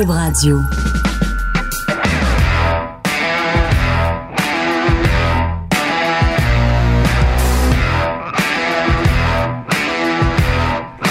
[0.00, 0.58] Radio.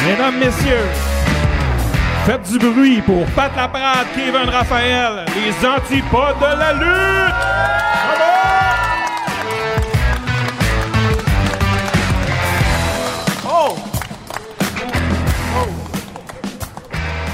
[0.04, 0.74] Mesdames, messieurs,
[2.26, 7.36] faites du bruit pour Pat Laprade, Kevin Raphaël, les antipodes de la lutte!
[13.48, 13.76] Oh!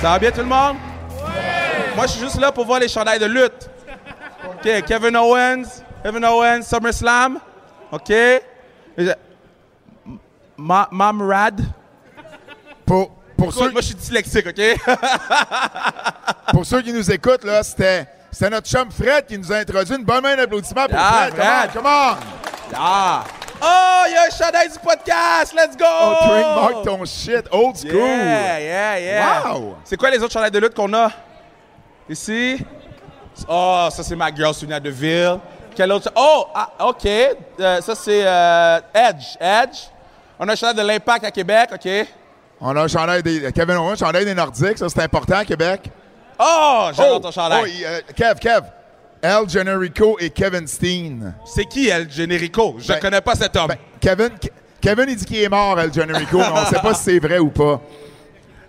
[0.02, 0.76] Ça va bien tout le monde?
[1.98, 3.72] Moi, je suis juste là pour voir les chandails de lutte.
[4.46, 7.40] OK, Kevin Owens, Kevin Owens, SummerSlam.
[7.92, 8.14] OK.
[10.56, 11.60] Ma Mamrad.
[12.86, 14.62] Pour, pour, ceux, Moi, je suis dyslexique, OK?
[16.54, 19.96] pour ceux qui nous écoutent, là, c'était, c'était notre chum Fred qui nous a introduit.
[19.96, 21.34] Une bonne main d'applaudissement pour Ah, Fred.
[21.34, 21.74] Fred.
[21.74, 22.14] Come on,
[22.70, 22.76] come on.
[22.76, 23.24] Ah!
[23.60, 25.52] Oh, il y a un chandail du podcast!
[25.56, 25.84] Let's go!
[25.90, 27.48] Oh, trademark ton shit.
[27.52, 27.96] Old school.
[27.96, 29.52] Yeah, yeah, yeah.
[29.52, 29.78] Wow.
[29.84, 31.10] C'est quoi les autres chandails de lutte qu'on a?
[32.10, 32.66] Ici?
[33.48, 35.40] Oh, ça, c'est ma girl, Sonia Deville.
[35.76, 36.12] Quel autre?
[36.16, 37.06] Oh, ah, OK.
[37.06, 39.36] Euh, ça, c'est euh, Edge.
[39.40, 39.78] Edge.
[40.40, 41.90] On a un chandail de l'Impact à Québec, OK?
[42.60, 44.78] On a un chandail des Kevin Owens, chandail des Nordiques.
[44.78, 45.92] Ça, c'est important à Québec.
[46.40, 47.72] Oh, j'adore ton oh, chandail.
[47.78, 48.62] il, euh, Kev, Kev.
[49.22, 51.34] El Generico et Kevin Steen.
[51.46, 52.76] C'est qui, El Generico?
[52.80, 53.68] Je Ben, connais pas cet homme.
[53.68, 56.80] Ben, Kevin, Ke- Kevin, il dit qu'il est mort, El Generico, mais on ne sait
[56.80, 57.82] pas si c'est vrai ou pas.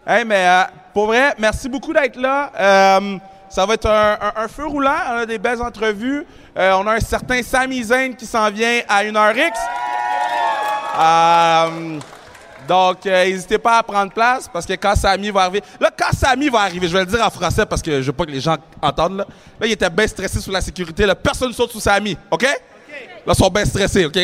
[0.07, 0.62] Hey, mais euh,
[0.95, 2.99] pour vrai, merci beaucoup d'être là.
[3.51, 4.97] Ça va être un, feu roulant.
[5.11, 6.27] On a des belles entrevues.
[6.57, 9.59] Euh, on a un certain Sami Zayn qui s'en vient à 1h X.
[11.01, 11.99] Euh,
[12.67, 15.63] donc, euh, n'hésitez pas à prendre place parce que quand Sami va arriver.
[15.81, 18.13] Là, quand Sami va arriver, je vais le dire en français parce que je veux
[18.13, 19.19] pas que les gens entendent.
[19.19, 19.27] Là,
[19.61, 21.07] là il était bien stressé sur la sécurité.
[21.07, 22.17] Là, personne ne saute sous Sami.
[22.31, 22.43] OK?
[22.43, 22.49] Là,
[23.27, 24.05] ils sont bien stressés.
[24.05, 24.19] OK?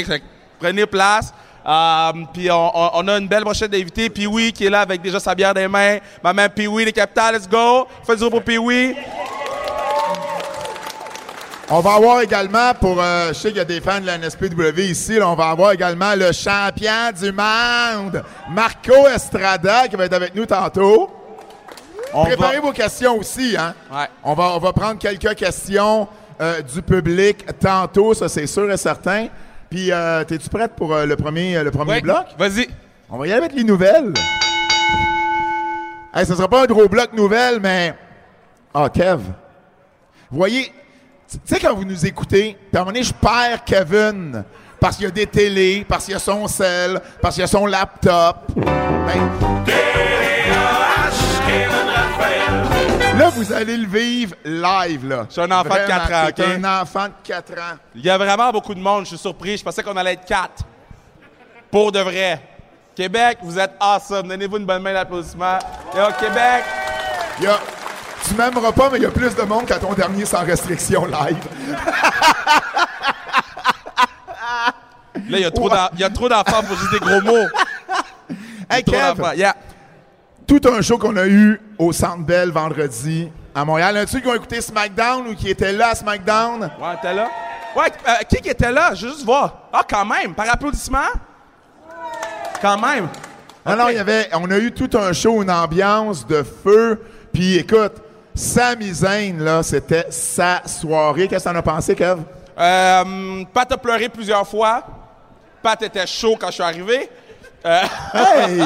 [0.59, 1.33] Prenez place.
[1.67, 4.11] Euh, puis on, on- on a une belle brochette d'invités.
[4.11, 5.99] Pee-Wee qui est là avec déjà sa bière des mains.
[6.23, 7.87] Ma main Pee-Wee, les capitales, let's go.
[8.07, 8.95] Faites du pour Pee-Wee.
[11.71, 14.19] On va avoir également, pour, euh, je sais qu'il y a des fans de la
[14.19, 20.05] NSPW ici, là, on va avoir également le champion du monde, Marco Estrada, qui va
[20.05, 21.11] être avec nous tantôt.
[22.13, 23.75] On Préparez va- vos questions aussi, hein?
[23.91, 24.07] Ouais.
[24.23, 26.07] On va, on va prendre quelques questions
[26.39, 29.29] euh, du public tantôt, ça c'est sûr et certain.
[29.75, 32.01] Puis, euh, t'es-tu prête pour euh, le premier, le premier Ouais.
[32.01, 32.27] bloc?
[32.39, 32.69] Vas-y.
[33.11, 34.15] On va y aller avec les nouvelles.
[36.15, 37.93] Hey, ce sera pas un gros bloc nouvelles, mais.
[38.73, 39.19] Ah, Kev.
[40.31, 40.73] Vous voyez,
[41.29, 44.45] tu sais, quand vous nous écoutez, puis à un moment donné, je perds Kevin.
[44.79, 47.45] Parce qu'il y a des télés, parce qu'il y a son cell, parce qu'il y
[47.45, 48.53] a son laptop.
[48.55, 49.29] Ben,
[53.19, 55.27] là, vous allez le vivre live, là.
[55.29, 56.49] Je suis un enfant de quatre ans, t'es OK?
[56.65, 57.77] un enfant de 4 ans.
[57.95, 59.57] Il y a vraiment beaucoup de monde, je suis surpris.
[59.57, 60.63] Je pensais qu'on allait être quatre.
[61.71, 62.41] Pour de vrai.
[62.95, 64.29] Québec, vous êtes awesome.
[64.29, 65.59] Donnez-vous une bonne main d'applaudissement.
[65.97, 66.65] Et au Québec,
[67.39, 67.59] Il y a-
[68.27, 71.05] tu m'aimeras pas, mais il y a plus de monde qu'à ton dernier sans restriction
[71.05, 71.37] live.
[75.15, 75.89] là, il y a trop d'en-
[76.29, 77.49] d'enfants pour juste des gros mots.
[78.71, 79.21] Hey, Kev.
[79.37, 79.55] Yeah.
[80.47, 83.95] tout un show qu'on a eu au Centre Bell vendredi à Montréal.
[83.95, 86.63] Y en a-tu qui ont écouté SmackDown ou qui étaient là à SmackDown?
[86.63, 87.29] Ouais, t'es là?
[87.77, 88.95] Ouais, euh, qui qui était là?
[88.95, 89.63] Je veux juste voir.
[89.73, 91.09] Ah, quand même, par applaudissement?
[92.61, 93.09] Quand même.
[93.67, 97.03] Non, non, il y avait, on a eu tout un show, une ambiance de feu.
[97.33, 97.95] Puis écoute,
[98.35, 101.29] Sami Zayn, là, c'était sa soirée.
[101.29, 102.21] Qu'est-ce que t'en as pensé, Kev?
[102.59, 104.83] Euh, Pat a pleuré plusieurs fois.
[105.63, 107.09] Pat était chaud quand je suis arrivé.
[107.65, 108.61] Hey!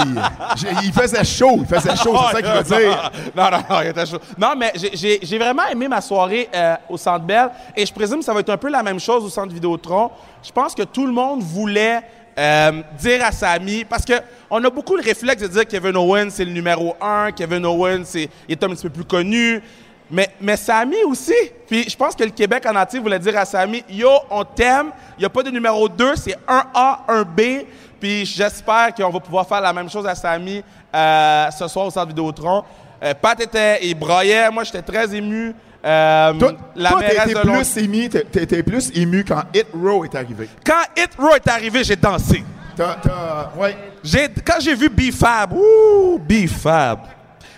[0.83, 3.11] Il faisait chaud, il faisait chaud, c'est ça qu'il veut dire.
[3.37, 4.19] non, non, non, il était chaud.
[4.37, 8.25] Non, mais j'ai- vraiment aimé ma soirée euh, au Centre Bell et je présume que
[8.25, 10.11] ça va être un peu la même chose au Centre Vidéotron.
[10.43, 12.01] Je pense que tout le monde voulait
[12.39, 14.15] euh, dire à Sami, parce que
[14.51, 18.05] on a beaucoup le réflexe de dire Kevin Owens, c'est le numéro un, Kevin Owens,
[18.05, 19.63] c'est, il est un petit peu plus connu.
[20.11, 21.35] Mais, mais Sami aussi.
[21.69, 24.91] Puis je pense que le Québec en entier voulait dire à Sami, yo, on t'aime,
[25.19, 27.41] il n'y a pas de numéro 2, c'est un A, un B.
[28.01, 30.63] Puis j'espère qu'on va pouvoir faire la même chose à Sami
[30.95, 32.63] euh, ce soir au Centre Vidéotron.
[33.03, 35.55] Euh, Pat était, il broyait, moi j'étais très ému.
[35.85, 40.15] Euh, Toi, la toi, mairesse de plus ému, été plus ému quand Hit Row est
[40.15, 40.49] arrivé.
[40.65, 42.45] Quand Hit Row est arrivé, j'ai dansé.
[42.77, 43.77] T'as, t'as, ouais.
[44.03, 47.01] J'ai, quand j'ai vu B-Fab, ouh, B-Fab.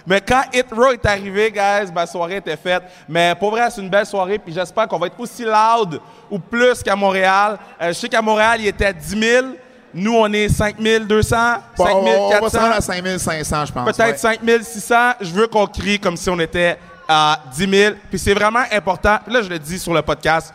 [0.06, 2.82] Mais quand Hit Row est arrivé, guys, ma soirée était faite.
[3.09, 6.00] Mais pour vrai, c'est une belle soirée, puis j'espère qu'on va être aussi loud
[6.31, 7.59] ou plus qu'à Montréal.
[7.81, 9.47] Euh, je sais qu'à Montréal, il était à 10 000.
[9.95, 11.37] Nous, on est 5 200,
[11.77, 12.49] Bon, 5 on, on va 400.
[12.51, 13.85] se rendre à 5500, je pense.
[13.85, 14.39] Peut-être ouais.
[14.39, 14.95] 5600.
[15.21, 16.79] Je veux qu'on crie comme si on était
[17.09, 17.95] à 10 000.
[18.09, 19.19] Puis c'est vraiment important.
[19.25, 20.55] Puis là, je le dis sur le podcast.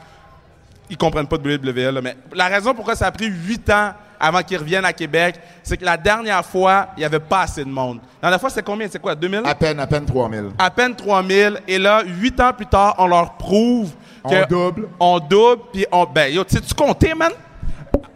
[0.89, 3.93] Ils comprennent pas de WWE, là, mais la raison pourquoi ça a pris 8 ans
[4.19, 7.63] avant qu'ils reviennent à Québec, c'est que la dernière fois, il n'y avait pas assez
[7.63, 7.99] de monde.
[8.21, 8.87] La dernière fois, c'était combien?
[8.89, 9.41] C'est quoi, 2000?
[9.45, 10.51] À peine, à peine 3000.
[10.57, 11.61] À peine 3000.
[11.67, 13.91] Et là, huit ans plus tard, on leur prouve
[14.23, 14.87] On que double.
[14.99, 16.05] On double, puis on...
[16.05, 17.31] Ben, yo, tu sais-tu compter, man?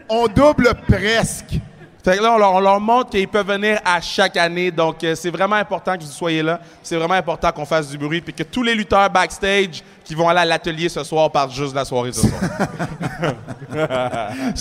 [0.10, 1.60] On double presque.
[2.04, 4.72] Fait que là, on leur, on leur montre qu'ils peuvent venir à chaque année.
[4.72, 6.60] Donc, euh, c'est vraiment important que vous soyez là.
[6.82, 8.22] C'est vraiment important qu'on fasse du bruit.
[8.22, 11.72] Puis que tous les lutteurs backstage qui vont aller à l'atelier ce soir partent juste
[11.72, 12.42] de la soirée ce soir.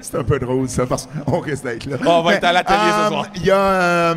[0.00, 1.98] C'est un peu drôle, ça, parce qu'on risque d'être là.
[2.06, 3.26] On va être à l'atelier ce soir.
[3.36, 3.56] Il y a.
[3.56, 4.14] euh,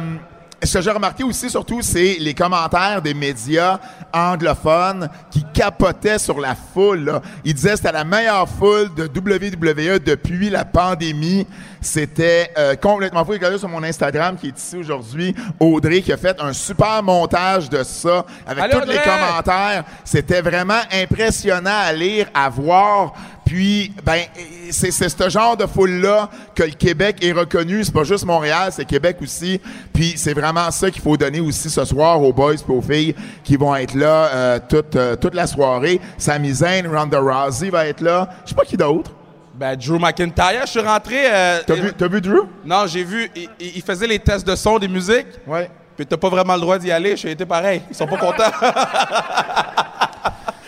[0.63, 3.79] ce que j'ai remarqué aussi, surtout, c'est les commentaires des médias
[4.13, 7.05] anglophones qui capotaient sur la foule.
[7.05, 7.21] là.
[7.45, 11.47] Ils disaient que c'était la meilleure foule de WWE depuis la pandémie.
[11.81, 13.31] C'était euh, complètement fou.
[13.31, 17.69] Regardez sur mon Instagram qui est ici aujourd'hui, Audrey qui a fait un super montage
[17.69, 19.83] de ça avec tous les commentaires.
[20.03, 23.13] C'était vraiment impressionnant à lire, à voir.
[23.49, 24.21] Puis, ben,
[24.69, 27.83] c'est c'est ce genre de foule-là que le Québec est reconnu.
[27.83, 29.59] C'est pas juste Montréal, c'est Québec aussi.
[29.91, 33.15] Puis, c'est vraiment ça qu'il faut donner aussi ce soir aux boys et aux filles
[33.43, 35.99] qui vont être là euh, toute, euh, toute la soirée.
[36.19, 38.29] Sami Zayn, Ronda Rousey va être là.
[38.45, 39.11] Je sais pas qui d'autre.
[39.59, 41.17] Ben, Drew McIntyre, je suis rentré...
[41.25, 42.47] euh, T'as vu, t'as vu Drew?
[42.63, 43.29] Non, j'ai vu,
[43.59, 45.27] il, faisait les tests de son des musiques.
[45.45, 45.69] Ouais.
[45.97, 47.17] Puis t'as pas vraiment le droit d'y aller.
[47.17, 47.81] J'ai été pareil.
[47.89, 48.43] Ils sont pas contents.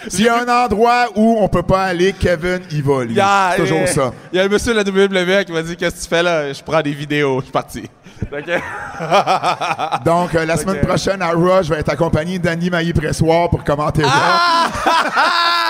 [0.10, 3.14] S'il y a un endroit où on peut pas aller, Kevin y va, lui.
[3.14, 4.12] Il y a- C'est toujours ça.
[4.34, 6.24] Il y a un monsieur de la WWE qui m'a dit Qu'est-ce que tu fais
[6.24, 6.52] là?
[6.52, 7.38] Je prends des vidéos.
[7.40, 7.90] Je suis parti.
[10.06, 14.04] Donc, euh, la semaine prochaine à Raw, je vais être accompagné d'Annie Maillé-Pressoir pour commenter
[14.06, 14.70] Ah!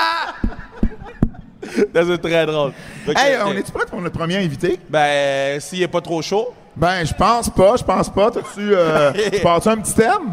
[1.74, 2.72] C'est très drôle.
[3.16, 4.78] Hey, euh, on est-tu prêt pour notre premier invité?
[4.88, 6.54] Ben, s'il est pas trop chaud.
[6.76, 8.30] Ben, je pense pas, je pense pas.
[8.30, 10.30] T'as-tu, euh, tu pars-tu un petit thème?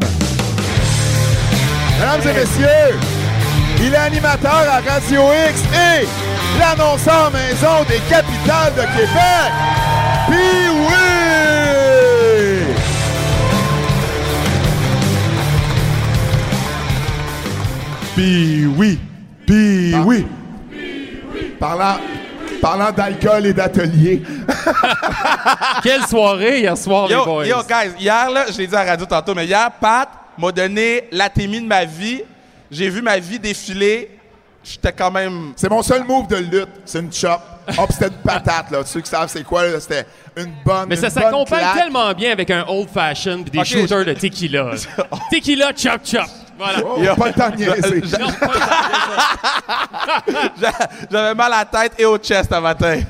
[1.98, 2.98] Mesdames et messieurs,
[3.78, 6.06] il est animateur à Radio X et
[6.58, 9.52] l'annonceur maison des capitales de Québec.
[10.28, 11.20] Puis oui!
[18.16, 18.98] Puis oui,
[19.46, 20.26] puis oui.
[21.60, 21.98] Parlant,
[22.62, 24.22] parlant d'alcool et d'atelier.
[25.82, 27.46] Quelle soirée hier soir, les Yo, boys.
[27.46, 30.08] yo, guys, hier, là, je l'ai dit à la radio tantôt, mais hier, Pat
[30.38, 32.22] m'a donné l'atémie de ma vie.
[32.70, 34.10] J'ai vu ma vie défiler.
[34.62, 35.52] J'étais quand même.
[35.56, 36.68] C'est mon seul move de lutte.
[36.84, 37.40] C'est une chop.
[37.78, 38.78] Oh, pis c'était une patate, là.
[38.84, 40.04] Ceux qui savent c'est quoi, là, c'était
[40.36, 44.00] une bonne Mais ça une s'accompagne tellement bien avec un old fashion pis des shooters
[44.00, 44.70] je- de tequila.
[45.30, 46.26] tequila, chop chop.
[46.60, 46.78] Voilà.
[46.84, 48.02] Oh, pas le temps de niaiser.
[48.20, 48.52] Non, pas-
[50.60, 53.00] J'a- J'avais mal à la tête et au chest un matin.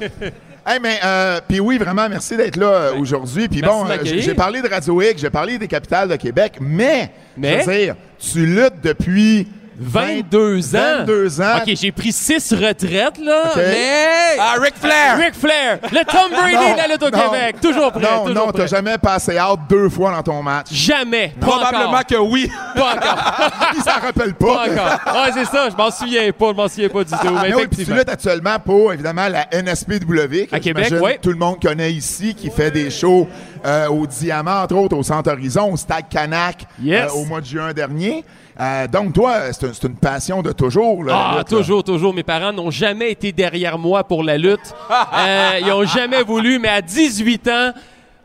[0.67, 3.49] Hey, mais, euh, puis oui, vraiment, merci d'être là euh, aujourd'hui.
[3.49, 4.23] Puis Merci bon, de euh, m'accueillir.
[4.23, 7.62] j'ai parlé de Radio X, j'ai parlé des capitales de Québec, mais, Mais?
[7.62, 9.49] je veux dire, tu luttes depuis
[9.82, 11.05] 22 ans.
[11.06, 11.56] 22 ans.
[11.67, 13.44] OK, j'ai pris 6 retraites, là.
[13.56, 14.37] Mais.
[14.38, 15.17] Ah, Ric Flair!
[15.19, 17.56] Ric Flair, le Tom Brady de la lutte au non, Québec.
[17.62, 18.03] Toujours prêt.
[18.03, 20.67] Non, toujours non, t'as jamais passé out deux fois dans ton match.
[20.71, 21.32] Jamais.
[21.41, 22.06] Pas Probablement encore.
[22.06, 22.50] que oui.
[22.75, 23.50] Pas encore.
[23.75, 24.71] Il s'en rappelle Pas pas.
[24.71, 25.15] encore.
[25.25, 25.69] Ouais, c'est ça.
[25.71, 26.49] Je m'en souviens pas.
[26.50, 27.35] Je m'en souviens pas du tout.
[27.43, 30.47] Mais Mais oui, puis tu luttes actuellement pour, évidemment, la NSPW.
[30.50, 31.19] que À Québec, ouais.
[31.23, 33.27] Tout le monde connaît ici, qui fait des shows
[33.65, 37.11] euh, au Diamant, entre autres, au Centre Horizon, au Stade Canac, Yes.
[37.11, 38.25] euh, au mois de juin dernier.
[38.60, 41.02] Euh, donc, toi, c'est un- c'est une passion de toujours.
[41.04, 41.58] Là, Ah, lutte, là.
[41.58, 42.12] toujours, toujours.
[42.12, 44.74] Mes parents n'ont jamais été derrière moi pour la lutte.
[45.16, 47.72] Euh, ils ont jamais voulu, mais à 18 ans,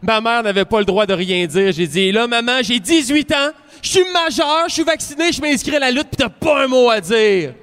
[0.01, 1.71] ma mère n'avait pas le droit de rien dire.
[1.71, 3.49] J'ai dit, là, maman, j'ai 18 ans,
[3.81, 6.68] je suis majeur, je suis vacciné, je m'inscris à la lutte, puis t'as pas un
[6.68, 7.54] mot à dire.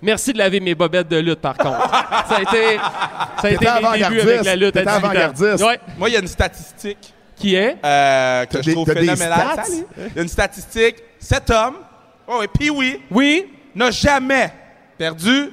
[0.00, 1.88] Merci de laver mes bobettes de lutte, par contre.
[2.28, 4.96] ça a été, ça a été mes débuts avec la lutte à T'étais 18 ans.
[5.04, 5.64] avant-gardiste.
[5.64, 5.80] Ouais.
[5.98, 7.76] Moi, il y a une statistique Qui est?
[7.84, 9.62] euh, que je des- trouve phénoménale.
[9.98, 10.96] Il y a une statistique.
[11.20, 11.74] Cet homme,
[12.32, 13.46] oh, et puis oui, Oui?
[13.74, 14.52] n'a jamais
[14.98, 15.50] perdu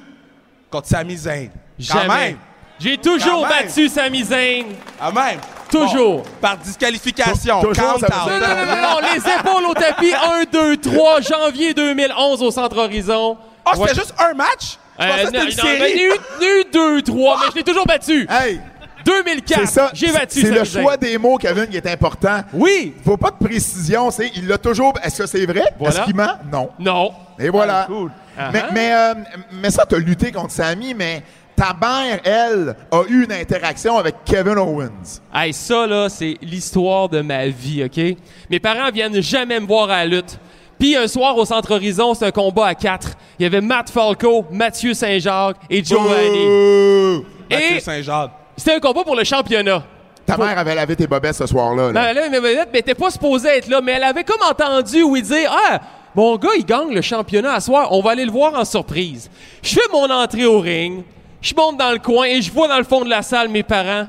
[0.70, 1.48] contre Sami Zayn.
[1.88, 2.08] Quand Jamais.
[2.08, 2.36] même.
[2.78, 3.66] J'ai toujours Quand même.
[3.66, 4.64] battu Sami Zayn.
[4.98, 5.38] Quand même.
[5.70, 6.18] Toujours.
[6.22, 7.60] Bon, par disqualification.
[7.60, 8.10] Toujours, count out.
[8.10, 12.50] Non, non, non, non, non, les épaules au tapis, 1, 2, 3, janvier 2011 au
[12.50, 13.36] Centre Horizon.
[13.64, 13.94] Oh, c'était Ouais.
[13.94, 14.78] juste un match?
[14.98, 15.92] Je Euh, pensais que c'était non, une non, ben, série.
[15.94, 18.26] il y a eu 2, 3, mais je l'ai toujours battu.
[18.28, 18.60] Hey,
[19.04, 19.90] 2004, c'est ça.
[19.94, 22.40] j'ai battu C'est le choix des mots, Kevin, qui est important.
[22.52, 22.94] Oui.
[23.04, 24.10] Faut pas de précision.
[24.10, 24.94] C'est, il l'a toujours.
[25.02, 25.62] Est-ce que c'est vrai?
[25.78, 25.94] Voilà.
[25.96, 26.32] Est-ce qu'il ment?
[26.52, 26.70] Non.
[26.78, 27.12] Non.
[27.38, 27.82] Et voilà.
[27.82, 28.10] Ah, cool.
[28.52, 28.64] Mais, Uh-huh.
[28.72, 29.14] mais, euh,
[29.60, 31.22] mais ça, tu as lutté contre Sammy, mais
[31.54, 35.20] ta mère, elle, a eu une interaction avec Kevin Owens.
[35.34, 38.16] Hey, ça, là, c'est l'histoire de ma vie, OK?
[38.48, 40.38] Mes parents viennent jamais me voir à la lutte.
[40.78, 43.08] Puis un soir au Centre Horizon, c'est un combat à quatre.
[43.38, 46.00] Il y avait Matt Falco, Mathieu Saint-Jacques et Joe.
[46.00, 47.24] Bouh!
[47.50, 48.30] Mathieu Saint-Jacques.
[48.60, 49.82] C'était un combat pour le championnat.
[50.26, 51.92] Ta mère avait lavé tes bobettes ce soir-là.
[51.92, 51.92] là.
[51.92, 55.02] Ben, là, mais mais elle était pas supposée être là, mais elle avait comme entendu
[55.02, 55.80] oui dire Ah,
[56.14, 59.30] mon gars, il gagne le championnat à soir, on va aller le voir en surprise.
[59.62, 61.04] Je fais mon entrée au ring,
[61.40, 63.62] je monte dans le coin et je vois dans le fond de la salle mes
[63.62, 64.06] parents.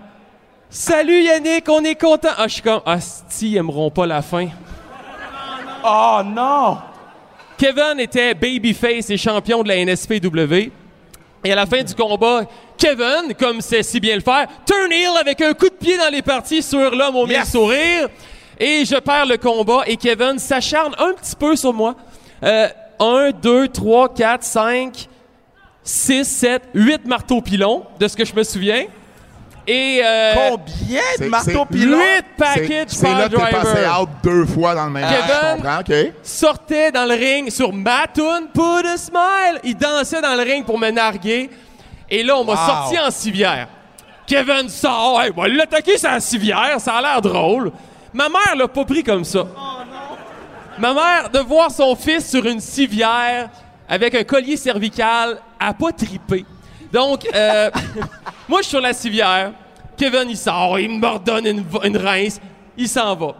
[0.69, 2.29] Salut Yannick, on est content.
[2.37, 4.47] Ah, je suis comme, ah, si, ils aimeront pas la fin.
[5.83, 6.77] Oh non!
[7.57, 10.71] Kevin était babyface et champion de la NSPW.
[11.43, 12.43] Et à la fin du combat,
[12.77, 16.09] Kevin, comme c'est si bien le faire, turn heel avec un coup de pied dans
[16.11, 17.51] les parties sur l'homme au mille Yes!
[17.51, 18.09] sourires.
[18.59, 21.95] Et je perds le combat et Kevin s'acharne un petit peu sur moi.
[22.43, 22.67] Euh,
[22.99, 25.07] 1, 2, 3, 4, 5,
[25.83, 28.85] 6, 7, 8 marteaux pilons, de ce que je me souviens.
[29.67, 31.97] Et euh, Combien de marteaux pilons?
[31.97, 34.01] 8 C'est package c'est là que t'es passé driver.
[34.01, 35.19] out deux fois dans le même Kevin.
[35.27, 36.13] match, je comprends, OK.
[36.23, 39.59] sortait dans le ring sur ma tune, Put a smile.
[39.63, 41.49] Il dansait dans le ring pour me narguer.
[42.09, 42.57] Et là, on m'a Wow.
[42.67, 43.67] sorti en civière.
[44.25, 47.71] Kevin sort, hey, va l'attaquer sur la civière, ça a l'air drôle.
[48.13, 49.45] Ma mère l'a pas pris comme ça.
[50.79, 53.49] Ma mère, de voir son fils sur une civière
[53.87, 56.45] avec un collier cervical, a pas tripé.
[56.91, 57.69] Donc, euh,
[58.51, 59.53] moi, je suis sur la civière.
[59.95, 62.37] Kevin, il sort, il me redonne une, une rince,
[62.75, 63.35] il s'en va.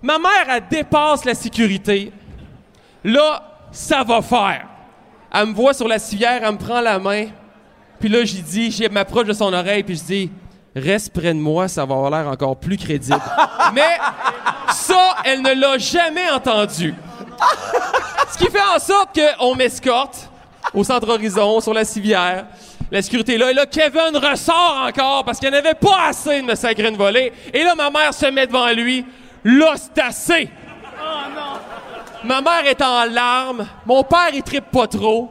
[0.00, 2.10] Ma mère, elle dépasse la sécurité.
[3.04, 4.66] Là, ça va faire.
[5.30, 7.26] Elle me voit sur la civière, elle me prend la main.
[8.00, 10.30] Puis là, j'y dis, je m'approche de son oreille, puis je dis,
[10.74, 13.20] reste près de moi, ça va avoir l'air encore plus crédible.
[13.74, 13.98] Mais
[14.70, 16.94] ça, elle ne l'a jamais entendu.
[18.32, 20.30] Ce qui fait en sorte qu'on m'escorte
[20.72, 22.46] au centre Horizon, sur la civière.
[22.90, 23.50] La sécurité est là.
[23.50, 26.88] Et là, Kevin ressort encore parce qu'il n'y en avait pas assez de me sacrer
[26.88, 27.32] une volée.
[27.52, 29.04] Et là, ma mère se met devant lui.
[29.44, 30.48] Là, c'est assez.
[32.24, 33.66] Ma mère est en larmes.
[33.84, 35.30] Mon père, il trippe pas trop.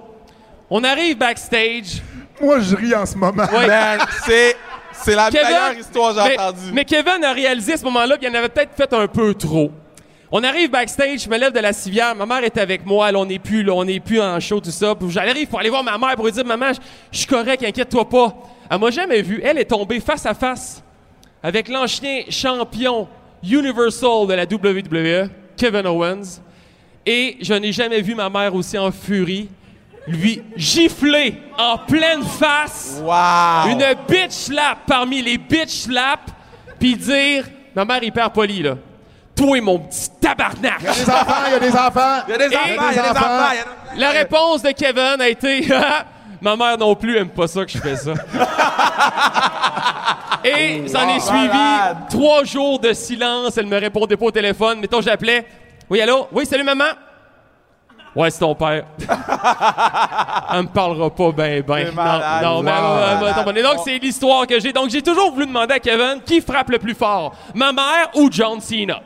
[0.69, 2.01] On arrive backstage.
[2.41, 3.43] Moi, je ris en ce moment.
[3.53, 3.67] Ouais.
[3.67, 4.57] Man, c'est,
[4.91, 6.71] c'est la meilleure histoire que j'ai mais, entendue.
[6.73, 9.71] mais Kevin a réalisé à ce moment-là qu'il en avait peut-être fait un peu trop.
[10.31, 13.19] On arrive backstage, je me lève de la civière, ma mère est avec moi, là,
[13.19, 14.95] on n'est plus, là, on n'est plus en show, tout ça.
[15.09, 16.79] J'arrive pour aller voir ma mère pour lui dire, maman, je
[17.11, 18.35] je suis correct, inquiète-toi pas.
[18.69, 19.39] Elle m'a jamais vu.
[19.43, 20.83] Elle est tombée face à face
[21.43, 23.07] avec l'ancien champion
[23.43, 26.41] Universal de la WWE, Kevin Owens.
[27.05, 29.47] Et je n'ai jamais vu ma mère aussi en furie,
[30.07, 33.69] lui gifler en pleine face Wow!
[33.71, 36.33] une bitch slap parmi les bitch slaps,
[36.79, 38.77] puis dire, ma mère hyper polie là,
[39.35, 40.77] toi mon petit tabarnak.
[40.81, 42.23] Il y a des enfants, il y a des enfants.
[42.27, 43.51] Il y a des enfants, il y a des enfants.
[43.51, 45.67] il y a des- La réponse de Kevin a été,
[46.41, 48.13] ma mère non plus aime pas ça que je fais ça.
[50.43, 51.97] Et s'en est suivi malade.
[52.09, 53.57] trois jours de silence.
[53.57, 54.79] Elle me répondait pas au téléphone.
[54.79, 55.45] Mettons, j'appelais.
[55.89, 56.27] Oui, allô?
[56.31, 56.85] Oui, salut maman.
[58.15, 58.85] Ouais, c'est ton père.
[60.53, 61.91] elle me parlera pas ben ben.
[61.93, 62.43] Malade.
[62.43, 62.95] Non, non, mais elle Wow.
[62.95, 63.63] va- elle va tomber.
[63.63, 64.71] Donc, c'est l'histoire que j'ai.
[64.71, 68.29] Donc, j'ai toujours voulu demander à Kevin qui frappe le plus fort, ma mère ou
[68.31, 69.01] John Cena?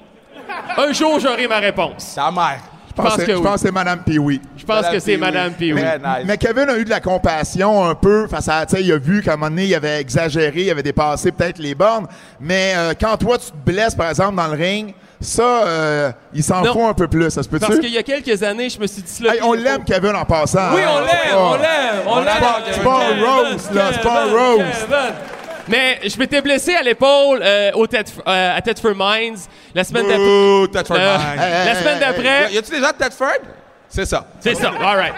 [0.77, 2.13] Un jour, j'aurai ma réponse.
[2.15, 2.60] Ta mère.
[2.89, 3.41] Je pense que, je oui.
[3.44, 4.41] pense que c'est Madame Pee-Wee.
[4.58, 5.53] Je pense que c'est Madame.
[5.53, 6.25] Très nice.
[6.25, 8.98] Mais Kevin a eu de la compassion un peu face à, tu sais, il a
[8.98, 12.08] vu qu'à un moment donné, il avait exagéré, il avait dépassé peut-être les bornes.
[12.41, 16.44] Mais euh, quand toi, tu te blesses, par exemple, dans le ring, ça, euh, il
[16.44, 17.65] s'en fout un peu plus, ça se peut-tu?
[17.65, 19.27] Parce qu'il y a quelques années, je me suis dit...
[19.27, 20.74] Hey, on l'aime, Kevin, en passant.
[20.74, 20.89] Oui, hein.
[20.91, 22.36] on C'est l'aime, pas- on l'aime, on l'aime.
[22.72, 24.25] C'est pas roast, là, c'est pas.
[24.25, 24.65] Kevin.
[25.70, 29.38] Mais je m'étais blessé à l'épaule euh, au Ted- euh, à Tedford Mines
[29.76, 30.24] la semaine d'après.
[30.26, 31.40] Ouh, Thetford Euh, Mines.
[31.42, 33.40] Hey, la semaine hey, d'après, Y a-tu des gens de Thetford?
[33.88, 34.28] C'est ça.
[34.40, 35.14] c'est ça, all right.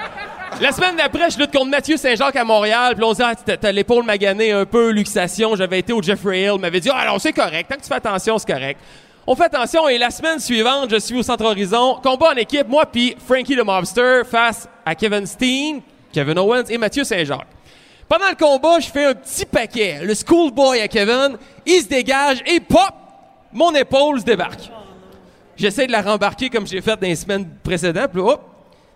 [0.59, 2.93] La semaine d'après, je lutte contre Mathieu Saint-Jacques à Montréal.
[2.95, 5.55] Puis on se dit, ah, t'as- t'as l'épaule maganée un peu, luxation.
[5.55, 6.53] J'avais été au Jeffrey Hill.
[6.55, 7.69] Il m'avait dit, ah, alors c'est correct.
[7.69, 8.79] Tant que tu fais attention, c'est correct.
[9.25, 11.99] On fait attention et la semaine suivante, je suis au Centre Horizon.
[12.03, 15.81] Combat en équipe, moi puis Frankie the Mobster face à Kevin Steen,
[16.11, 17.47] Kevin Owens et Mathieu Saint-Jacques.
[18.11, 19.99] Pendant le combat, je fais un petit paquet.
[20.03, 22.91] Le schoolboy à Kevin, il se dégage et pop,
[23.53, 24.69] mon épaule se débarque.
[25.55, 28.11] J'essaie de la rembarquer comme j'ai fait dans les semaines précédentes.
[28.11, 28.41] Puis hop,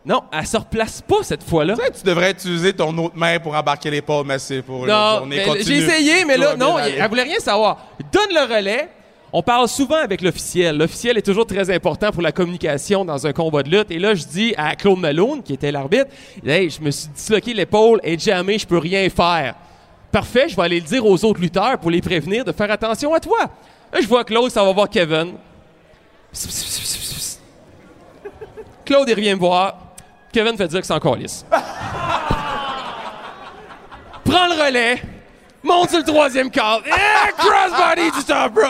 [0.05, 1.75] non, elle se replace pas cette fois-là.
[1.77, 4.93] Tu sais, tu devrais utiliser ton autre main pour embarquer l'épaule, mais c'est pour la
[4.93, 5.63] Non, journée continue.
[5.63, 7.87] j'ai essayé, mais là, non, elle voulait rien savoir.
[8.11, 8.89] Donne le relais.
[9.37, 10.77] On parle souvent avec l'officiel.
[10.77, 13.91] L'officiel est toujours très important pour la communication dans un combat de lutte.
[13.91, 16.05] Et là, je dis à Claude Malone, qui était l'arbitre,
[16.45, 19.55] hey, je me suis disloqué l'épaule et jamais je peux rien faire.
[20.09, 23.13] Parfait, je vais aller le dire aux autres lutteurs pour les prévenir de faire attention
[23.13, 23.39] à toi.
[23.91, 25.33] Là, je vois Claude, ça va voir Kevin.
[28.85, 29.75] Claude, il revient me voir.
[30.31, 31.45] Kevin fait dire que c'est encore lisse.
[34.23, 35.01] Prends le relais,
[35.61, 36.85] monte sur le troisième cadre,
[37.37, 38.61] crossbody du top.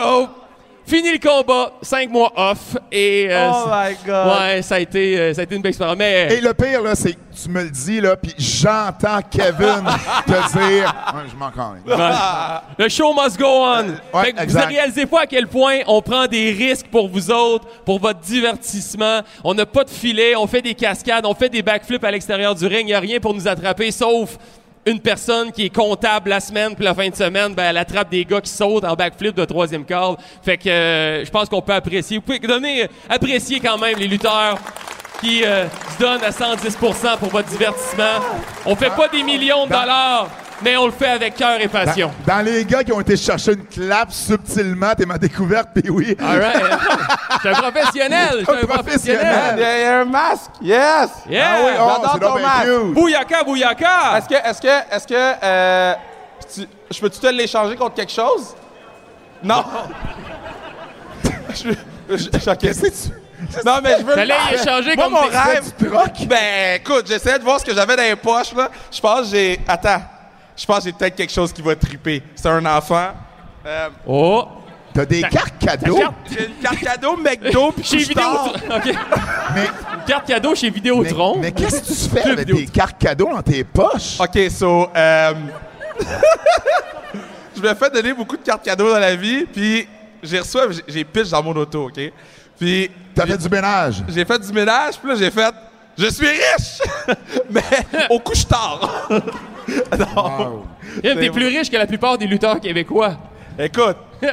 [0.86, 4.38] Fini le combat, cinq mois off et euh, Oh my God.
[4.38, 5.96] ouais, ça a été euh, ça a été une belle expérience.
[5.98, 9.82] Mais Et le pire, là, c'est que tu me le dis, là, puis j'entends Kevin
[10.26, 10.94] te dire...
[11.12, 11.80] Ouais, je m'en connais.
[12.78, 13.86] le show must go on.
[14.16, 17.08] Ouais, Fait que vous ne réalisez pas à quel point on prend des risques pour
[17.08, 19.22] vous autres, pour votre divertissement.
[19.42, 22.54] On n'a pas de filet, on fait des cascades, on fait des backflips à l'extérieur
[22.54, 22.82] du ring.
[22.82, 24.38] Il n'y a rien pour nous attraper sauf
[24.86, 28.08] une personne qui est comptable la semaine puis la fin de semaine, ben, elle attrape
[28.08, 30.18] des gars qui sautent en backflip de troisième corde.
[30.42, 32.18] Fait que euh, je pense qu'on peut apprécier.
[32.18, 34.58] Vous pouvez donner, apprécier quand même les lutteurs
[35.20, 38.20] qui euh, se donnent à 110% pour votre divertissement.
[38.64, 40.28] On fait pas des millions de dollars,
[40.62, 42.10] mais on le fait avec cœur et passion.
[42.26, 46.16] Dans les gars qui ont été chercher une clap subtilement, t'es ma découverte, puis oui.
[46.20, 46.56] All right.
[47.32, 48.28] Je suis un professionnel.
[48.40, 49.54] Je suis un Un professionnel.
[49.56, 50.50] Il y, a- un masque.
[50.62, 51.10] Yes.
[51.28, 51.46] Yeah.
[51.48, 52.94] Ah oui, oh, J'adore c'est ton masque.
[52.94, 54.18] Bouyaka, bouyaka!
[54.18, 55.94] Est-ce que, est-ce que, est-ce que, euh,
[56.54, 58.54] tu- je peux-tu te l'échanger contre quelque chose?
[59.42, 59.64] Non.
[61.54, 61.70] je,
[62.10, 62.58] je, je- ok.
[62.58, 63.12] Qu'est-ce que tu...
[63.64, 64.14] Non, mais je veux.
[64.14, 65.64] T'allais échanger Moi, comme mon rêve.
[65.78, 66.10] du troc?
[66.26, 68.70] Ben, écoute, j'essayais de voir ce que j'avais dans les poches, là.
[68.90, 69.60] Je pense que j'ai.
[69.68, 70.00] Attends.
[70.56, 72.22] Je pense que j'ai peut-être quelque chose qui va triper.
[72.34, 73.10] C'est un enfant.
[73.66, 74.44] Euh, Oh!
[74.94, 75.98] T'as des cartes cadeaux?
[75.98, 77.98] carte- j'ai une carte cadeau McDo puis Chez.
[77.98, 78.52] Vidéotron.
[78.76, 78.84] OK.
[79.54, 81.38] Mais, Une carte cadeau chez mais, Vidéotron.
[81.38, 82.56] mais qu'est-ce que tu fais Club avec vidéo.
[82.56, 84.18] des cartes cadeaux dans tes poches?
[84.18, 85.32] OK, so, euh,
[87.56, 89.86] je me fais donner beaucoup de cartes cadeaux dans la vie, puis
[90.22, 92.00] j'ai reçu, j'ai- j'ai pitch dans mon auto, OK?
[92.58, 94.02] Puis T'as fait du ménage?
[94.08, 95.54] j'ai fait du ménage, puis là, j'ai fait
[95.98, 96.80] «Je suis riche!»
[97.50, 97.62] Mais
[98.10, 99.08] au couche-tard.
[99.98, 100.62] non.
[101.02, 103.16] T'es plus riche que la plupart des lutteurs québécois.
[103.58, 103.96] Écoute,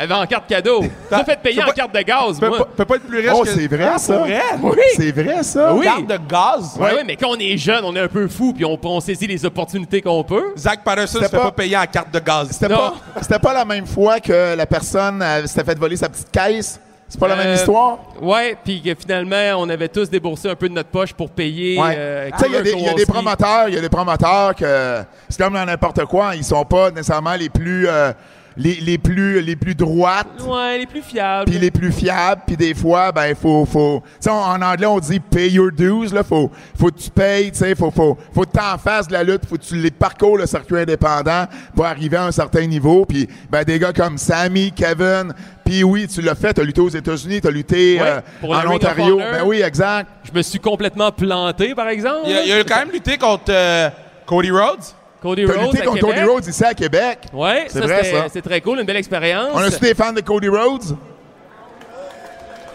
[0.00, 0.84] Elle en carte cadeau.
[1.10, 2.58] T'as fait payer en carte de gaz, tu peux moi.
[2.58, 3.48] pas, peux pas être plus riche Oh, que...
[3.48, 4.18] c'est vrai, Ah, ça?
[4.18, 4.40] vrai?
[4.62, 4.76] Oui.
[4.94, 5.74] C'est vrai, ça?
[5.74, 5.84] Oui.
[5.84, 6.76] Carte de gaz?
[6.78, 9.00] Ouais, ouais, mais quand on est jeune, on est un peu fou, puis on, on
[9.00, 10.52] saisit les opportunités qu'on peut.
[10.56, 12.48] Zach Patterson se C'était fait pas- pas payer en carte de gaz.
[12.52, 12.94] C'était pas,
[13.42, 16.78] pas la même fois que la personne euh, s'était fait voler sa petite caisse?
[17.08, 17.98] C'est pas la même Euh, histoire?
[18.20, 21.80] Ouais, puis que finalement, on avait tous déboursé un peu de notre poche pour payer.
[21.80, 21.94] Ouais.
[21.96, 22.52] euh, tu sais, il
[22.84, 26.34] y a des- promoteurs, il y a des promoteurs que c'est comme dans n'importe quoi,
[26.36, 28.12] ils sont pas nécessairement les plus, euh,
[28.58, 30.26] les, les plus, les plus droites.
[30.44, 31.48] Ouais, les plus fiables.
[31.50, 34.98] Puis les plus fiables, puis des fois, ben, faut, faut, tu sais, en anglais, on
[34.98, 38.42] dit pay your dues, là, faut, faut que tu payes, tu sais, faut, faut, faut
[38.42, 41.86] que t'en fasses de la lutte, faut que tu les parcours le circuit indépendant pour
[41.86, 45.32] arriver à un certain niveau, puis, ben, des gars comme Sammy, Kevin,
[45.64, 48.66] puis oui, tu l'as fait, t'as lutté aux États-Unis, t'as lutté Ouais, euh, pour en
[48.74, 49.32] Ontario, Honor.
[49.32, 50.10] ben oui, exact.
[50.24, 52.22] Je me suis complètement planté, par exemple.
[52.26, 53.88] Il a, il a quand même lutté contre euh,
[54.26, 54.80] Cody Rhodes.
[55.20, 56.14] Cody Rhodes lutté à contre Québec.
[56.16, 57.18] Cody Rhodes ici à Québec.
[57.32, 58.26] Ouais, C'est vrai, ça.
[58.32, 59.50] c'est très cool, une belle expérience.
[59.52, 60.96] On a-tu des fans de Cody Rhodes?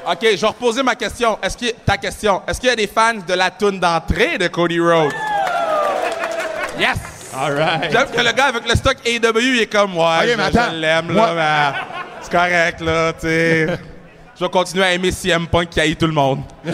[0.06, 1.40] OK, je vais reposer ma question.
[1.42, 4.48] Est-ce que ta question, est-ce qu'il y a des fans de la toune d'entrée de
[4.48, 5.14] Cody Rhodes?
[6.78, 6.98] Yes!
[7.36, 7.92] All right.
[7.92, 11.06] J'aime que le gars avec le stock AW, il est comme ouais, Ok, je, l'aime
[11.12, 11.80] Moi- là, mais
[12.22, 13.68] c'est correct là, tu sais.
[14.36, 16.42] Je vais continuer à aimer CM Punk qui haït tout le monde.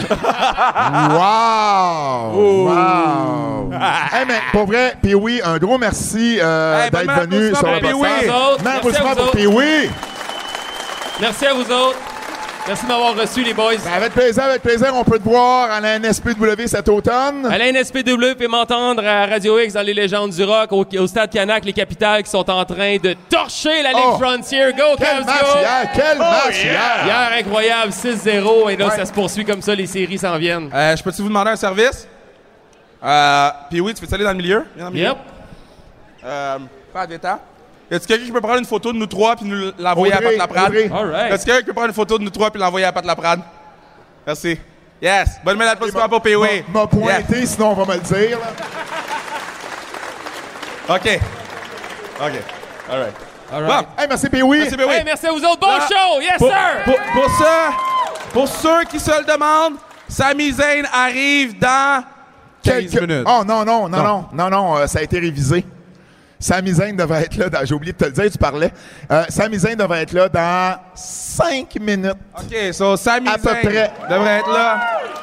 [1.10, 2.32] Wow!
[2.32, 3.72] Wow!
[3.72, 7.80] hey, mais pour vrai, puis oui, un gros merci euh, Hey, d'être venu sur le
[7.80, 7.92] podcast.
[7.92, 8.64] Merci à vous autres.
[8.64, 9.90] Main Merci à vous autres.
[11.20, 12.09] Merci à vous autres.
[12.66, 13.74] Merci de m'avoir reçu, les boys.
[13.84, 17.46] Ben, Avec plaisir, avec plaisir, on peut te voir à la NSPW cet automne.
[17.50, 21.06] À la NSPW, peut m'entendre à Radio X dans les légendes du rock, au, au
[21.08, 24.18] Stade Canac, les capitales qui sont en train de torcher la Ligue Oh!
[24.20, 24.72] Frontier.
[24.76, 25.58] Go, Quel Cavs, match go!
[25.58, 25.90] hier!
[25.94, 27.04] Quel match hier!
[27.06, 28.70] Hier, incroyable, 6-0.
[28.70, 28.96] Et là, Ouais.
[28.96, 30.70] ça se poursuit comme ça, les séries s'en viennent.
[30.72, 32.06] Euh, je peux-tu vous demander un service?
[33.02, 34.64] Euh, puis oui, tu peux aller dans le milieu?
[34.76, 35.08] Viens dans le milieu.
[35.08, 35.16] Yep.
[36.24, 36.58] Euh,
[36.92, 37.40] pas des temps.
[37.90, 40.20] Y a-tu quelqu'un qui peut prendre une photo de nous trois puis nous l'envoyer à
[40.20, 40.72] Pat Laprade?
[40.72, 41.30] Right.
[41.30, 43.04] Y a-tu quelqu'un qui peut prendre une photo de nous trois puis l'envoyer à Pat
[43.04, 43.40] Laprade?
[44.26, 44.58] Merci.
[45.02, 45.40] Yes.
[45.44, 46.62] Bonne main d'applaudissement pour PW.
[46.72, 48.38] M'a m'a pointé, sinon on va me le dire.
[48.38, 48.46] là.
[50.96, 51.20] OK.
[52.20, 52.32] OK.
[52.90, 53.14] All right.
[53.52, 53.68] All Bon.
[53.68, 53.86] right.
[53.98, 54.58] Hey, merci Pee-wee.
[54.60, 54.90] Merci, PW.
[54.90, 55.58] Hey, merci à vous autres.
[55.60, 56.20] Bon Là, show!
[56.20, 56.84] Yes, Pour, sir!
[56.84, 59.76] pour, pour ceux, pour ceux qui se le demandent,
[60.08, 62.04] Sami Zayn arrive dans
[62.62, 63.26] 15 Quelques- minutes.
[63.26, 65.64] Oh non, non, non, non, non, non, euh, ça a été révisé.
[66.40, 68.72] Sami Zayn devrait être là, dans- j'ai oublié de te le dire, tu parlais.
[69.12, 72.16] Euh, Sami Zayn devrait être là dans 5 minutes.
[72.36, 73.92] OK, so Sami À peu Zayn près.
[74.08, 74.80] devrait être là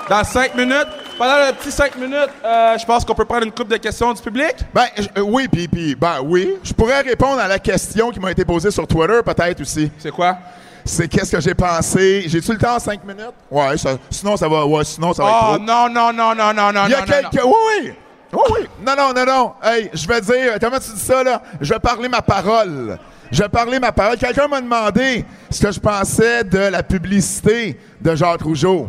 [0.09, 0.87] dans 5 minutes.
[1.17, 4.13] Pendant le petit 5 minutes, euh, je pense qu'on peut prendre une coupe de questions
[4.13, 4.53] du public.
[4.71, 4.85] Ben,
[5.17, 6.53] euh, oui, puis, puis, ben oui.
[6.63, 9.91] Je pourrais répondre à la question qui m'a été posée sur Twitter, peut-être aussi.
[9.97, 10.37] C'est quoi?
[10.85, 12.25] C'est qu'est-ce que j'ai pensé?
[12.27, 13.33] J'ai-tu le temps en 5 minutes?
[13.49, 15.65] Ouais, ça- sinon ça va, ouais, sinon ça va Oh être trop.
[15.65, 17.33] non, non, non, non, non, non, Il y a non, quelques.
[17.43, 17.49] non.
[17.49, 17.53] Oui,
[17.85, 17.93] oui.
[18.33, 18.67] Oui, oui.
[18.85, 19.53] Non, non, non, non.
[19.63, 20.57] Hey, je vais dire.
[20.59, 21.41] Comment tu dis ça, là?
[21.61, 22.97] Je vais parler ma parole.
[23.31, 24.17] Je vais parler ma parole.
[24.17, 28.87] Quelqu'un m'a demandé ce que je pensais de la publicité de Jacques Rougeau.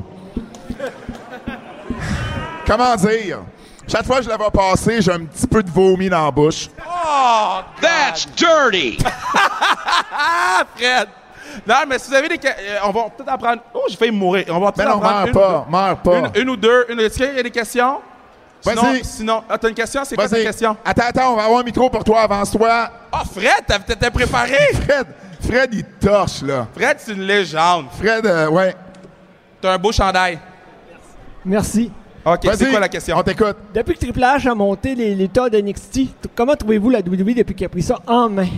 [2.67, 3.39] Comment dire?
[3.87, 6.31] Chaque fois que je la vois passer, j'ai un petit peu de vomi dans la
[6.31, 6.69] bouche.
[6.87, 8.99] Oh, That's dirty.
[10.77, 11.09] Fred!
[11.67, 12.39] Non, mais si vous avez des...
[12.39, 13.63] que- euh, on va peut-être en prendre...
[13.73, 14.45] Oh, j'ai failli mourir.
[14.51, 16.19] On va Mais peut-être non, en prendre meurs une, pas, meurs pas.
[16.19, 16.85] Une, une ou deux.
[16.91, 18.01] Une, Est-ce qu'il y a des questions?
[18.61, 19.05] Sinon, Vas-y.
[19.05, 19.43] sinon...
[19.49, 20.03] Ah, t'as une question?
[20.05, 20.77] C'est quoi ta question?
[20.85, 22.91] Attends, attends, on va avoir un micro pour toi, avance-toi.
[23.13, 24.57] Oh, Fred, t'as- t'étais préparé?
[24.83, 25.07] Fred,
[25.41, 26.67] Fred, il torche, là.
[26.75, 27.87] Fred, c'est une légende.
[27.99, 28.75] Fred, euh, ouais.
[29.61, 30.39] T'as un beau chandail.
[31.45, 31.91] Merci.
[32.25, 33.17] OK, c'est Vas-y, quoi la question?
[33.17, 33.57] On t'écoute.
[33.75, 37.35] Depuis que Triple H a monté les lutteurs de NXT, t- comment trouvez-vous la WWE
[37.35, 38.49] depuis qu'il a pris ça en main?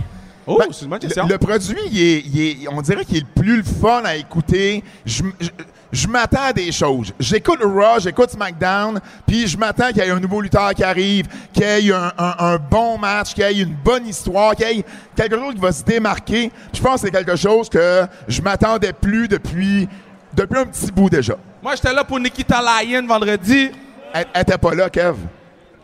[0.47, 1.27] Oh, Ben, c'est une bonne question.
[1.29, 4.17] le produit, il est, il est- on dirait qu'il est le plus le fun à
[4.17, 4.83] écouter.
[5.05, 5.51] Je, je-
[5.93, 7.13] je m'attends à des choses.
[7.19, 11.27] J'écoute Raw, j'écoute SmackDown, puis je m'attends qu'il y ait un nouveau lutteur qui arrive,
[11.53, 14.69] qu'il y ait un, un- un bon match, qu'il y ait une bonne histoire, qu'il
[14.69, 14.85] y ait
[15.17, 16.51] quelque chose qui va se démarquer.
[16.73, 19.89] Je pense que c'est quelque chose que je m'attendais plus depuis,
[20.33, 21.35] depuis un petit bout déjà.
[21.63, 23.71] Moi, j'étais là pour Nikita Lyon vendredi.
[24.15, 25.17] Elle elle était pas là, Kev.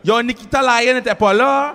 [0.04, 1.74] Yo, Nikita Lyon n'était pas là.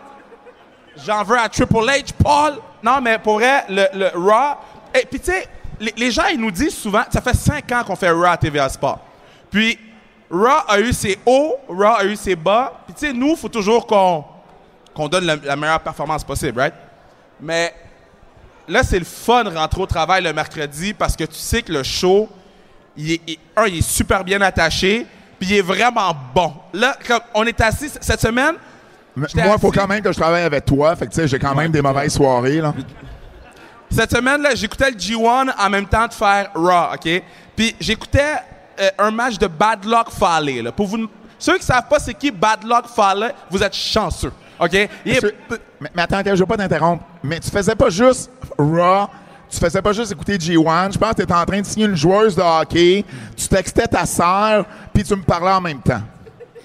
[1.06, 2.54] J'en veux à Triple H, Paul.
[2.84, 4.56] Non, mais pour vrai, le, le Raw.
[4.94, 5.48] Et puis, tu sais,
[5.82, 8.38] les, les gens, ils nous disent souvent, ça fait cinq ans qu'on fait Raw à
[8.38, 9.00] TVA Sport.
[9.50, 9.78] Puis,
[10.30, 12.82] Raw a eu ses hauts, Raw a eu ses bas.
[12.86, 16.74] Puis, tu sais, nous, il faut toujours qu'on donne la, la meilleure performance possible, right?
[17.42, 17.74] Mais
[18.68, 21.74] là, c'est le fun de rentrer au travail le mercredi parce que tu sais que
[21.74, 22.30] le show,
[22.96, 25.06] il est, il- un, il est super bien attaché,
[25.40, 26.54] puis il est vraiment bon.
[26.74, 28.56] Là, comme on est assis cette semaine,
[29.16, 30.96] Moi, il faut quand même que je travaille avec toi.
[30.96, 32.74] Fait que, tu sais, j'ai quand même des mauvaises soirées, là.
[33.92, 37.24] Cette semaine, là, j'écoutais le G1 en même temps de faire Raw, OK?
[37.56, 38.36] Puis j'écoutais
[38.80, 40.62] euh, un match de Bad Luck Fale.
[40.64, 40.72] Là.
[40.72, 44.74] Pour vous, ceux qui savent pas c'est qui Bad Luck Fale, vous êtes chanceux, OK?
[44.74, 45.36] Il est- Monsieur-
[45.80, 47.04] mais, mais attends, je veux pas t'interrompre.
[47.24, 49.08] Mais tu faisais pas juste Raw,
[49.50, 50.94] tu faisais pas juste écouter G1.
[50.94, 53.04] Je pense que tu étais en train de signer une joueuse de hockey.
[53.36, 56.02] Tu textais ta sœur, puis tu me parlais en même temps.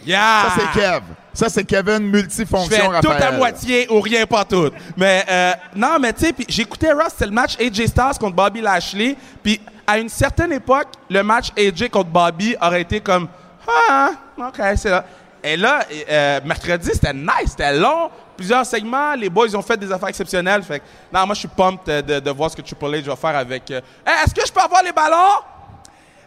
[0.06, 0.44] Yeah!
[0.48, 1.00] Ça, c'est Kev.
[1.36, 4.70] Ça, c'est Kevin Je multifonction, fais tout à moitié ou rien pas tout.
[4.96, 8.60] Mais euh, non, mais tu sais, j'écoutais Ross, c'était le match AJ Styles contre Bobby
[8.62, 9.16] Lashley.
[9.42, 13.28] Puis à une certaine époque, le match AJ contre Bobby aurait été comme
[13.68, 15.04] ah, ok, c'est là.
[15.44, 19.14] Et là, euh, mercredi, c'était nice, c'était long, plusieurs segments.
[19.14, 20.62] Les boys ont fait des affaires exceptionnelles.
[20.62, 23.14] Fait que, non, moi je suis pumped de, de voir ce que Triple H va
[23.16, 23.70] faire avec.
[23.70, 25.42] euh, Hey, Est-ce que je peux avoir les ballons?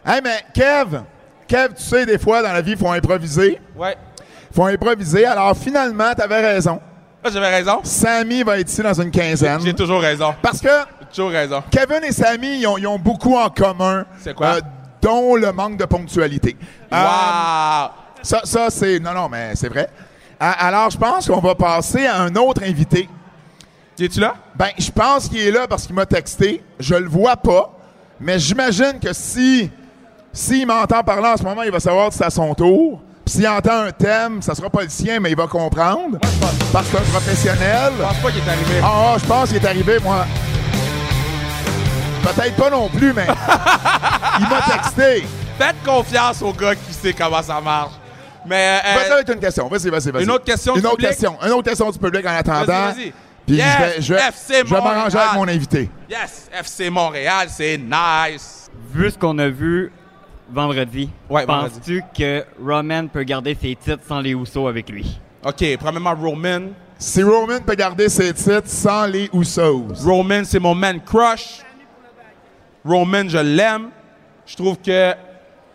[0.06, 1.02] Hey, mais Kev,
[1.46, 3.60] Kev, tu sais, des fois, dans la vie, il faut improviser.
[3.76, 3.96] Ouais.
[4.52, 5.24] Faut improviser.
[5.26, 6.80] Alors, finalement, tu avais raison.
[7.22, 7.80] Là, j'avais raison?
[7.82, 9.60] Sammy va être ici dans une quinzaine.
[9.62, 10.34] J'ai toujours raison.
[10.40, 10.68] Parce que
[11.14, 11.62] toujours raison.
[11.70, 14.04] Kevin et Sammy, ils ont, ils ont beaucoup en commun.
[14.18, 14.46] C'est quoi?
[14.56, 14.60] euh,
[15.02, 16.56] dont le manque de ponctualité.
[16.92, 17.90] Euh, Wow!
[18.22, 18.98] Ça, ça c'est.
[19.00, 19.88] Non, non, mais c'est vrai.
[20.38, 23.08] Alors, je pense qu'on va passer à un autre invité.
[23.98, 24.34] Es-tu là?
[24.56, 26.62] Ben, je pense qu'il est là parce qu'il m'a texté.
[26.78, 27.70] Je le vois pas,
[28.18, 29.70] mais j'imagine que si
[30.32, 33.02] s'il m'entend parler en ce moment, il va savoir que c'est à son tour.
[33.30, 36.18] S'il entend un thème, ça sera pas le sien, mais il va comprendre.
[36.72, 37.92] Parce que c'est un professionnel.
[37.96, 38.80] Je pense pas qu'il est arrivé.
[38.82, 40.26] Ah, ah, je pense qu'il est arrivé, moi.
[42.24, 43.26] Peut-être pas non plus, mais
[44.40, 45.24] il m'a texté.
[45.56, 47.92] Faites confiance au gars qui sait comment ça marche.
[48.46, 49.68] Mais euh, Vas-y avec une question.
[49.68, 50.24] Vas-y, vas-y, vas-y.
[50.24, 51.10] Une autre question Une du autre public?
[51.10, 51.36] question.
[51.40, 52.64] Une autre question du public en attendant.
[52.66, 53.12] Vas-y, vas-y.
[53.46, 55.88] Puis Yes, je vais, je vais, FC je vais m'arranger avec mon invité.
[56.10, 58.68] yes, FC Montréal, c'est nice.
[58.92, 59.92] Vu ce qu'on a vu
[60.52, 61.74] vendredi, Ouais, vendredi.
[61.74, 65.18] penses-tu que Roman peut garder ses titres sans les Housseaux avec lui?
[65.44, 66.68] OK, premièrement Roman.
[66.98, 69.86] Si Roman peut garder ses titres sans les Usos.
[70.04, 71.60] Roman, c'est mon man crush.
[72.84, 73.88] Roman, je l'aime.
[74.46, 75.14] Je trouve que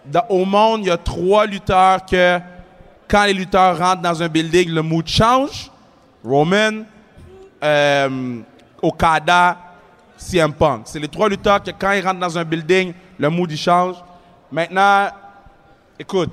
[0.05, 2.39] dans- au monde, il y a trois lutteurs que
[3.07, 5.71] quand les lutteurs rentrent dans un building, le mood change.
[6.23, 6.83] Roman,
[7.63, 8.39] euh,
[8.81, 9.57] Okada,
[10.17, 10.81] CM Punk.
[10.85, 13.95] C'est les trois lutteurs que quand ils rentrent dans un building, le mood il change.
[14.55, 15.09] Maintenant,
[15.99, 16.31] écoute,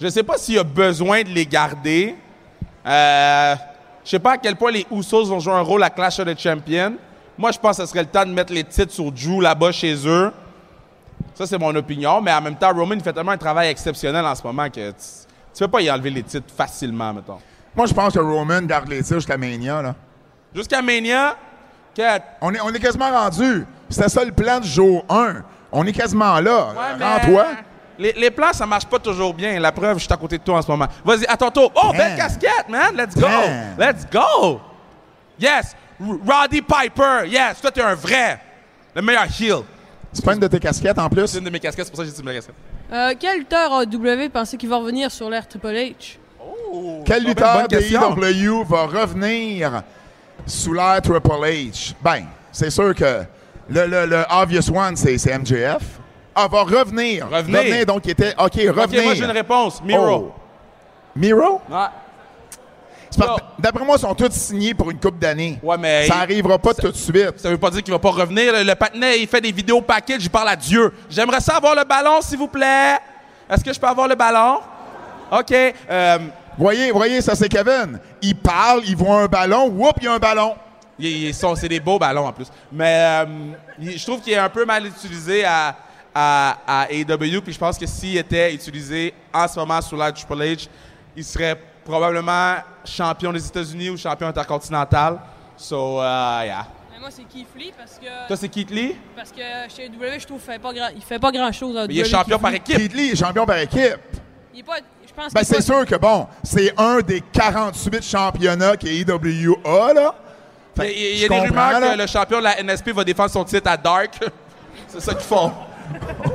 [0.00, 2.14] je ne sais pas s'il y a besoin de les garder.
[2.86, 3.54] Euh,
[4.02, 6.26] je sais pas à quel point les Usos vont jouer un rôle à Clash of
[6.26, 6.94] the Champions.
[7.36, 9.72] Moi, je pense que ce serait le temps de mettre les titres sur Drew là-bas
[9.72, 10.32] chez eux.
[11.34, 12.22] Ça, c'est mon opinion.
[12.22, 15.60] Mais en même temps, Roman fait tellement un travail exceptionnel en ce moment que tu
[15.60, 17.40] ne peux pas y enlever les titres facilement, mettons.
[17.76, 19.82] Moi, je pense que Roman garde les titres jusqu'à Mania.
[19.82, 19.94] Là.
[20.54, 21.36] Jusqu'à Mania,
[22.40, 23.66] On, est, on est quasiment rendu.
[23.90, 25.42] C'était ça le plan du jour 1.
[25.72, 26.68] On est quasiment là.
[26.68, 27.46] Ouais, Rends-toi.
[27.98, 29.60] Les, les plans, ça marche pas toujours bien.
[29.60, 30.86] La preuve, je suis à côté de toi en ce moment.
[31.04, 31.70] Vas-y, à ton tour.
[31.74, 32.96] Oh, belle casquette, man.
[32.96, 33.20] Let's go.
[33.20, 33.78] Damn.
[33.78, 34.60] Let's go.
[35.38, 35.76] Yes.
[36.00, 37.26] Roddy Piper.
[37.28, 37.60] Yes.
[37.60, 38.40] Toi, t'es un vrai.
[38.94, 39.62] Le meilleur heel.
[40.12, 41.26] C'est pas une de tes casquettes en plus?
[41.26, 42.54] C'est une de mes casquettes, c'est pour ça que j'ai dit ma casquette.
[42.92, 46.16] Euh, quel lutteur AW pensez qu'il va revenir sur l'ère Triple H?
[47.04, 48.16] Quel bonne lutteur de question.
[48.16, 49.82] IW va revenir
[50.46, 51.94] sous l'ère Triple H?
[52.02, 53.22] Ben, c'est sûr que
[53.70, 55.82] le, le, le obvious one, c'est c'est MJF.
[56.34, 57.28] Ah, va revenir.
[57.30, 57.86] Revenir.
[57.86, 58.34] donc il était.
[58.38, 58.70] OK, revenir.
[58.84, 59.82] Ok, moi, j'ai une réponse.
[59.82, 60.06] Miro.
[60.08, 60.32] Oh.
[61.16, 61.60] Miro?
[61.70, 61.86] Ouais.
[63.10, 63.44] C'est parce- Yo.
[63.58, 65.58] D'après moi, ils sont tous signés pour une coupe d'années.
[65.62, 67.34] Ouais, mais Ça arrivera pas tout de suite.
[67.38, 68.52] Ça veut pas dire qu'il va pas revenir.
[68.52, 70.92] Le, le patinet, il fait des vidéos package, il parle à Dieu.
[71.10, 72.96] J'aimerais ça avoir le ballon, s'il vous plaît.
[73.50, 74.60] Est-ce que je peux avoir le ballon?
[75.32, 75.52] OK.
[75.90, 76.18] Euh,
[76.58, 77.98] Voyez, voyez, ça c'est Kevin.
[78.22, 80.54] Il parle, il voit un ballon, whoop, il y a un ballon.
[81.56, 82.46] C'est des beaux ballons en plus.
[82.72, 83.26] Mais euh,
[83.80, 85.76] je trouve qu'il est un peu mal utilisé à,
[86.14, 87.40] à, à AEW.
[87.42, 90.68] Puis je pense que s'il était utilisé en ce moment sous de Triple H,
[91.16, 95.18] il serait probablement champion des États-Unis ou champion intercontinental.
[95.56, 96.66] So, uh, yeah.
[96.92, 98.96] Mais moi, c'est Keith Lee parce que, Toi, c'est Keith Lee?
[99.16, 99.40] parce que
[99.74, 101.74] chez W, je trouve qu'il fait pas grand, il fait pas grand chose.
[101.88, 102.76] Mais il est champion par équipe.
[102.76, 103.98] Keith Lee est champion par équipe.
[104.54, 108.02] Il est pas, je pense Ben, c'est pas- sûr que bon, c'est un des 48
[108.02, 110.14] championnats qu'AEW a, là.
[110.78, 111.92] Il y a, y des rumeurs là.
[111.92, 114.18] que le champion de la NSP va défendre son titre à Dark.
[114.88, 115.52] c'est ça qu'ils font.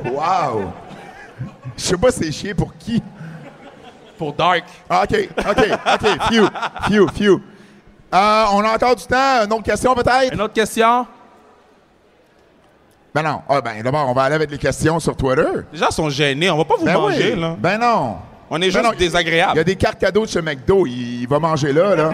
[0.06, 0.71] Wow!
[1.78, 3.02] Je sais pas c'est chier pour qui.
[4.17, 4.63] Pour Dark.
[4.89, 6.32] Ah, OK, OK, OK.
[6.32, 6.48] Few,
[6.88, 7.41] few, few.
[8.13, 9.43] Euh, on a encore du temps.
[9.45, 10.34] Une autre question, peut-être?
[10.34, 11.06] Une autre question?
[13.13, 13.41] Ben non.
[13.50, 15.48] Ah, ben d'abord, on va aller avec les questions sur Twitter.
[15.71, 16.50] Les gens sont gênés.
[16.50, 17.39] On va pas vous Ben manger, oui.
[17.39, 17.56] là.
[17.58, 18.17] Ben non.
[18.50, 20.86] On est Ben juste non, Il y a des cartes cadeaux de chez McDo.
[20.86, 22.12] Il, il va manger là, là.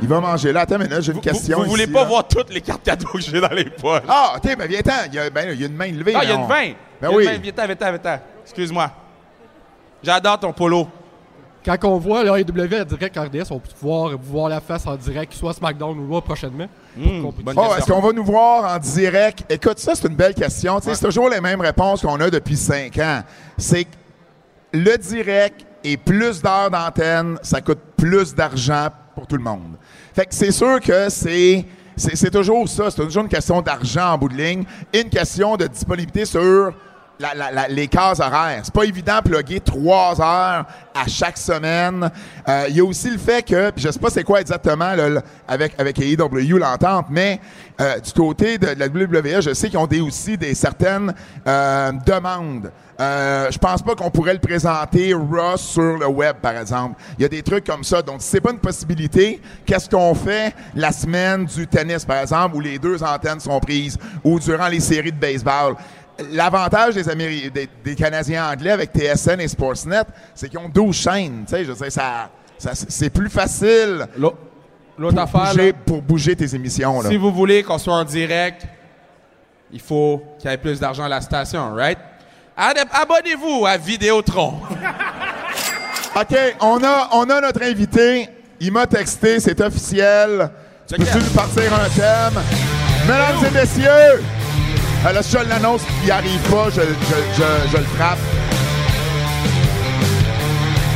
[0.00, 0.60] Il va manger là.
[0.60, 1.58] Attends, mais là, j'ai une Vous, question.
[1.62, 2.08] vous voulez ici, pas là.
[2.08, 4.02] voir toutes les cartes cadeaux que j'ai dans les poches.
[4.08, 4.92] Ah, OK, ben viens-t'en.
[5.08, 6.12] Il y a, ben, il y a une main levée.
[6.14, 6.72] Ah, il y a une on- 20.
[7.00, 7.24] Ben oui.
[7.24, 7.38] une 20.
[7.42, 8.20] Viens-t'en, viens-t'en, viens-t'en.
[8.44, 8.90] Excuse-moi.
[10.02, 10.86] J'adore ton polo.
[11.64, 14.86] Quand on voit le AEW en direct en RDS, on peut pouvoir voir la face
[14.86, 16.66] en direct, soit SmackDown ou Raw prochainement.
[16.96, 17.76] Mmh, Qu'on bonne Oh, question.
[17.76, 19.44] est-ce qu'on va nous voir en direct?
[19.50, 20.78] Écoute, ça, c'est une belle question.
[20.80, 23.22] Tu sais, C'est toujours les mêmes réponses qu'on a depuis cinq ans.
[23.58, 23.90] C'est que
[24.72, 29.76] le direct et plus d'heures d'antenne, ça coûte plus d'argent pour tout le monde.
[30.18, 31.64] Fait que c'est sûr que c'est.
[31.96, 35.56] C'est toujours ça, c'est toujours une question d'argent en bout de ligne et une question
[35.56, 36.72] de disponibilité sur
[37.18, 38.60] la- la- la- les cases horaires.
[38.62, 42.10] C'est pas évident de plugger trois heures à chaque semaine.
[42.48, 45.20] Euh, Il y a aussi le fait que, je sais pas c'est quoi exactement là,
[45.46, 47.40] avec, avec AEW l'entente, mais
[47.80, 51.14] euh, du côté de, la WWE, je sais qu'ils ont aussi des certaines
[51.46, 52.70] euh, demandes.
[53.00, 57.00] Euh, je pense pas qu'on pourrait le présenter Raw sur le web, par exemple.
[57.16, 58.02] Il y a des trucs comme ça.
[58.02, 62.56] Donc, si c'est pas une possibilité, qu'est-ce qu'on fait la semaine du tennis, par exemple,
[62.56, 65.76] où les deux antennes sont prises, ou durant les séries de baseball?
[66.32, 70.02] L'avantage des, Améri- des, des Canadiens anglais avec TSN et Sportsnet,
[70.34, 71.44] c'est qu'ils ont 12 chaînes.
[71.46, 74.06] Tu sais, je ça, ça- c'est plus facile
[74.96, 77.00] pour affaire, bouger, là, pour bouger tes émissions.
[77.02, 77.08] Là.
[77.08, 78.66] si vous voulez qu'on soit en direct,
[79.72, 81.98] il faut qu'il y ait plus d'argent à la station, right?
[82.56, 84.54] Abonnez-vous à Vidéotron.
[86.20, 88.28] OK, on a, on a notre invité.
[88.60, 90.50] Il m'a texté, c'est officiel.
[90.88, 92.42] Peux-tu nous partir un thème?
[93.06, 94.24] Mesdames et messieurs,
[95.04, 98.18] là, si je l'annonce qu'il n'y arrive pas, je, je- je- je le frappe.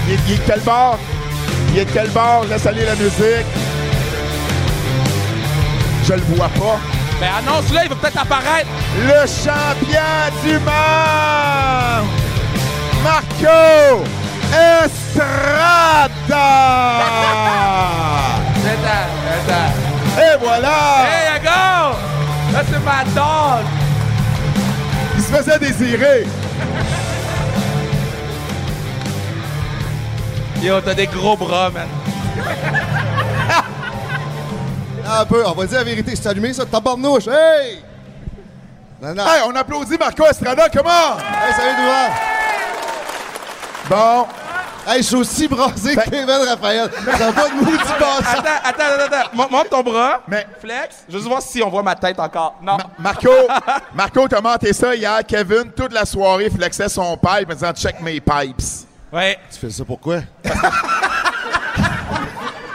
[0.09, 0.99] Il est, il est de quel bord?
[1.73, 2.45] Il est de quel bord?
[2.51, 3.47] Laisse aller la musique.
[6.05, 6.79] Je le vois pas.
[7.21, 8.69] Ben annonce-le, il va peut-être apparaître.
[8.99, 12.09] Le champion du monde!
[13.05, 14.05] Marco
[14.53, 16.13] Estrada!
[18.73, 20.21] Attends, attends.
[20.21, 20.79] Et voilà!
[21.05, 21.97] Hey, go!
[22.71, 23.65] C'est ma dog.
[25.33, 26.27] Se faisait désirer.
[30.63, 31.89] Yo, t'as des gros bras, man.
[35.09, 36.15] Un peu, on va dire la vérité.
[36.15, 37.29] C'est allumé, ça, tabarnouche.
[37.29, 37.83] Hey!
[39.01, 39.25] Non, non.
[39.25, 41.17] Hey, on applaudit Marco Estrada, comment?
[41.19, 42.11] Hey, salut, Douard.
[43.89, 44.27] Bon,
[44.87, 46.91] Hey, je suis aussi brasé Ben- que Kevin Raphaël.
[47.17, 47.77] Ça va pas de maudit.
[47.79, 49.31] Attends, attends, attends, attends.
[49.33, 50.21] Mon- Montre ton bras.
[50.27, 51.05] mais Flex.
[51.09, 52.57] Je veux voir si on voit ma tête encore.
[52.61, 52.77] Non.
[52.77, 53.31] Ma- Marco,
[53.95, 55.21] Marco, t'as monté ça hier.
[55.27, 58.61] Kevin, toute la soirée, flexait son pipe en disant «check mes pipes
[59.13, 60.21] Ouais, Tu fais ça pourquoi?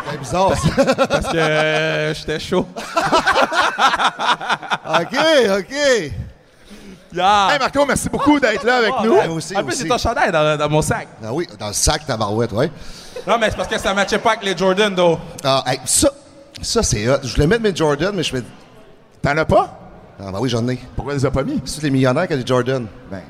[0.10, 0.96] C'est bizarre, ça.
[1.08, 2.65] parce que euh, j'étais chaud.
[4.86, 5.17] OK,
[5.60, 5.76] OK.
[7.17, 7.49] Yeah.
[7.51, 9.15] Hey Marco, merci beaucoup d'être là avec nous.
[9.15, 11.08] Moi aussi, En plus, c'est ton chandail dans, dans mon sac.
[11.23, 12.69] Ah oui, dans le sac, tabarouette, ouais.
[13.25, 15.17] Non, mais c'est parce que ça matchait pas avec les Jordan, though.
[15.43, 16.12] Ah, hey, ça,
[16.62, 17.17] ça c'est hot.
[17.23, 18.43] Je voulais mettre mes Jordan, mais je fais...
[19.19, 19.80] T'en as pas?
[20.19, 20.77] Ah, ben oui, j'en ai.
[20.95, 21.60] Pourquoi tu les as pas mis?
[21.65, 22.86] C'est tous les millionnaires qui ont des Jordan.
[23.10, 23.21] Ben,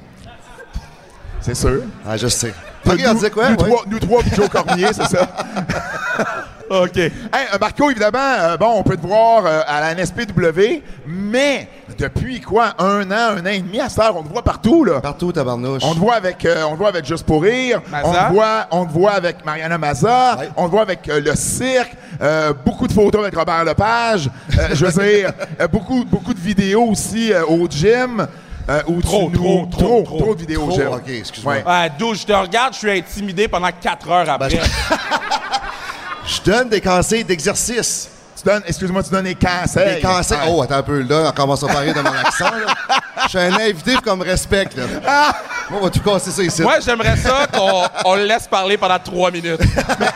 [1.40, 1.84] c'est sûr.
[2.06, 2.54] Ah, je sais.
[2.86, 3.50] OK, on nous, disait quoi?
[3.52, 3.70] Nous, ouais?
[3.70, 5.30] trois, nous trois, puis Joe Cormier, c'est ça.
[6.70, 6.98] OK.
[6.98, 7.12] Hey,
[7.54, 12.42] euh, Marco, évidemment, euh, bon, on peut te voir euh, à la NSPW, mais depuis
[12.42, 15.00] quoi, un an, un an et demi à cette heure, on te voit partout, là.
[15.02, 15.84] Partout, tabarnouche.
[15.86, 17.82] On te voit avec, euh, on te voit avec Juste pour rire.
[17.90, 18.08] Maza.
[18.08, 20.38] On te voit, on te voit avec Mariana Maza.
[20.40, 20.50] Ouais.
[20.56, 21.94] On te voit avec euh, le cirque.
[22.22, 24.30] euh, beaucoup de photos avec Robert Lepage.
[24.58, 25.32] Euh, je veux dire,
[25.62, 28.28] euh, beaucoup, beaucoup de vidéos aussi euh, au gym.
[28.70, 30.88] euh, où Trop, tu nous- trop, trop, trop, trop, de vidéos gym.
[30.92, 31.54] Ok, excuse-moi.
[31.56, 31.64] Ouais.
[31.66, 34.50] Ouais, d'où je te regarde, je suis intimidé pendant 4 heures après.
[34.50, 34.60] Ben,
[36.26, 38.10] Je donne des conseils d'exercice.
[38.48, 39.96] Donnes, excuse-moi, tu donnes des cancers.
[39.96, 40.38] Des conseils.
[40.48, 42.74] Oh, attends un peu, là, on commence à parler de mon accent, là.
[43.24, 45.34] Je suis un invité comme respect, là.
[45.70, 46.62] Moi, on va tout casser ça ici.
[46.62, 49.60] Moi, j'aimerais ça qu'on on le laisse parler pendant trois minutes.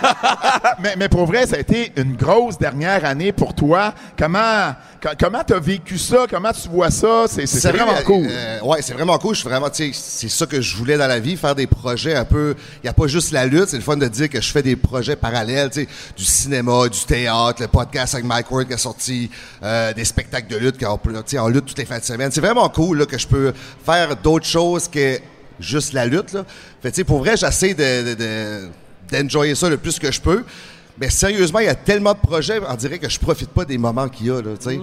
[0.80, 3.94] mais, mais pour vrai, ça a été une grosse dernière année pour toi.
[4.18, 6.26] Comment co- comment t'as vécu ça?
[6.30, 7.26] Comment tu vois ça?
[7.28, 8.28] C'est vraiment euh, cool.
[8.30, 9.36] euh, ouais, c'est vraiment cool.
[9.36, 12.24] Je suis vraiment, c'est ça que je voulais dans la vie, faire des projets un
[12.26, 12.56] peu.
[12.82, 14.64] Il y a pas juste la lutte, c'est le fun de dire que je fais
[14.64, 18.78] des projets parallèles, tu sais, du cinéma, du théâtre, le podcast Mike Ward qui a
[18.78, 19.30] sorti,
[19.64, 21.00] euh, des spectacles de lutte qu'on
[21.40, 22.32] en lutte toutes les fins de semaine.
[22.32, 23.54] C'est vraiment cool là, que je peux
[23.86, 25.20] faire d'autres choses que
[25.60, 26.38] juste la lutte.
[27.06, 30.44] Pour vrai, j'essaie de, de, de- d'enjoyer ça le plus que je peux.
[31.00, 33.78] Mais sérieusement, il y a tellement de projets, on dirait que je profite pas des
[33.78, 34.42] moments qu'il y a.
[34.60, 34.80] Sais.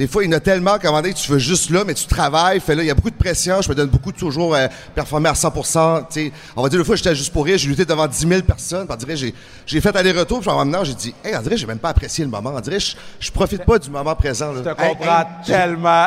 [0.00, 1.84] Des fois, il y en a tellement qu'à un moment donné, tu veux juste là,
[1.86, 2.58] mais tu travailles.
[2.58, 3.60] Fait là, il y a beaucoup de pression.
[3.60, 5.60] Je me donne beaucoup de toujours euh, performer à 100 tu
[6.08, 6.32] sais.
[6.56, 7.58] On va dire, une fois, j'étais juste pour rire.
[7.58, 8.86] J'ai lutté devant 10 000 personnes.
[8.86, 9.34] Puis on dirait, j'ai,
[9.66, 10.40] j'ai fait aller-retour.
[10.40, 12.54] Puis en même temps, j'ai dit, hey, on dirait, j'ai même pas apprécié le moment.
[12.56, 14.52] On dirait, je, je profite pas du moment présent.
[14.52, 14.62] Là.
[14.64, 16.06] Je te comprends tellement.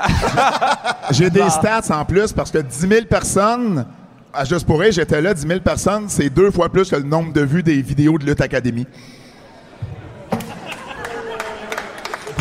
[1.11, 3.85] J'ai des stats en plus parce que 10 000 personnes,
[4.33, 7.03] à Juste pour rire, j'étais là, 10 000 personnes, c'est deux fois plus que le
[7.03, 8.87] nombre de vues des vidéos de Lutte Académie.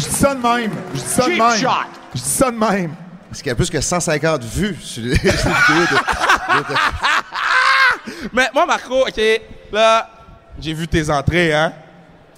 [0.03, 0.71] Je dis ça de même.
[0.95, 1.57] Je dis ça de Cheap même.
[1.59, 1.69] shot.
[2.15, 2.95] Je dis ça de même.
[3.29, 8.29] Parce qu'il y a plus que 150 vues sur les, sur les vidéos de, de-
[8.33, 9.21] Mais moi, Marco, OK,
[9.73, 10.09] là,
[10.61, 11.73] j'ai vu tes entrées, hein?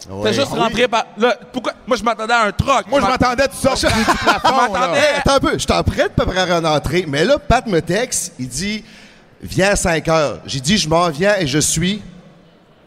[0.08, 0.24] Ouais.
[0.24, 1.04] T'as juste rentré par...
[1.16, 1.72] Là, pourquoi...
[1.86, 2.86] Moi, je m'attendais à un troc.
[2.88, 4.48] Moi, je m'attendais de sortir du Je plafond.
[4.56, 4.68] là.
[4.68, 5.00] m'attendais...
[5.18, 8.34] Attends un peu, je t'en prête de préparer une entrée, mais là, Pat me texte,
[8.38, 8.84] il dit
[9.40, 10.38] Viens à 5 heures.
[10.46, 12.02] J'ai dit Je m'en viens et je suis.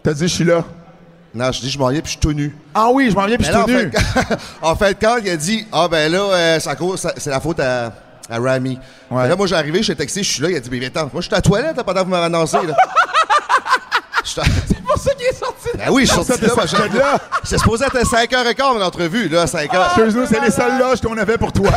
[0.03, 0.63] T'as dit, je suis là.
[1.37, 2.55] Non, je dis Je m'en viens puis je suis tout nu.
[2.73, 3.91] Ah oui, je m'en viens puis je suis tout en, nu.
[3.91, 7.59] fait, en fait, quand il a dit Ah, ben là, euh, c'est ça- la faute
[7.59, 7.93] à,
[8.29, 8.79] à Rami.
[9.11, 9.27] Ouais.
[9.29, 11.09] Là, moi, j'ai arrivé, je t'ai texté, je suis là, il a dit Mais attends,
[11.13, 12.57] moi, je suis à la toilette pendant que vous m'avez annoncé.
[12.65, 12.75] Là.
[14.25, 14.41] C'est
[14.83, 15.69] pour ça qu'il est sorti.
[15.75, 16.65] Ben oui, je suis sorti là.
[16.65, 17.17] j'ai- là.
[17.43, 19.85] C'est supposé être à 5h15 mon entrevue, là, à 5h.
[19.95, 21.69] Excuse-nous, c'est les seules loges qu'on avait pour toi.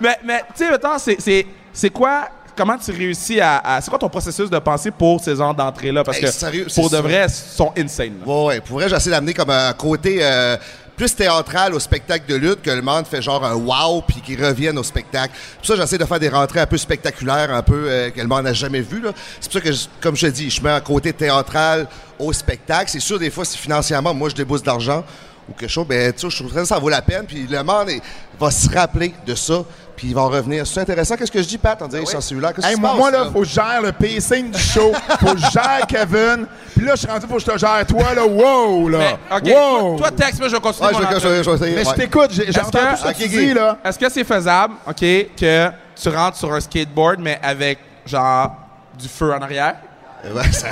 [0.00, 2.28] Mais, mais tu sais, mettons, c'est, c'est, c'est quoi...
[2.56, 6.02] Comment tu réussis à, à- C'est quoi ton processus de pensée pour ces genres d'entrées-là?
[6.04, 8.14] Parce Hey, que, sérieux, pour de vrai, sont insane.
[8.20, 8.26] là.
[8.32, 8.60] Ouais, ouais.
[8.60, 10.56] Pour vrai, j'essaie d'amener comme un côté euh,
[10.96, 14.42] plus théâtral au spectacle de lutte, que le monde fait genre un wow, puis qu'il
[14.42, 15.34] revienne au spectacle.
[15.58, 18.26] Pour ça, j'essaie de faire des rentrées un peu spectaculaires, un peu euh, que le
[18.26, 19.02] monde n'a jamais vu.
[19.02, 19.10] là.
[19.40, 21.86] C'est pour ça que, je- comme je te dis, je mets un côté théâtral
[22.18, 22.90] au spectacle.
[22.90, 25.04] C'est sûr, des fois, si financièrement, moi, je débourse de l'argent
[25.48, 27.26] ou quelque chose, ben, tu sais, je trouve que ça vaut la peine.
[27.26, 28.00] Puis le monde est-
[28.40, 29.62] va se rappeler de ça,
[29.96, 30.66] puis il va en revenir.
[30.66, 31.16] C'est intéressant.
[31.16, 31.80] Qu'est-ce que je dis, Pat?
[31.80, 32.52] On dirait que je suis celui-là.
[32.52, 34.58] Qu'est-ce Hey, qui se moi, passe, moi, là, faut que je gère le pacing du
[34.60, 34.92] show.
[35.20, 36.46] Faut que je gère Kevin.
[36.76, 38.26] Puis là, je suis rendu, faut que je te gère toi, là.
[38.26, 38.98] Wow, là.
[38.98, 39.96] Mais, wow.
[39.96, 41.84] toi, toi, texte, moi, je vais continuer Ouais, je mon je je vais essayer, Mais
[41.84, 43.78] je t'écoute, j'entends que- tout ce que tu dis, là.
[43.82, 48.54] Est-ce que c'est faisable, OK, que tu rentres sur un skateboard, mais avec, genre,
[48.98, 49.76] du feu en arrière?
[50.24, 50.68] Ouais, ça,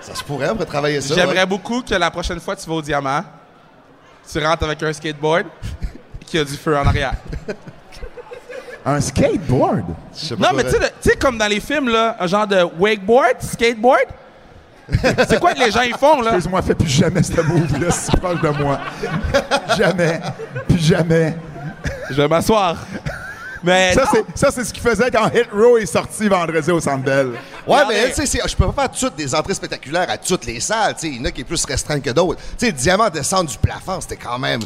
[0.00, 1.14] ça se pourrait, on pourrait travailler ça.
[1.14, 1.46] J'aimerais ouais.
[1.46, 3.22] beaucoup que la prochaine fois que tu vas au diamant,
[4.30, 5.46] tu rentres avec un skateboard
[6.26, 7.14] qui a du feu en arrière.
[8.86, 9.84] Un skateboard?
[10.38, 14.06] Non, mais tu sais, comme dans les films, là, un genre de wakeboard, skateboard?
[15.28, 16.30] C'est quoi que les gens ils font, là?
[16.30, 18.78] Excuse-moi, fais plus jamais ce move-là si proche de moi.
[19.76, 20.20] jamais.
[20.66, 21.36] Plus jamais.
[22.10, 22.76] Je vais m'asseoir.
[23.62, 26.80] Mais Ça, c'est, ça, c'est ce qu'il faisait quand Hit Row est sorti vendredi au
[26.80, 27.32] Centre Bell.
[27.66, 30.46] Ouais, mais tu sais, c'est- je peux pas faire toutes des entrées spectaculaires à toutes
[30.46, 30.94] les salles.
[30.94, 32.40] Tu sais, il y en a qui est plus restreint que d'autres.
[32.56, 34.60] Tu sais, le diamant descendre du plafond, c'était quand même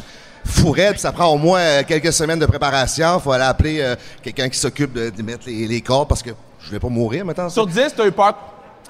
[0.45, 0.99] fou raide.
[0.99, 3.19] Ça prend au moins euh, quelques semaines de préparation.
[3.19, 6.31] Faut aller appeler euh, quelqu'un qui s'occupe de, de mettre les, les cordes parce que
[6.59, 7.49] je vais pas mourir maintenant.
[7.49, 8.35] Sur 10, t'as eu peur?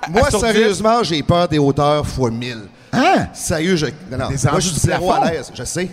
[0.10, 2.58] Moi, 10, sérieusement, j'ai peur des hauteurs fois 1000.
[2.92, 3.28] Hein?
[3.34, 3.86] Sérieux, je.
[4.12, 4.28] Non, non.
[4.30, 5.52] Des Moi, je suis zéro à l'aise.
[5.54, 5.90] Je sais.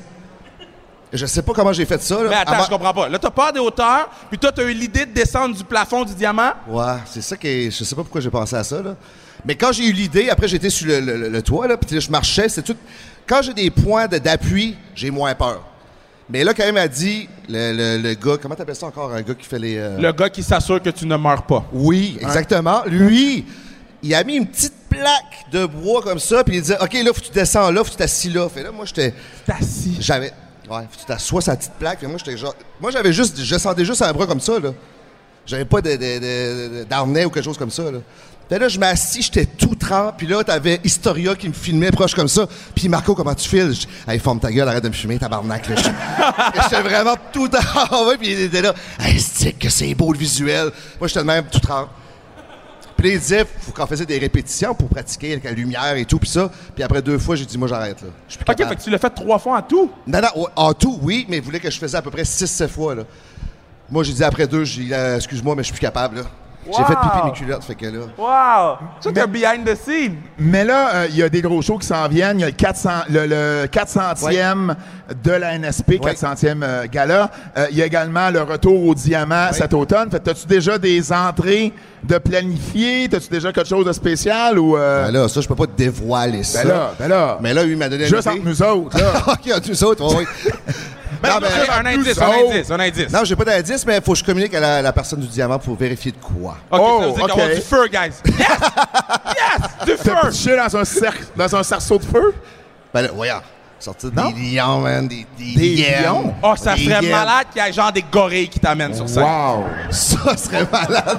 [1.12, 2.23] Je sais pas comment j'ai fait ça.
[2.23, 2.29] Là.
[2.29, 3.09] Mais attends, Avant- je comprends pas.
[3.09, 6.14] Là, t'as peur des hauteurs, puis toi, t'as eu l'idée de descendre du plafond du
[6.14, 6.53] diamant?
[6.68, 8.94] Ouais, c'est ça qui est- Je sais pas pourquoi j'ai pensé à ça, là.
[9.44, 12.11] Mais quand j'ai eu l'idée, après j'étais sur le, le- toit, là, puis là, je
[12.11, 12.77] marchais, c'est tout.
[13.30, 15.62] Quand j'ai des points de- d'appui, j'ai moins peur.
[16.28, 19.22] Mais là, quand même, a dit, le, le- le gars, comment t'appelles ça encore, un
[19.22, 19.76] gars qui fait les.
[19.78, 21.64] euh, Le gars qui s'assure que tu ne meurs pas.
[21.72, 22.82] Oui, exactement.
[22.86, 23.44] Lui,
[24.02, 27.12] il a mis une petite plaque de bois comme ça, puis il disait, OK, là,
[27.14, 28.48] faut que tu descends là, faut que tu t'assis là.
[28.48, 29.14] Fait là, moi, j'étais.
[29.46, 29.96] T'es assis.
[30.00, 30.32] J'avais.
[30.68, 31.98] Ouais, faut que tu t'assoies sa petite plaque.
[32.00, 32.54] Puis moi, j'étais genre.
[32.80, 33.40] Moi, j'avais juste.
[33.40, 34.70] Je sentais juste un bras comme ça, là.
[35.46, 37.98] J'avais pas de, de, d'harnais ou quelque chose comme ça, là.
[38.50, 40.16] Puis là, je m'assis, j'étais tout trempe.
[40.18, 42.46] Puis là, t'avais Historia qui me filmait proche comme ça.
[42.74, 43.72] Puis Marco, comment tu files?
[43.72, 45.64] Je dis, Hey, forme ta gueule, arrête de me filmer, tabarnak.
[45.68, 45.82] J'étais-
[46.64, 48.74] J'étais vraiment tout en ouais, puis il était là.
[48.98, 50.70] Hey, c'est que c'est beau le visuel.
[50.98, 51.90] Moi, j'étais de même tout trempe.
[52.96, 56.04] Puis là, il disait, faut qu'on faisait des répétitions pour pratiquer avec la lumière et
[56.04, 56.50] tout, puis ça.
[56.74, 58.08] Puis après deux fois, j'ai dit, moi, j'arrête, là.
[58.28, 58.68] Je suis plus OK, capable.
[58.70, 59.90] fait que tu l'as fait trois fois en tout?
[60.06, 62.68] Non, non, en tout, oui, mais il voulait que je faisais à peu près 6-7
[62.68, 62.94] fois.
[62.96, 63.04] Là.
[63.90, 66.16] Moi, j'ai dit après deux, j'ai dit, euh, excuse-moi, mais je suis plus capable.
[66.16, 66.22] Là.
[66.67, 67.00] J'ai fait Wow.
[67.02, 68.00] pipi mes culottes, fait que là.
[68.19, 68.77] Wow!
[69.00, 70.17] Ça, c'est un behind the scene.
[70.38, 72.38] Mais là, euh, il y a des gros shows qui s'en viennent.
[72.38, 74.75] Il y a le, 400, le, le 400e
[75.25, 77.31] de la NSP, 400e euh, gala.
[77.56, 80.11] Euh, il y a également le retour au diamant cet automne.
[80.11, 81.73] Fait, as-tu déjà des entrées
[82.04, 83.04] de planifier?
[83.13, 84.77] As-tu déjà quelque chose de spécial ou...
[84.77, 86.63] euh, Ben là, ça, je peux pas te dévoiler ça.
[86.63, 87.38] ben là, ben là.
[87.40, 89.13] Mais là, lui, il m'a donné Juste entre nous autres, là.
[89.33, 90.25] OK, entre nous autres, oui.
[91.23, 92.52] non, mais, un indice, un autres.
[92.54, 93.11] indice, un indice.
[93.13, 95.27] non, j'ai pas d'indice, mais il faut que je communique à la, la personne du
[95.27, 96.56] diamant pour vérifier de quoi.
[96.71, 97.31] OK, Oh, ça veut dire OK.
[97.31, 98.15] qu'il va y avoir du feu, guys.
[98.38, 98.58] Yes!
[99.37, 99.87] Yes!
[99.87, 100.29] Du T'as feu!
[100.31, 102.35] pitché dans un, cercle, dans un cerceau de feu?
[102.94, 103.40] Ben là, voyons.
[103.79, 104.23] Sortir des
[104.56, 106.04] lions, man, des, des, Des hyènes.
[106.04, 106.35] lions?
[106.42, 107.11] Oh, ça Des serait hyènes.
[107.13, 109.23] malade qu'il y ait genre des gorilles qui t'amènent sur scène.
[109.23, 109.65] Wow!
[109.90, 111.19] Ça serait malade.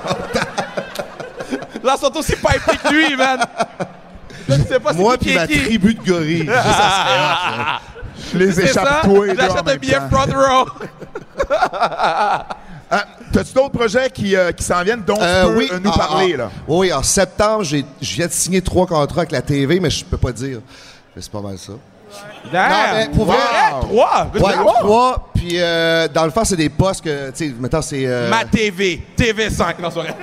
[1.83, 3.39] Là, ils sont aussi pipés que lui, man.
[4.47, 5.63] Là, tu sais pas Moi c'est qui puis qui ma qui.
[5.65, 6.45] tribu de gorilles.
[6.45, 7.81] Ça, ça serait hot, là.
[8.33, 8.81] Je les C'est ça?
[8.83, 10.65] échappe toi et là en J'achète un billet front row.
[12.93, 15.79] Ah, T'as-tu d'autres projets qui, euh, qui s'en viennent dont Euh, tu peux oui, euh,
[15.81, 16.51] nous en- parler, en- là?
[16.67, 20.03] Oui, en septembre, j'ai- je viens de signer trois contrats avec la TV, mais je
[20.03, 20.59] peux pas dire.
[21.15, 21.71] Mais C'est pas mal ça.
[22.51, 22.97] Damn!
[22.97, 24.27] mais pour vrai- Ouais, Trois!
[24.33, 25.29] Ouais, trois.
[25.33, 28.05] Puis euh, dans le fond, c'est des postes que, tu sais, mettons, c'est.
[28.05, 29.79] euh, Ma TV, TV5.
[29.81, 30.13] Non, c'est vrai.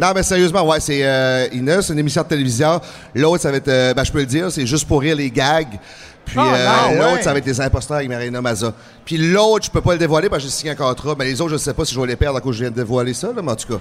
[0.00, 1.46] Non, mais sérieusement, ouais, c'est euh,
[1.82, 2.80] c'est une émission de télévision.
[3.14, 5.30] L'autre, ça va être, euh, ben, je peux le dire, c'est juste pour rire les
[5.30, 5.78] gags.
[6.24, 7.22] Puis Ah, euh, non, l'autre, ouais.
[7.22, 8.72] ça va être les imposteurs avec Marina Maza.
[9.04, 11.14] Puis l'autre, je peux pas le dévoiler parce que j'ai signé un contrat.
[11.18, 12.62] Mais les autres, je sais pas si je vais les perdre à cause que je
[12.64, 13.80] viens de dévoiler ça, là, mais en tout cas.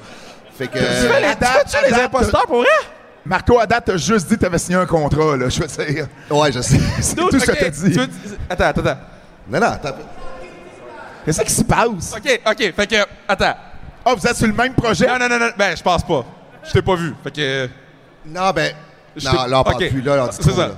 [0.58, 0.78] Fait que.
[0.78, 2.68] Tu fais euh, les Tu date, imposteurs pour vrai?
[3.26, 5.50] Marco, à date, t'as juste dit que t'avais signé un contrat, là.
[5.50, 6.08] Je veux dire.
[6.32, 6.80] ouais, je sais.
[7.02, 7.92] C'est tout ce que t'as dit.
[7.92, 8.08] tu veux-
[8.50, 9.00] Attends, attends, attends.
[9.50, 9.96] non, non, attends.
[11.26, 12.14] Qu'est-ce qui se passe?
[12.16, 12.96] OK, OK, fait que...
[13.28, 13.54] Attends.
[14.10, 15.06] Ah, vous êtes sur le même projet?
[15.06, 15.50] Non, non, non, non.
[15.58, 16.24] Ben, je pense pas.
[16.64, 17.14] Je t'ai pas vu.
[17.24, 17.70] Fait que...
[18.26, 18.74] Non, ben.
[19.22, 20.68] Non, là, on parle plus, là, dit C'est ça.
[20.68, 20.74] là.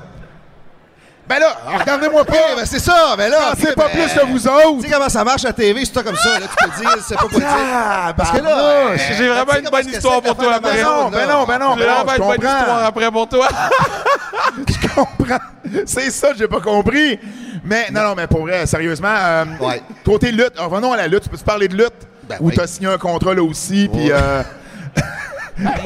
[1.27, 2.33] Ben là, regardez-moi pas!
[2.33, 3.37] Ok, ben c'est ça, mais là.
[3.39, 4.81] Ah, c'est pas ben, plus que vous Tu autres!
[4.81, 6.97] sais comment ça marche à la TV, c'est toi comme ça, là, tu peux dire,
[7.07, 7.47] c'est pas dire.
[7.47, 10.77] Ah, Parce que là, euh, J'ai vraiment tu une bonne histoire pour toi après.
[10.77, 13.47] Ben non, ben non, ben non, J'ai ben vraiment une bonne histoire après pour toi.
[14.67, 15.37] Je comprends.
[15.85, 17.19] C'est ça, j'ai pas compris.
[17.63, 19.83] Mais non, non, mais pour vrai, sérieusement, euh, Ouais.
[20.03, 21.23] côté lutte, ah, revenons à la lutte.
[21.23, 21.93] Tu peux-tu parler de lutte?
[22.29, 22.53] Ben Ou oui.
[22.55, 24.11] t'as signé un contrat là aussi, puis...
[24.11, 24.43] Euh,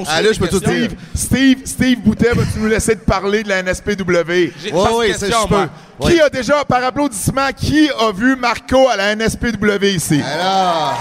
[0.08, 0.92] Ah, là, je peux tout dire.
[1.16, 4.52] Steve, Steve, Steve Boutet, vas-tu nous laisser te parler de la NSPW?
[4.72, 5.70] Ouais, question, ça,
[6.00, 6.08] je.
[6.08, 10.22] Qui a déjà, par applaudissement, qui a vu Marco à la NSPW ici?
[10.22, 10.94] Alors,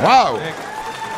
[0.00, 0.38] Wow!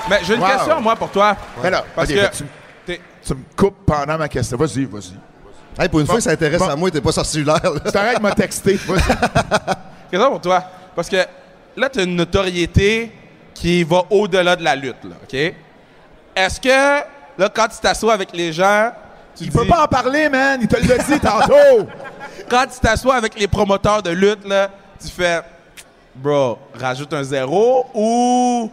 [0.09, 0.49] Mais j'ai une Wow.
[0.49, 1.37] question, moi, pour toi.
[1.63, 2.45] Ben là, Parce que- tu,
[2.87, 4.57] tu me coupes pendant ma question.
[4.57, 5.83] Vas-y, vas-y.
[5.83, 6.69] hey, pour une fois, ça intéresse Bon.
[6.71, 7.81] à moi, t'es pas sur cellulaire, là.
[7.85, 8.81] Tu t'arrêtes de me texter.
[8.87, 9.03] Vas-y.
[10.11, 10.65] Question pour toi?
[10.97, 11.17] Parce que
[11.77, 13.13] là, tu as une notoriété
[13.55, 15.35] qui va au-delà de la lutte, là, OK?
[16.35, 16.69] Est-ce que,
[17.39, 18.91] là, quand tu t'assois avec les gens,
[19.37, 19.57] tu Il dis...
[19.57, 20.59] peut pas en parler, man.
[20.63, 21.87] Il te l'a dit tantôt.
[22.49, 24.69] Quand tu t'assois avec les promoteurs de lutte, là,
[25.01, 25.41] tu fais...
[26.15, 28.71] Bro, rajoute un zéro ou...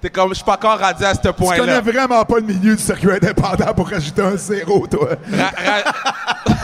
[0.00, 1.80] T'es comme, je suis pas encore rendu à ce Tu connais point-là.
[1.82, 5.10] vraiment pas le milieu du circuit indépendant pour rajouter un zéro, toi.
[5.30, 5.92] Ra- ra-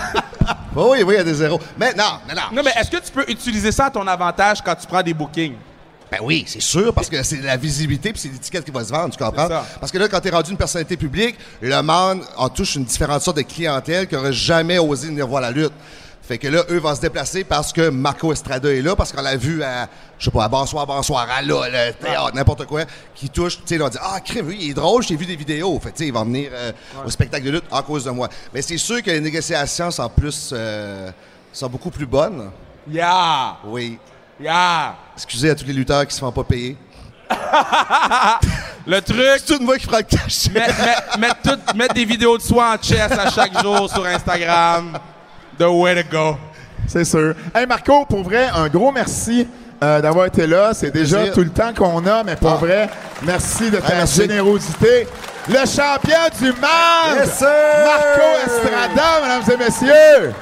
[0.76, 1.58] Oh, oui, oui, il y a des zéros.
[1.78, 2.42] Mais non, non, non.
[2.52, 5.14] non, mais est-ce que tu peux utiliser ça à ton avantage quand tu prends des
[5.14, 5.54] bookings?
[6.10, 8.92] Ben oui, c'est sûr, parce que c'est la visibilité puis c'est l'étiquette qui va se
[8.92, 9.48] vendre, tu comprends?
[9.80, 13.22] Parce que là, quand t'es rendu une personnalité publique, le monde en touche une différente
[13.22, 15.72] sorte de clientèle qui aurait jamais osé venir voir la lutte.
[16.26, 19.22] Fait que là, eux vont se déplacer parce que Marco Estrada est là, parce qu'on
[19.22, 22.82] l'a vu à, je sais pas, à Bonsoir, Bonsoir, à là, le théâtre, n'importe quoi,
[23.14, 25.24] qui touche, tu sais, ils vont dire, ah, crème, oui, il est drôle, j'ai vu
[25.24, 25.78] des vidéos.
[25.78, 26.72] Fait tu sais, ils vont venir euh,
[27.04, 28.28] au spectacle de lutte à cause de moi.
[28.52, 31.12] Mais c'est sûr que les négociations sont plus, euh,
[31.52, 32.50] sont beaucoup plus bonnes.
[32.90, 33.58] Yeah!
[33.64, 33.96] Oui.
[34.40, 34.96] Yeah!
[35.14, 36.76] Excusez à tous les lutteurs qui se font pas payer.
[38.86, 40.48] Le truc, C'est tout de moi qui prend le cash.
[41.74, 44.98] mettre des vidéos de soi en chess à chaque jour sur Instagram.
[45.58, 46.36] The way to go.
[46.86, 47.34] C'est sûr.
[47.54, 49.46] Hey, Marco, pour vrai, un gros merci.
[49.82, 50.70] euh, d'avoir été là.
[50.72, 51.34] C'est déjà Plaisir.
[51.34, 52.56] tout le temps qu'on a, mais pour Ah.
[52.56, 52.88] vrai,
[53.22, 54.22] merci de ta Hey, merci.
[54.22, 55.06] générosité.
[55.48, 57.48] Le champion du monde, Yes, sir!
[57.84, 60.32] Marco Estrada, mesdames et messieurs.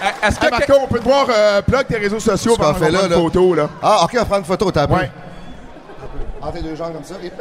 [0.00, 2.72] Eh, Est-ce que Hey, Marco, on peut te voir euh, plug tes réseaux sociaux pendant
[2.74, 3.18] qu'on fait là, prend une là.
[3.18, 3.54] photo.
[3.54, 3.68] Là.
[3.82, 5.10] Ah, OK, on va prendre une photo, t'as Ouais.
[6.40, 7.32] Entre les deux jambes comme ça, et.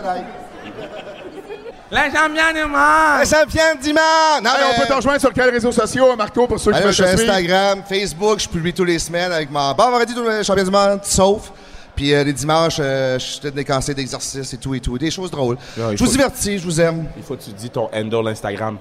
[1.92, 3.20] La champion du monde!
[3.20, 4.44] Le champion du monde!
[4.44, 6.86] Non, Hey, on peut te rejoindre sur quels réseaux sociaux, Marco, pour ceux qui Allez,
[6.86, 7.34] veulent je suis te suivre?
[7.34, 10.72] Instagram, Facebook, je publie tous les semaines avec mon bon vendredi tous les champions du
[10.72, 11.52] monde, sauf.
[11.94, 14.98] Puis euh, les dimanches, euh, je fais des conseils d'exercice et tout et tout.
[14.98, 15.58] Des choses drôles.
[15.76, 17.08] il je faut- vous divertis, je vous aime.
[17.18, 18.78] Il faut que tu dis ton handle Instagram.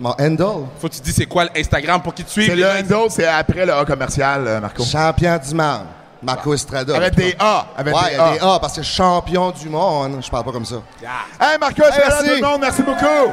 [0.00, 2.48] Mon handle, Il faut que tu dis c'est quoi l'Instagram pour qu'ils te suivent.
[2.50, 2.96] C'est les le gens?
[3.04, 4.82] handle, c'est après le A commercial, euh, Marco.
[4.84, 5.86] champion du monde.
[6.22, 6.96] Marco Estrada.
[6.96, 7.66] Avec des A.
[7.76, 10.18] Avec Ouais, des il y a des A parce que champion du monde.
[10.22, 10.76] Je parle pas comme ça.
[11.40, 12.28] Hey, Marco Estrada, merci.
[12.28, 13.32] tout le monde, merci beaucoup.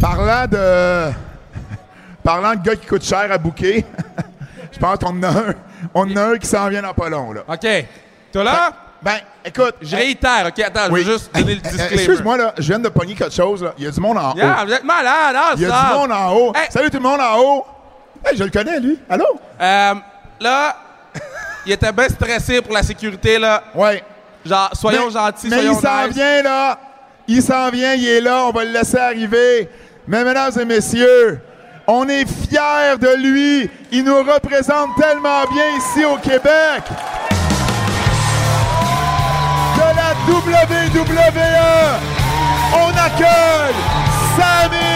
[0.00, 1.12] Parlant de
[2.22, 3.84] parlant de gars qui coûtent cher à bouquer,
[4.72, 5.54] je pense qu'on en a un.
[5.94, 7.42] On en a un qui s'en vient dans pas long, là.
[7.48, 7.66] OK.
[8.32, 8.72] Toi là?
[9.02, 9.74] Ben, écoute.
[9.82, 10.58] Je réitère, OK?
[10.60, 11.02] Attends, Oui.
[11.02, 11.94] je veux juste donner le Euh, disclaimer.
[11.94, 13.72] Excuse-moi, là, je viens de pogner quelque chose, là.
[13.78, 14.66] Il y a du monde en Yeah, haut.
[14.66, 15.88] vous êtes malade, hein, Il y a ça?
[15.92, 16.52] du monde en haut.
[16.56, 16.66] Hey.
[16.70, 17.66] Salut tout le monde en haut.
[18.24, 18.98] Hey, je le connais, lui.
[19.08, 19.24] Allô?
[19.60, 19.94] Euh,
[20.40, 20.76] là,
[21.66, 23.62] il était bien stressé pour la sécurité, là.
[23.74, 24.02] Ouais.
[24.44, 26.14] Genre, soyons Mais- gentils, Mais soyons il s'en nice.
[26.16, 26.78] vient, là.
[27.28, 28.44] Il s'en vient, il est là.
[28.46, 29.68] On va le laisser arriver.
[30.08, 31.40] Mais mesdames et messieurs,
[31.86, 33.70] on est fiers de lui.
[33.92, 36.82] Il nous représente tellement bien ici au Québec.
[40.26, 42.00] WWE,
[42.74, 43.74] on accueille
[44.36, 44.95] Sami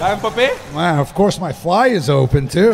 [0.00, 0.30] T'as même pas?
[0.74, 2.72] Wow, of course my fly is open too.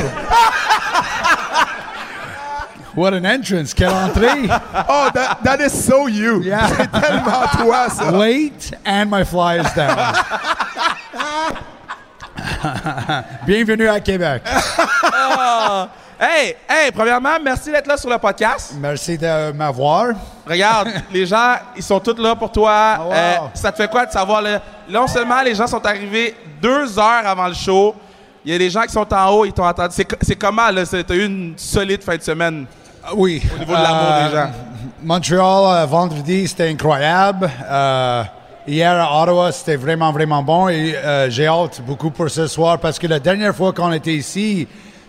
[2.95, 4.47] what an entrance, quelle entrée.
[4.89, 6.41] Oh, that, that is so you.
[6.45, 6.69] Yeah.
[6.77, 8.13] C'est tellement toi, ça.
[8.13, 10.15] Late and my fly is down.
[13.45, 14.43] Bienvenue à Québec.
[15.03, 15.89] Oh.
[16.19, 16.25] Ah!
[16.27, 18.73] Hey, hey, premièrement, merci d'être là sur le podcast.
[18.81, 20.09] Merci de m'avoir.
[20.49, 22.97] Regarde, les gens, ils sont tous là pour toi.
[23.01, 23.13] Oh, wow.
[23.13, 24.41] Euh, ça te fait quoi de savoir?
[24.41, 27.95] Là, non seulement les gens sont arrivés deux heures avant le show,
[28.45, 29.93] il y a des gens qui sont en haut, ils t'ont entendu.
[29.95, 30.83] C'est co- C'est comment, là?
[30.87, 32.65] T'as eu une solide fin de semaine?
[33.15, 33.43] Oui.
[33.55, 34.51] au niveau de l'amour Euh, des gens.
[35.03, 37.51] Montréal, euh, vendredi, c'était incroyable.
[37.69, 38.23] Euh,
[38.67, 40.69] hier à Ottawa, c'était vraiment, vraiment bon.
[40.69, 44.15] Et euh, j'ai hâte beaucoup pour ce soir parce que la dernière fois qu'on était
[44.15, 44.67] ici,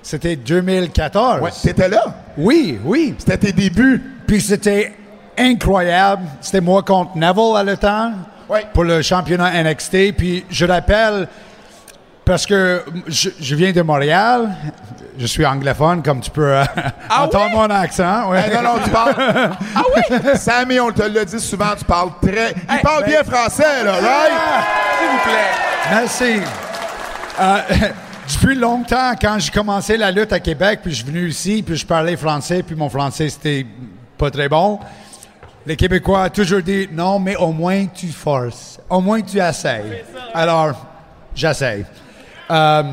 [0.10, 1.42] c'était 2014.
[1.42, 2.02] Ouais, t'étais là?
[2.38, 3.14] Oui, oui.
[3.18, 4.02] C'était tes débuts?
[4.26, 4.94] Puis c'était
[5.38, 6.24] incroyable.
[6.40, 8.14] C'était moi contre Neville à le temps
[8.50, 8.66] Ouais.
[8.74, 10.14] pour le championnat NXT.
[10.18, 11.28] Puis je rappelle,
[12.24, 14.50] parce que je, je viens de Montréal,
[15.20, 16.64] je suis anglophone, comme tu peux euh,
[17.10, 17.56] Ah entendre oui?
[17.58, 18.30] mon accent.
[18.30, 18.40] ouais.
[18.40, 19.14] Hey, non, non, tu parles.
[19.76, 20.18] ah oui?
[20.36, 22.52] Sammy, on te l'a dit souvent, tu parles très.
[22.70, 24.34] Il Hey, parle ben- bien français, là, right?
[25.00, 25.92] S'il vous plaît.
[25.92, 26.42] Merci.
[27.42, 27.60] Euh,
[28.28, 31.78] depuis longtemps, quand j'ai commencé la lutte à Québec, puis je suis venu ici, puis
[31.78, 33.66] je parlais français, puis mon français, c'était
[34.18, 34.80] pas très bon.
[35.66, 40.04] Les Québécois ont toujours dit non, mais au moins tu forces, au moins tu essayes.
[40.34, 40.88] Alors,
[41.34, 41.86] j'essaye.
[42.52, 42.84] Euh,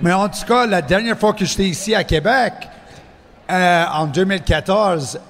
[0.00, 2.52] mais en tout cas, la dernière fois que j'étais ici à Québec,
[3.50, 5.20] euh, en 2014,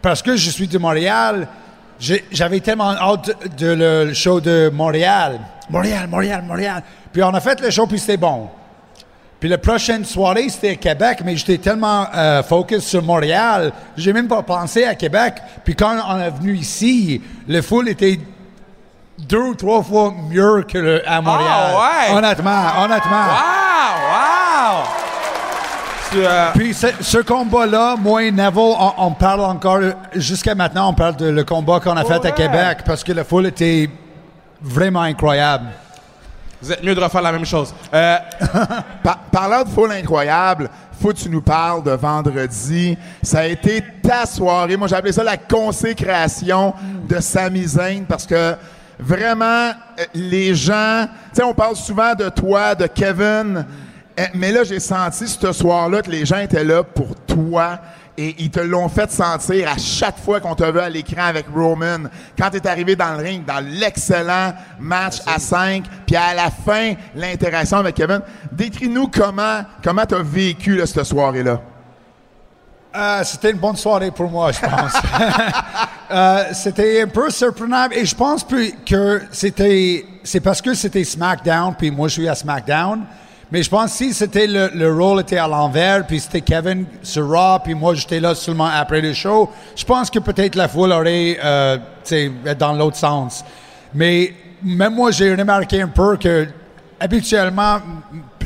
[0.00, 1.48] parce que je suis de Montréal,
[1.98, 5.40] j'avais tellement hâte de, de le show de Montréal.
[5.70, 6.82] Montréal, Montréal, Montréal.
[7.12, 8.48] Puis on a fait le show, puis c'était bon.
[9.38, 14.12] Puis la prochaine soirée, c'était à Québec, mais j'étais tellement euh, focus sur Montréal, j'ai
[14.12, 15.34] même pas pensé à Québec.
[15.64, 18.18] Puis quand on est venu ici, le foule était
[19.18, 21.50] deux ou trois fois mieux que le, à Montréal.
[21.50, 22.16] Ah, ouais?
[22.16, 23.24] Honnêtement, honnêtement.
[23.26, 23.65] Wow!
[26.16, 29.80] Tu, euh, Puis ce, combat-là, moi et Neville, on, on parle encore,
[30.14, 32.28] jusqu'à maintenant, on parle de le combat qu'on a fait Ouais.
[32.28, 33.90] à Québec parce que la foule était
[34.62, 35.66] vraiment incroyable.
[36.62, 37.74] vous êtes mieux de refaire la même chose.
[37.92, 38.16] Euh,
[39.02, 42.96] Par- parlant de foule incroyable, faut que tu nous parles de vendredi.
[43.22, 44.78] Ça a été ta soirée.
[44.78, 46.72] Moi, j'ai appelé ça la consécration
[47.06, 48.54] de Sami Zayn parce que
[48.98, 53.66] vraiment, euh, les gens, tu sais, on parle souvent de toi, de Kevin,
[54.34, 57.78] mais là, j'ai senti ce soir-là que les gens étaient là pour toi.
[58.18, 61.46] Et ils te l'ont fait sentir à chaque fois qu'on t'a vu à l'écran avec
[61.54, 62.08] Roman.
[62.38, 66.50] Quand tu es arrivé dans le ring, dans l'excellent match à 5, puis à la
[66.50, 68.22] fin, l'interaction avec Kevin.
[68.50, 71.60] Décris-nous comment comment tu as vécu là, cette soirée-là.
[72.96, 74.92] Euh, c'était une bonne soirée pour moi, je pense.
[76.08, 81.74] Euh, c'était un peu surprenant et je pense que c'était c'est parce que c'était SmackDown
[81.76, 83.04] puis moi je suis à SmackDown.
[83.52, 86.84] Mais je pense que si c'était le, le rôle était à l'envers puis c'était Kevin
[87.02, 90.66] sur Raw puis moi j'étais là seulement après le show, je pense que peut-être la
[90.66, 91.78] foule aurait euh,
[92.58, 93.44] dans l'autre sens.
[93.94, 96.48] Mais même moi j'ai remarqué un peu que
[96.98, 97.78] habituellement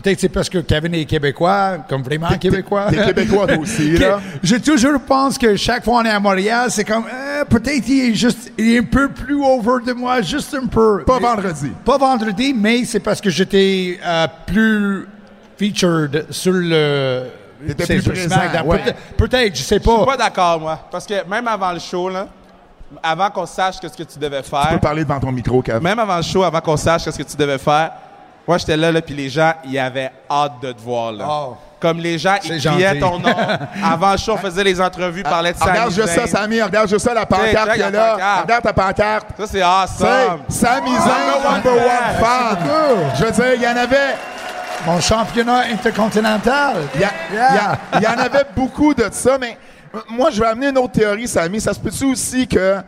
[0.03, 2.87] peut-être c'est parce que Kevin est québécois, comme vraiment québécois.
[2.91, 4.21] T'es québécois toi aussi, là.
[4.43, 8.11] je toujours pense que chaque fois on est à Montréal, c'est comme euh, peut-être il
[8.11, 11.05] est juste il est un peu plus over de moi, juste un peu.
[11.05, 11.73] Pas Mais- vendredi.
[11.85, 15.07] Pas vendredi, mais c'est parce que j'étais euh, plus
[15.59, 17.25] featured sur le.
[17.67, 18.79] T'étais plus présent, ouais.
[18.79, 20.07] Peut-être, peut-être, je sais Je suis pas.
[20.07, 20.79] pas d'accord, moi.
[20.91, 22.27] Parce que même avant le show, là,
[23.03, 25.83] avant qu'on sache qu'est-ce que tu devais Tu peux faire, parler devant ton micro, Kevin.
[25.83, 27.93] même avant le show, avant qu'on sache qu'est-ce que tu devais faire,
[28.51, 31.25] moi, j'étais là, là, puis les gens, ils avaient hâte de te voir, là.
[31.31, 31.57] Oh.
[31.79, 33.33] Comme les gens, ils criaient ton nom.
[33.85, 36.27] Avant le show, on faisait les entrevues, parlait de Sami Regarde juste ça.
[36.27, 36.61] Samy.
[36.61, 38.11] Regarde juste ça, la pancarte qu'il y a là.
[38.11, 38.43] pancarte.
[38.43, 39.27] Regarde ta pancarte.
[39.39, 40.41] Ça, c'est awesome.
[40.49, 42.59] C'est Samy Zayn, Number one fan.
[43.21, 44.17] Je veux dire, il y en avait...
[44.85, 46.75] Mon championnat intercontinental.
[46.97, 49.57] Il y, en avait beaucoup de ça, mais
[50.09, 51.61] moi, je vais amener une autre théorie, Samy.
[51.61, 52.79] Ça se peut-tu aussi que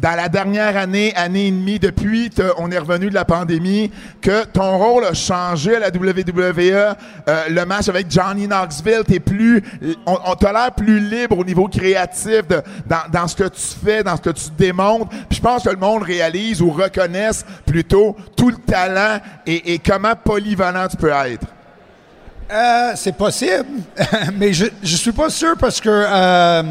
[0.00, 3.90] dans la dernière année, année et demie, depuis on est revenu de la pandémie,
[4.20, 6.96] que ton rôle a changé à la WWE,
[7.28, 9.62] euh, le match avec Johnny Knoxville, t'es plus,
[10.06, 13.60] on, on t'a l'air plus libre au niveau créatif de- dans, dans ce que tu
[13.84, 15.08] fais, dans ce que tu démontres.
[15.28, 19.78] Puis je pense que le monde réalise ou reconnaisse plutôt tout le talent et, et
[19.78, 21.46] comment polyvalent tu peux être.
[22.52, 23.66] Euh, c'est possible,
[24.38, 26.62] mais je, je suis pas sûr parce que euh,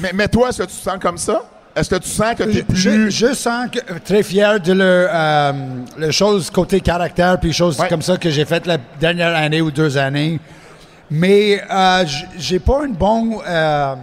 [0.00, 1.42] Mais, mais toi, est-ce que tu te sens comme ça?
[1.76, 2.76] Est-ce que tu sens que tu es plus...
[2.76, 5.52] je, je sens que, très fier de le, euh,
[5.98, 7.88] les choses côté caractère puis choses Ouais.
[7.88, 10.38] comme ça que j'ai faites la dernière année ou deux années.
[11.10, 12.04] Mais euh,
[12.38, 13.94] j'ai pas une bonne euh,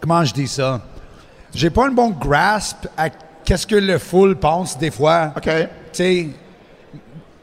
[0.00, 0.80] comment je dis ça?
[1.54, 3.08] J'ai pas une bonne grasp à
[3.44, 5.32] qu'est-ce que le full pense des fois.
[5.36, 5.44] OK.
[5.44, 6.28] Tu sais,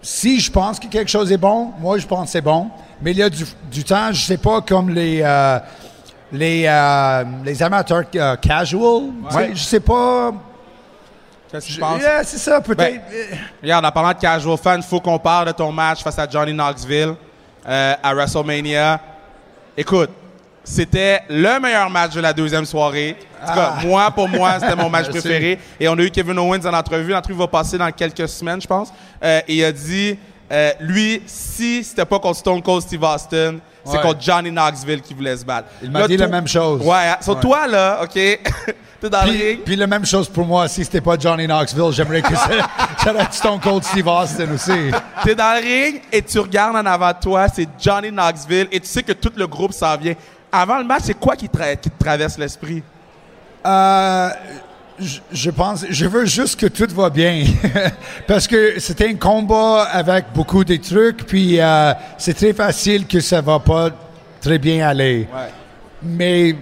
[0.02, 2.70] si je pense que quelque chose est bon, moi je pense que c'est bon.
[3.02, 5.60] Mais il y a du, du temps, je sais pas, comme les euh,
[6.36, 9.04] les, euh, les amateurs euh, casual.
[9.34, 9.52] Ouais.
[9.54, 10.34] Je sais pas.
[11.52, 12.02] Qu'est-ce que tu penses?
[12.02, 13.02] Yeah, c'est ça, peut-être.
[13.10, 16.20] Ben, Regarde, en parlant de casual fan, il faut qu'on parle de ton match face
[16.20, 17.14] à Johnny Knoxville
[17.68, 19.00] euh, à WrestleMania.
[19.78, 20.10] Écoute,
[20.64, 23.16] c'était le meilleur match de la deuxième soirée.
[23.42, 25.60] En tout cas, moi, pour moi, c'était mon match préféré.
[25.80, 27.12] Et on a eu Kevin Owens en entrevue.
[27.12, 28.92] L'entrevue va passer dans quelques semaines, je pense.
[29.24, 30.18] Euh, et il a dit,
[30.52, 34.02] euh, lui, si c'était pas contre Stone Cold Steve Austin, c'est Ouais.
[34.02, 35.68] contre Johnny Knoxville qui voulait se battre.
[35.84, 36.82] Il m'a dit la même chose.
[36.82, 37.18] Ouais, hein.
[37.22, 37.42] Sur Ouais.
[37.42, 38.14] toi, là, OK,
[39.00, 39.60] t'es dans le ring.
[39.64, 43.60] puis la même chose pour moi, si c'était pas Johnny Knoxville, j'aimerais que été Stone
[43.60, 44.92] Cold Steve Austin aussi.
[45.24, 48.80] T'es dans le ring et tu regardes en avant de toi, c'est Johnny Knoxville et
[48.80, 50.16] tu sais que tout le groupe s'en vient.
[50.52, 52.82] Avant le match, c'est quoi qui, tra- qui te traverse l'esprit?
[53.66, 54.30] Euh,
[55.00, 57.44] je, je pense, je veux juste que tout va bien.
[58.28, 63.20] Parce que c'était un combat avec beaucoup de trucs, puis euh, c'est très facile que
[63.20, 63.90] ça va pas
[64.42, 65.28] très bien aller.
[66.02, 66.56] Mais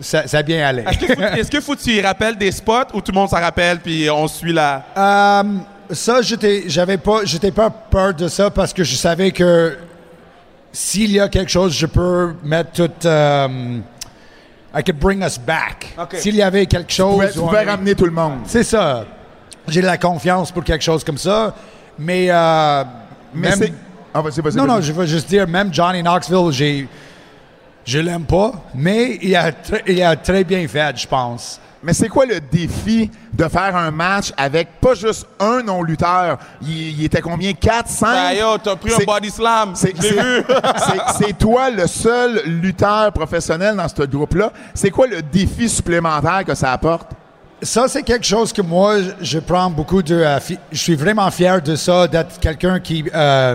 [0.00, 0.84] ça, ça a bien allé.
[0.86, 3.28] Est-ce que, faut, que faut que tu y rappelles des spots ou tout le monde
[3.28, 4.84] s'en rappelle puis on suit la.
[4.96, 5.42] Euh,
[5.90, 9.76] ça, j'étais, j'avais pas, j'étais pas peur de ça parce que je savais que
[10.72, 13.06] s'il y a quelque chose, je peux mettre tout.
[13.06, 13.78] euh,
[14.78, 15.94] I could bring us back.
[16.14, 17.32] S'il y avait quelque chose.
[17.32, 18.40] tu pouvais ramener tout le monde.
[18.44, 19.04] C'est ça.
[19.68, 21.54] J'ai de la confiance pour quelque chose comme ça.
[21.98, 22.26] Mais.
[22.30, 22.84] euh,
[23.34, 23.72] Mais même- c'est...
[24.14, 24.22] Ah,
[24.54, 26.88] non, non, je veux juste dire, même Johnny Knoxville, j'ai.
[27.84, 29.52] Je l'aime pas, mais il a,
[29.86, 31.60] il a très bien fait, je pense.
[31.86, 36.36] Mais c'est quoi le défi de faire un match avec pas juste un non-lutteur?
[36.62, 37.52] Il, il était combien?
[37.52, 38.06] 4, 5?
[38.12, 39.70] Ben yo, t'as pris un C'est- body slam.
[39.76, 40.44] C'est, Je l'ai c'est- vu.
[40.78, 44.50] c'est- c'est toi le seul lutteur professionnel dans ce groupe-là.
[44.74, 47.08] C'est quoi le défi supplémentaire que ça apporte?
[47.62, 50.16] Ça, c'est quelque chose que moi, je- prends beaucoup de.
[50.16, 53.54] euh, fi- je suis vraiment fier de ça, d'être quelqu'un qui, euh,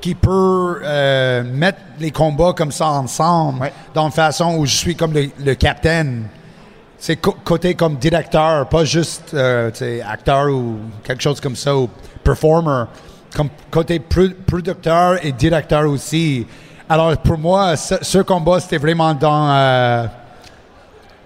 [0.00, 3.72] qui peut euh, mettre les combats comme ça ensemble, Ouais.
[3.94, 6.24] dans une façon où je suis comme le, le capitaine.
[6.98, 9.70] C'est côté comme directeur, pas juste euh,
[10.08, 11.88] acteur ou quelque chose comme ça, ou
[12.24, 12.84] performer.
[13.34, 16.46] Comme côté pro- producteur et directeur aussi.
[16.88, 20.06] Alors, pour moi, ce, ce combat, c'était vraiment dans euh,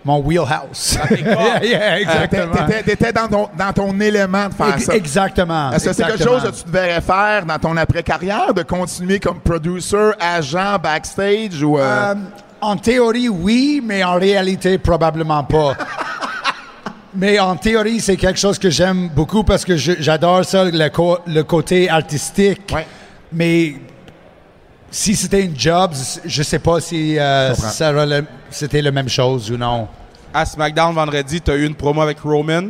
[0.05, 0.99] mon wheelhouse.
[1.11, 2.67] yeah, yeah, exactement.
[2.85, 4.95] T'étais, dans, ton, dans ton élément de faire ça.
[4.97, 5.71] Exactement.
[5.71, 9.39] Est-ce que c'est quelque chose que tu devrais faire dans ton après-carrière, de continuer comme
[9.39, 11.79] producer, agent, backstage ou...
[11.79, 12.15] euh, Euh,
[12.61, 15.75] en théorie, oui, mais en réalité, probablement pas.
[17.15, 21.19] mais en théorie, c'est quelque chose que j'aime beaucoup parce que j'adore ça, le, co-
[21.27, 22.63] le côté artistique.
[22.73, 22.87] Ouais.
[23.33, 23.75] Mais
[24.91, 25.93] si c'était une job,
[26.25, 27.55] je sais pas si euh,
[28.51, 29.89] c'était la même chose ou non.
[30.33, 32.69] À SmackDown vendredi, t'as eu une promo avec Roman.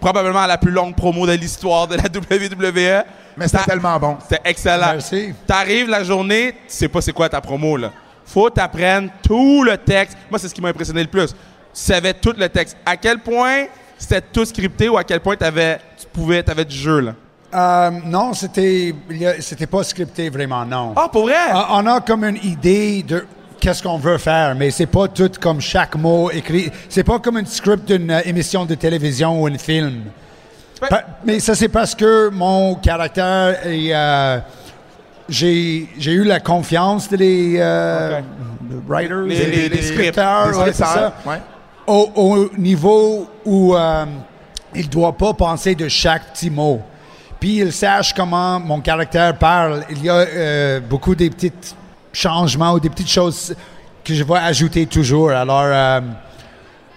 [0.00, 3.04] Probablement la plus longue promo de l'histoire de la WWE.
[3.36, 4.16] mais c'était tellement bon.
[4.22, 4.92] C'était excellent.
[4.92, 5.32] Merci.
[5.46, 7.92] T'arrives la journée, tu sais pas c'est quoi ta promo, là.
[8.26, 10.16] Faut t'apprendre tout le texte.
[10.30, 11.28] Moi, c'est ce qui m'a impressionné le plus.
[11.28, 11.34] Tu
[11.72, 12.76] savais tout le texte.
[12.84, 13.64] À quel point
[13.96, 17.14] c'était tout scripté ou à quel point tu pouvais, t'avais du jeu, là?
[17.54, 18.92] Euh, non, c'était
[19.40, 20.92] c'était pas scripté vraiment, non.
[20.96, 21.36] Ah, pour vrai?
[21.70, 23.24] On a comme une idée de
[23.60, 26.70] qu'est-ce qu'on veut faire, mais c'est pas tout comme chaque mot écrit.
[26.88, 30.02] C'est pas comme un script d'une euh, émission de télévision ou un film.
[30.90, 34.38] Pa- mais ça, c'est parce que mon caractère et euh,
[35.28, 38.20] j'ai eu la confiance de les euh,
[38.86, 41.40] writers, Les- et les- scripteurs, ouais, ça ouais.
[41.86, 44.04] au, au niveau où euh,
[44.74, 46.80] il ne doit pas penser de chaque petit mot.
[47.40, 49.84] Puis il sache comment mon caractère parle.
[49.90, 51.74] Il y a euh, beaucoup des petites
[52.12, 53.54] changements ou des petites choses
[54.02, 55.30] que je vais ajouter toujours.
[55.30, 56.00] Alors, euh,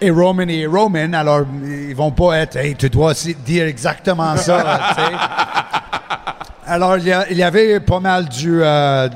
[0.00, 3.12] et Roman et Roman, alors, ils vont pas être, hey, tu dois
[3.44, 5.10] dire exactement ça, tu sais.
[6.72, 9.08] Alors, il y, avait pas mal du, euh,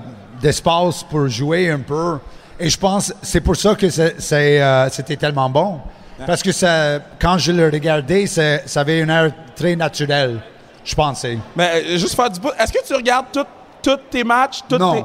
[0.43, 2.19] d'espace pour jouer un peu.
[2.59, 5.79] Et je pense c'est pour ça que c'est- c'est, euh, c'était tellement bon.
[6.27, 10.41] Parce que ça, quand je le regardais, ça avait une air très naturelle,
[10.85, 11.39] je pensais.
[11.55, 12.51] Mais euh, juste faire du bout.
[12.59, 14.59] Est-ce que tu regardes tous tes matchs?
[14.69, 14.95] Toutes Non.
[14.95, 15.05] tes-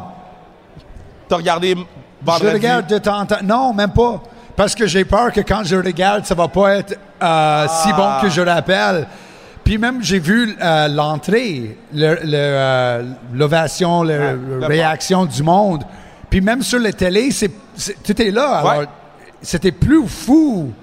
[1.27, 1.75] T'as regardé
[2.23, 2.47] vendredi?
[2.47, 3.43] Je regarde de temps en temps.
[3.43, 4.23] Non, même pas.
[4.55, 8.09] Parce que j'ai peur que quand je regarde, ça va pas être euh, si bon
[8.23, 9.05] que je rappelle.
[9.69, 13.03] Puis même, j'ai vu euh, l'entrée, le- le, euh,
[13.35, 14.33] l'ovation, la
[14.65, 15.83] réaction du monde.
[16.27, 17.51] Puis même sur la télé, c'est,
[18.03, 18.57] tout est là.
[18.61, 18.85] Alors, Ouais.
[19.43, 20.73] c'était plus fou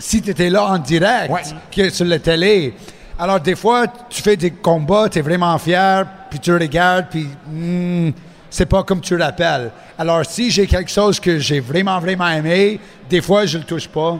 [0.00, 2.74] si tu étais là en direct que sur la télé.
[3.20, 7.28] Alors, des fois, tu fais des combats, tu es vraiment fier, puis tu regardes, puis
[7.46, 8.10] hmm,
[8.50, 9.70] c'est pas comme tu rappelles.
[9.96, 13.86] Alors, si j'ai quelque chose que j'ai vraiment, vraiment aimé, des fois, je le touche
[13.86, 14.18] pas.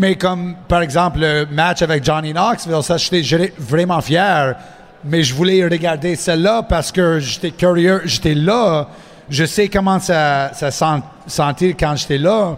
[0.00, 4.56] Mais comme, par exemple, le match avec Johnny Knoxville, ça, j'étais vraiment fier.
[5.04, 8.88] Mais je voulais regarder celle-là parce que j'étais curieux, j'étais là.
[9.28, 12.56] Je sais comment ça, ça sent, sentir quand j'étais là.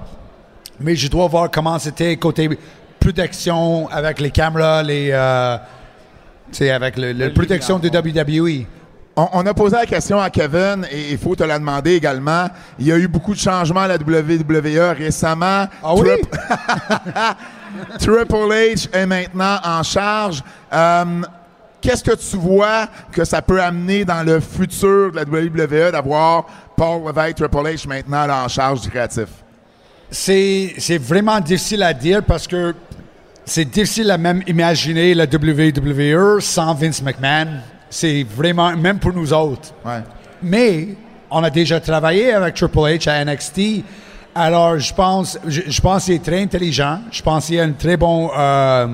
[0.79, 2.49] Mais je dois voir comment c'était côté
[3.01, 5.57] production avec les caméras, les, euh,
[6.53, 8.67] tu sais, avec le, la production de WWE.
[9.17, 12.47] On, on a posé la question à Kevin et il faut te la demander également.
[12.79, 15.67] Il y a eu beaucoup de changements à la WWE récemment.
[15.83, 16.09] Ah oui?
[17.99, 20.43] Triple H est maintenant en charge.
[20.73, 21.23] Euh,
[21.83, 26.47] Qu'est-ce que tu vois que ça peut amener dans le futur de la WWE d'avoir
[26.77, 29.27] Paul Levesque, Triple H maintenant là, en charge du créatif?
[30.09, 32.73] C'est, c'est vraiment difficile à dire parce que
[33.45, 37.49] c'est difficile à même imaginer la WWE sans Vince McMahon.
[37.95, 39.75] C'est vraiment, même pour nous autres.
[39.85, 40.01] Ouais.
[40.43, 40.89] Mais
[41.31, 43.85] on a déjà travaillé avec Triple H à NXT.
[44.35, 47.01] Alors, je pense, je, je pense qu'il est très intelligent.
[47.11, 48.87] Je pense qu'il a un très bon euh,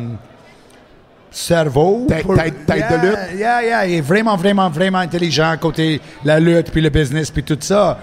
[1.31, 2.07] cerveau.
[2.09, 3.19] Tête- tête- tête de lutte.
[3.39, 7.43] Yeah, yeah, il est vraiment, vraiment, vraiment intelligent côté la lutte, puis le business, puis
[7.45, 7.99] tout ça.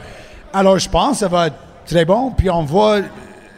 [0.53, 2.31] Alors, je pense que ça va être très bon.
[2.31, 2.99] Puis on voit,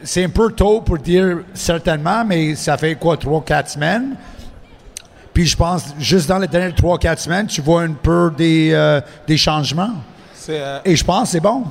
[0.03, 4.15] c'est un peu tôt pour dire certainement, mais ça fait quoi, trois, quatre semaines?
[5.37, 8.71] Puis je pense, juste dans les dernières trois, quatre semaines, tu vois un peu des,
[8.73, 9.91] euh, des changements.
[10.49, 11.63] Euh, Et je pense c'est bon.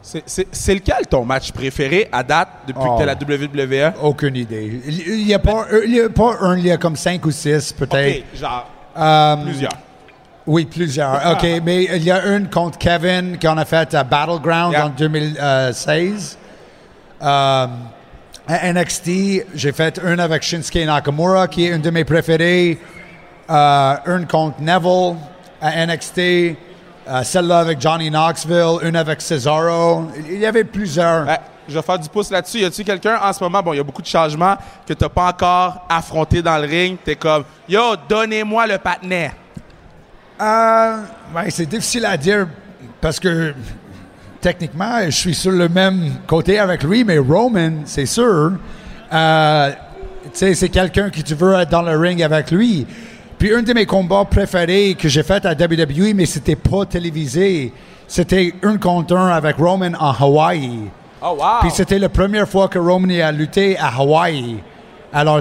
[0.00, 2.92] c'est- lequel ton match préféré à date depuis Oh.
[2.94, 3.92] que t'es à la WWE?
[4.02, 4.80] Aucune idée.
[4.86, 7.26] Il n'y a, pas un- il y a pas un, il y a comme cinq
[7.26, 8.20] ou six peut-être.
[8.32, 9.72] OK, genre Euh, plusieurs.
[10.46, 11.20] Oui, plusieurs.
[11.32, 14.86] OK, mais il y a une contre Kevin qu'on a fait à Battleground Yeah.
[14.86, 16.38] en 2016.
[17.22, 17.66] Euh,
[18.46, 22.78] à NXT, j'ai fait une avec Shinsuke Nakamura, qui est une de mes préférées.
[23.50, 25.16] Euh, une contre Neville
[25.60, 26.18] à NXT.
[26.18, 28.78] Euh, Celle-là avec Johnny Knoxville.
[28.82, 30.08] Une avec Cesaro.
[30.28, 31.26] Il y avait plusieurs.
[31.26, 31.38] Ouais,
[31.68, 32.58] je vais faire du pouce là-dessus.
[32.58, 35.08] Y a-tu quelqu'un en ce moment, bon, il y a beaucoup de changements que t'as
[35.08, 36.98] pas encore affronté dans le ring.
[37.02, 39.32] T'es comme, yo, donnez-moi le patinet.
[40.40, 40.96] Euh,
[41.34, 42.46] ouais, c'est difficile à dire
[43.00, 43.54] parce que
[44.44, 48.52] techniquement, je suis sur le même côté avec lui, mais Roman, c'est sûr.
[49.10, 49.70] Euh,
[50.34, 52.86] c'est quelqu'un que tu veux être dans le ring avec lui.
[53.38, 57.72] Puis un de mes combats préférés que j'ai fait à WWE, mais c'était pas télévisé,
[58.06, 60.70] c'était un contre un avec Roman en Hawaï.
[61.22, 61.60] Oh, wow!
[61.62, 64.56] Puis c'était la première fois que Roman a lutté à Hawaï.
[65.10, 65.40] Alors,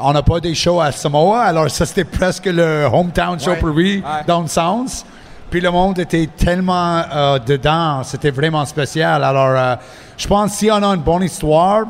[0.00, 3.56] on n'a pas des shows à Samoa, alors ça c'était presque le hometown show Ouais.
[3.56, 4.24] pour lui, Ouais.
[4.26, 5.06] dans le sens.
[5.50, 9.24] Puis le monde était tellement euh, dedans, c'était vraiment spécial.
[9.24, 9.76] Alors, euh,
[10.16, 11.86] je pense si on a une bonne histoire,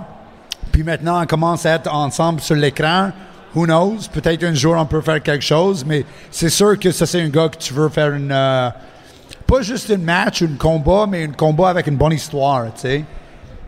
[0.70, 3.10] puis maintenant on commence à être ensemble sur l'écran,
[3.56, 7.04] who knows, peut-être un jour on peut faire quelque chose, mais c'est sûr que ça
[7.04, 8.30] c'est un gars que tu veux faire une...
[8.30, 8.70] euh,
[9.44, 13.04] pas juste un match, un combat, mais un combat avec une bonne histoire, tu sais.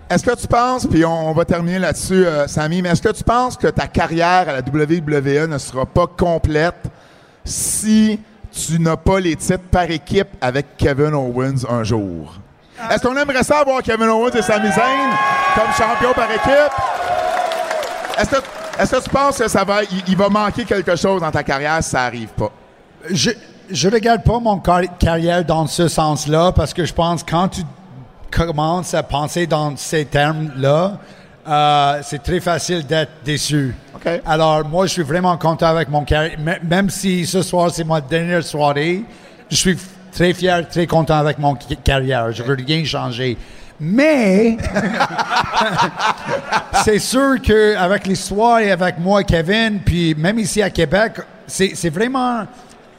[0.09, 3.13] Est-ce que tu penses, puis on, on va terminer là-dessus, euh, Samy, mais est-ce que
[3.13, 6.85] tu penses que ta carrière à la WWE ne sera pas complète
[7.45, 8.21] si
[8.53, 12.35] tu n'as pas les titres par équipe avec Kevin Owens un jour?
[12.91, 15.11] Est-ce qu'on aimerait ça avoir Kevin Owens et Sami Zayn
[15.55, 16.73] comme champion par équipe?
[18.19, 21.43] Est-ce que, que tu penses que ça va, il, va manquer quelque chose dans ta
[21.43, 21.83] carrière?
[21.83, 22.51] Si ça arrive pas?
[23.11, 23.31] je
[23.71, 27.63] je regarde pas mon car- carrière dans ce sens-là parce que je pense quand tu
[28.31, 30.99] commences à penser dans ces termes-là,
[31.51, 33.75] euh, c'est très facile d'être déçu.
[34.25, 36.39] Alors moi, je suis vraiment content avec mon carrière.
[36.63, 39.03] Même si ce soir c'est ma dernière soirée,
[39.51, 39.77] je suis
[40.13, 42.33] très fier, très content avec mon ca- carrière.
[42.33, 43.37] Je veux rien changer.
[43.83, 44.59] Mais
[46.85, 51.13] c'est sûr qu'avec l'histoire et avec moi, Kevin, puis même ici à Québec,
[51.47, 52.47] c'est vraiment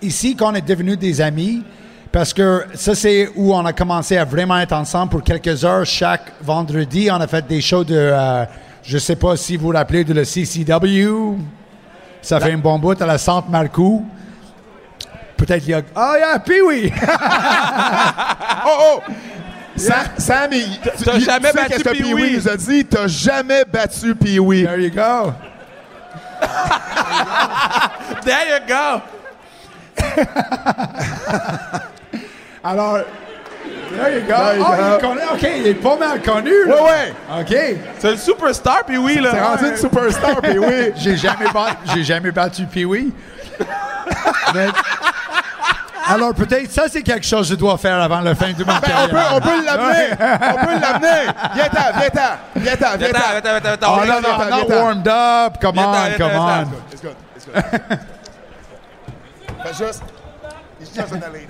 [0.01, 1.63] ici qu'on est devenus des amis.
[2.11, 5.85] Parce que ça, c'est où on a commencé à vraiment être ensemble pour quelques heures
[5.85, 7.07] chaque vendredi.
[7.09, 8.43] On a fait des shows de, euh,
[8.83, 11.37] je sais pas si vous vous rappelez de le CCW.
[12.21, 14.05] Ça fait un bon bout à la Centre Marcoux.
[15.37, 15.81] Peut-être il y a...
[15.95, 16.91] Ah, yeah, puis oui!
[18.65, 18.99] Oh, oh!
[19.75, 22.03] Sa- Sam, il- T'as jamais sais battu Pee-wee.
[22.03, 22.85] Pee-wee nous a dit?
[22.85, 24.63] T'as jamais battu Pee-Wee.
[24.65, 25.33] There you go.
[28.23, 29.01] There you go!
[32.63, 32.99] Alors,
[33.91, 34.35] there you go.
[34.35, 34.97] There you oh, go.
[34.97, 35.31] il connaît.
[35.33, 36.65] OK, il est pas mal connu.
[36.67, 36.75] là.
[36.75, 37.41] Ouais, ouais.
[37.41, 37.79] OK.
[37.99, 39.31] C'est le superstar, puis oui, là.
[39.31, 40.93] C'est rendu une superstar, Pee-Wee.
[40.97, 41.45] J'ai jamais,
[42.03, 43.11] jamais battu Pee-Wee.
[44.53, 44.67] Mais-
[46.07, 48.79] Alors, peut-être ça, c'est quelque chose que je dois faire avant la fin de ma
[48.79, 49.07] Ben, carrière.
[49.09, 50.07] on peut, on peut l'amener.
[50.11, 51.31] On peut l'amener.
[51.53, 52.21] Viens-t'en, viens-t'en.
[52.55, 52.97] Viens-t'en, Viens-t'en, viens-t'en.
[52.97, 53.87] viens-t'en, viens-t'en, viens-t'en.
[53.87, 54.37] Oh, On non, est non, là.
[54.37, 55.57] viens-t'en, not warmed up.
[55.61, 56.63] Come on, come on.
[56.91, 57.99] It's good, it's good.
[59.63, 60.03] Fais juste.
[60.81, 61.49] Lead.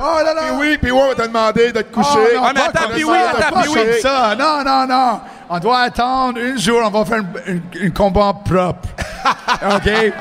[0.00, 0.42] Oh là là.
[0.50, 2.08] Pee-Wee, Pee-Wee, on va te demander de te coucher.
[2.36, 4.34] Oh, non, Ah, attends, comme Pee-Wee, ça, attends, comme ça.
[4.38, 5.20] Non, non, non.
[5.50, 6.80] On doit attendre un jour.
[6.84, 8.88] On va faire un, un- un combat propre.
[9.76, 10.12] OK?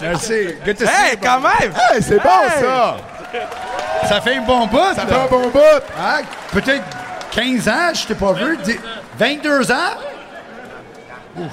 [0.00, 0.48] Merci.
[0.64, 1.72] Good to see Hey, you, quand même!
[1.92, 2.96] Hey, c'est bon, ça.
[4.08, 4.78] Ça fait un bon bout.
[4.94, 5.06] Ça là.
[5.06, 5.82] fait un bon bout.
[5.98, 6.18] Ah,
[6.52, 6.84] Peut-être
[7.30, 8.56] 15 ans, je t'ai pas vu.
[8.64, 8.80] Dix-
[9.18, 9.76] 22 ans?
[11.38, 11.52] Ouf.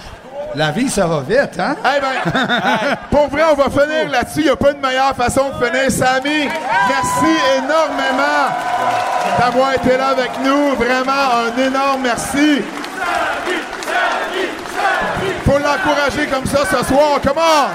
[0.56, 1.76] La vie, ça va vite, hein?
[1.84, 4.39] Eh ben, pour vrai, on va finir là-dessus.
[4.39, 5.91] Il n'y a pas de meilleure façon de finir.
[5.91, 6.47] Samy,
[6.88, 8.47] merci énormément
[9.38, 10.76] d'avoir été là avec nous.
[10.76, 12.62] Vraiment, un énorme merci.
[15.45, 17.20] Faut l'encourager comme ça ce soir.
[17.22, 17.70] Comment?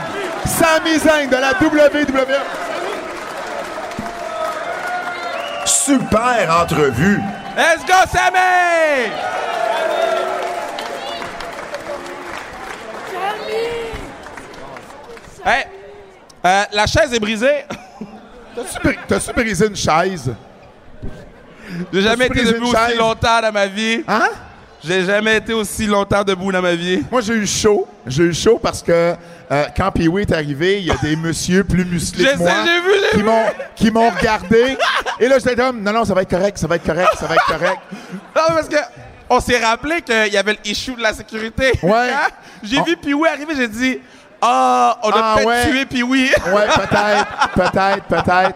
[0.47, 2.37] Samy Zayn de la WWE.
[5.67, 7.21] Super entrevue.
[7.57, 9.11] Let's go, Sammy!
[15.45, 15.65] Hey,
[16.45, 17.65] euh, la chaise est brisée.
[18.55, 20.33] T'as-tu bri- brisé une chaise?
[21.93, 22.99] J'ai jamais été debout aussi chaise?
[22.99, 24.03] longtemps dans ma vie.
[24.07, 24.29] Hein?
[24.83, 27.03] J'ai jamais été aussi longtemps debout dans ma vie.
[27.11, 27.87] Moi, j'ai eu chaud.
[28.07, 29.15] J'ai eu chaud parce que
[29.53, 33.19] euh, quand Pee-Wee est arrivé, il y a des messieurs plus musclés que moi vu,
[33.19, 33.45] qui m'ont
[33.77, 34.77] qui m'ont regardé.
[35.21, 37.27] Et là, j'étais comme, non, non, ça va être correct, ça va être correct, ça
[37.27, 37.79] va être correct.
[38.35, 38.77] Non, parce que
[39.29, 41.73] on s'est rappelé qu'il y avait l'issue de la sécurité.
[41.83, 42.09] Ouais.
[42.63, 43.99] J'ai On- vu Pee-Wee arriver, j'ai dit
[44.43, 45.71] Ah, on a Ah, peut-être ouais.
[45.71, 46.31] tué Pee-Wee.
[46.53, 48.55] Ouais, peut-être, peut-être, peut-être.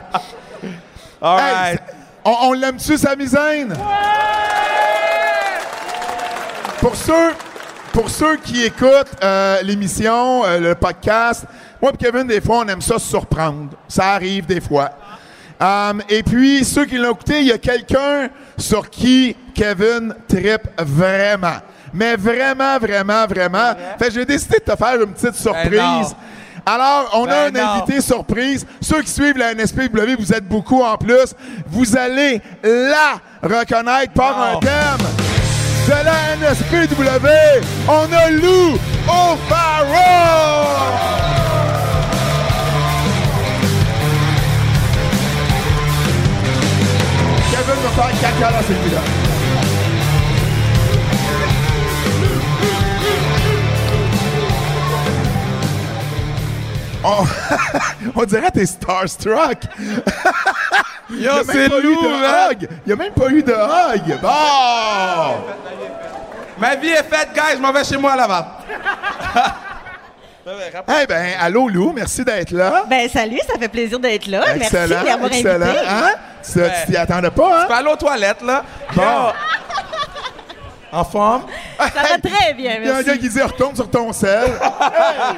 [1.23, 1.81] All Hey, right.
[2.25, 3.75] on on l'aime-tu, sa misaine?
[6.81, 7.33] Pour ceux,
[7.93, 11.45] pour ceux qui écoutent euh, l'émission, euh, le podcast,
[11.81, 13.71] moi et Kevin, des fois, on aime ça se surprendre.
[13.89, 14.91] Ça arrive des fois.
[15.61, 18.29] Um, et puis, ceux qui l'ont écouté, il y a quelqu'un
[18.59, 21.59] sur qui Kevin trippe vraiment.
[21.95, 23.73] Mais vraiment, vraiment, vraiment.
[23.99, 25.79] Fait que j'ai décidé de te faire une petite surprise.
[25.81, 26.17] non.
[26.67, 27.71] Alors, on a un Ben non.
[27.83, 28.67] invité surprise.
[28.81, 31.35] Ceux qui suivent la NSPW, vous êtes beaucoup en plus.
[31.69, 35.07] Vous allez la reconnaître par un thème
[35.87, 37.29] de la NSPW.
[37.87, 40.65] On a Lou O'Farrell!
[47.51, 49.24] Kevin va faire caca dans.
[57.05, 57.25] On,
[58.17, 59.59] on dirait que t'es starstruck.
[61.11, 62.51] Il y a Yo, même c'est pas eu Lou, de man.
[62.53, 62.69] hug.
[62.71, 64.19] Il n'y a même pas eu de hug.
[64.23, 65.45] Bon!
[66.59, 67.57] Ma vie est faite, guys.
[67.57, 68.59] Je m'en vais chez moi là-bas.
[70.47, 72.85] Eh ben, allô Lou, merci d'être là.
[72.87, 74.43] Ben salut, ça fait plaisir d'être là.
[74.55, 75.65] excellent, Merci d'avoir excellent.
[75.67, 75.87] invité.
[75.89, 76.11] Hein?
[76.45, 76.53] Tu
[76.87, 77.65] tu t'y attendais pas, hein?
[77.67, 78.63] Pas aller aux toilettes, là.
[78.95, 79.33] Bon.
[80.95, 81.43] En forme?
[81.79, 83.05] Ça va très bien, Il y a un merci.
[83.05, 84.53] gars qui dit retourne sur ton sel.
[84.81, 85.37] Hey!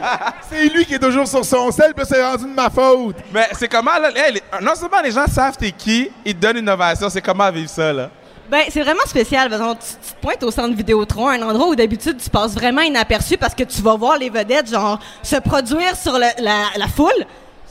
[0.51, 3.17] c'est lui qui est toujours sur son sel, puis c'est rendu de ma faute.
[3.33, 4.11] Mais c'est comment, là?
[4.15, 7.09] hey, les- non seulement les gens savent t'es qui, ils te donnent une ovation.
[7.09, 8.11] C'est comment vivre ça, là?
[8.51, 9.49] Ben, c'est vraiment spécial.
[9.51, 12.55] Parce que tu, tu te pointes au centre Vidéotron, un endroit où d'habitude tu passes
[12.55, 16.65] vraiment inaperçu parce que tu vas voir les vedettes genre se produire sur le- la,
[16.77, 17.25] la foule,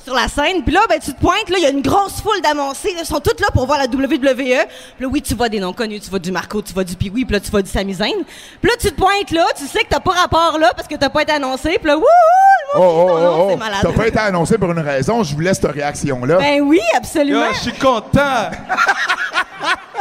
[0.05, 0.63] sur la scène.
[0.63, 2.95] Puis là, ben, tu te pointes, là, il y a une grosse foule d'annoncés.
[2.97, 4.35] Ils sont tous là pour voir la WWE.
[4.35, 5.99] Puis là, oui, tu vois des noms connus.
[5.99, 8.23] Tu vois du Marco, tu vois du Pee-Wee, puis là, tu vois du Sami Zayn.
[8.61, 10.95] Puis là, tu te pointes là, tu sais que t'as pas rapport là parce que
[10.95, 11.77] t'as pas été annoncé.
[11.79, 13.57] Puis là, wouhou, le Oh, monde oh, nom, oh, c'est oh.
[13.57, 13.79] malade.
[13.81, 16.37] T'as pas été annoncé pour une raison, je voulais cette réaction-là.
[16.37, 17.51] Ben oui, absolument.
[17.53, 18.51] je suis content.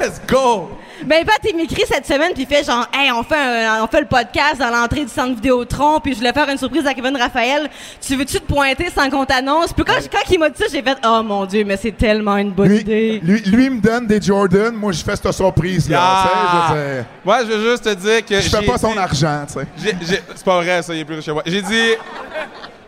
[0.00, 0.70] Let's go.
[1.04, 3.86] Ben Pat, il m'écrit cette semaine puis il fait genre hey on fait un- on
[3.86, 6.94] fait le podcast dans l'entrée du centre Vidéotron puis je voulais faire une surprise à
[6.94, 7.68] Kevin Raphaël.
[8.00, 9.72] Tu veux-tu te pointer sans qu'on t'annonce?
[9.72, 12.36] Puis quand, quand il m'a dit ça, j'ai fait oh mon dieu mais c'est tellement
[12.36, 13.20] une bonne Lui, idée.
[13.22, 15.98] lui, lui me donne des Jordan, moi je fais cette surprise-là.
[16.00, 16.22] Ah.
[16.22, 17.04] tu sais, je veux dire.
[17.24, 18.40] Moi, je veux juste te dire que.
[18.40, 19.96] Je fais pas son argent, tu sais.
[20.34, 21.42] C'est pas vrai, ça, il est plus riche que moi.
[21.46, 21.90] J'ai dit.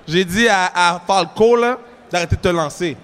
[0.08, 1.78] J'ai dit à, à Falco, là,
[2.10, 2.96] d'arrêter de te lancer.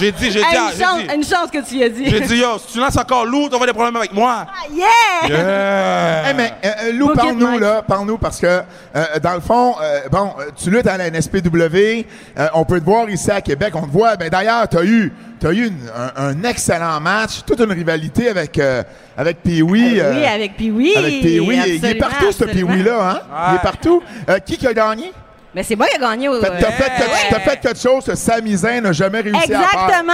[0.00, 1.14] J'ai dit, j'ai dit, ah, une, j'ai chance, dit.
[1.14, 2.08] une chance que tu y as dit.
[2.10, 4.44] J'ai dit, yo, si tu lances encore Lou, t'auras des problèmes avec moi.
[4.48, 5.28] Ah, yeah!
[5.28, 6.28] Yeah!
[6.28, 7.60] Hey, mais euh, euh, Lou, Book it, parle-nous, Mike.
[7.60, 11.06] là, parle-nous, parce que, euh, dans le fond, euh, bon, euh, tu luttes à la
[11.10, 12.06] NSPW,
[12.38, 15.12] euh, on peut te voir ici à Québec, on te voit, ben d'ailleurs, t'as eu,
[15.40, 18.82] t'as eu une- un, un excellent match, toute une rivalité avec, euh,
[19.16, 20.00] avec Pee-Wee.
[20.00, 20.96] Euh, oui, euh, avec Pee-Wee.
[20.96, 21.54] Avec Pee-Wee.
[21.66, 22.70] Il est absolument, partout, ce absolument.
[22.72, 23.20] Pee-Wee-là, hein?
[23.52, 24.02] Il est partout.
[24.28, 25.12] Euh, qui qui a gagné?
[25.54, 26.28] Mais c'est moi qui ai gagné.
[26.28, 29.52] au- que T'as fait, quelque- t'as fait quelque chose que Sami Zayn n'a jamais réussi
[29.52, 29.70] à faire.
[29.84, 30.12] Exactement.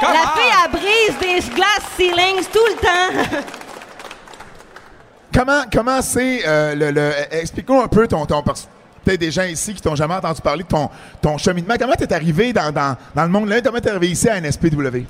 [0.00, 0.38] Come La on!
[0.38, 3.40] fille, elle brise des glass ceilings tout le temps.
[5.34, 8.66] Comment comment c'est euh, le, le- explique-nous un peu ton ton parce-
[9.04, 10.88] peut-être des gens ici qui t'ont jamais entendu parler de ton
[11.20, 11.74] ton cheminement.
[11.78, 13.48] Comment t'es arrivé dans, dans, dans le monde?
[13.48, 15.04] Là Comment t'es arrivé ici à NSPW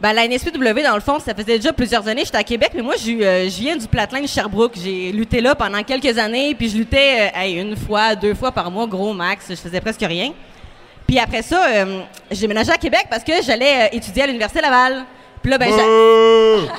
[0.00, 2.22] Ben, la NSPW, dans le fond, ça faisait déjà plusieurs années.
[2.24, 4.74] J'étais à Québec, mais moi, je, euh, je viens du platelin de Sherbrooke.
[4.80, 8.52] J'ai lutté là pendant quelques années, puis je luttais euh, hey, une fois, deux fois
[8.52, 9.46] par mois, gros max.
[9.50, 10.32] Je faisais presque rien.
[11.06, 15.04] Puis après ça, euh, j'ai déménagé à Québec parce que j'allais étudier à l'Université Laval.
[15.42, 16.74] Puis là, ben, j'a-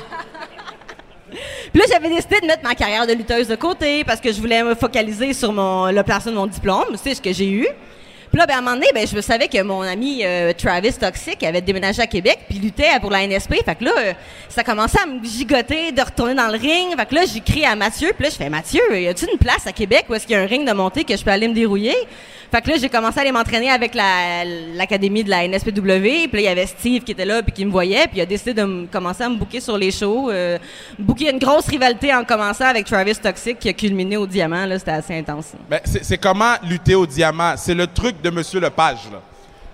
[1.72, 4.40] Puis là, j'avais décidé de mettre ma carrière de lutteuse de côté parce que je
[4.40, 7.68] voulais me focaliser sur mon, l'obtention de mon diplôme, c'est ce que j'ai eu.
[8.30, 10.92] Puis là, ben, à un moment donné, ben, je savais que mon ami euh, Travis
[10.92, 13.56] Toxic avait déménagé à Québec puis luttait pour la NSP.
[13.64, 14.12] Fait que là, euh,
[14.48, 16.96] ça commençait à me gigoter de retourner dans le ring.
[16.96, 18.12] Fait que là, j'écris à Mathieu.
[18.14, 20.38] Puis là, je fais Mathieu, y a-tu une place à Québec où est-ce qu'il y
[20.38, 21.96] a un ring de montée que je peux aller me dérouiller?
[22.52, 26.26] Fait que là, j'ai commencé à aller m'entraîner avec la- l'académie de la NSPW.
[26.28, 28.08] Puis là, il y avait Steve qui était là puis qui me voyait.
[28.08, 30.30] Puis il a décidé de me- commencer à me booker sur les shows.
[30.32, 30.58] Euh,
[30.98, 34.66] booker une grosse rivalité en commençant avec Travis Toxic qui a culminé au diamant.
[34.66, 35.52] Là, c'était assez intense.
[35.68, 37.54] Ben, c'est comment lutter au diamant?
[37.56, 39.20] C'est le truc de Monsieur Lepage, là.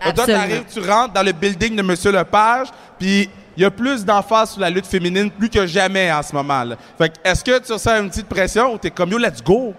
[0.01, 0.39] Toi, Absolument.
[0.39, 2.69] t'arrives, tu rentres dans le building de Monsieur Lepage,
[2.99, 6.35] puis il y a plus d'emphase sur la lutte féminine plus que jamais en ce
[6.35, 6.63] moment.
[6.65, 6.77] Là.
[6.99, 9.75] Fait que, est-ce que tu ressens une petite pression ou t'es comme yo, let's go?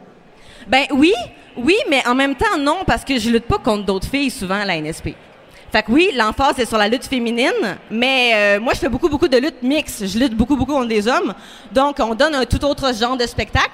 [0.68, 1.14] Ben oui,
[1.56, 4.60] oui, mais en même temps non, parce que je lutte pas contre d'autres filles souvent
[4.60, 5.10] à la NSP.
[5.72, 9.10] Fait que oui, l'emphase est sur la lutte féminine, mais euh, moi je fais beaucoup
[9.10, 10.08] beaucoup de lutte mixte.
[10.08, 11.34] Je lutte beaucoup beaucoup contre des hommes,
[11.72, 13.72] donc on donne un tout autre genre de spectacle.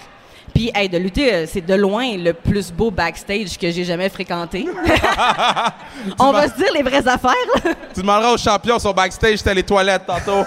[0.53, 4.09] Puis hey, de lutter, euh, c'est de loin le plus beau backstage que j'ai jamais
[4.09, 4.67] fréquenté.
[6.19, 7.31] on va se dire les vraies affaires.
[7.63, 7.71] là.
[7.93, 10.45] Tu demanderas aux champions sur backstage, c'était les toilettes tantôt.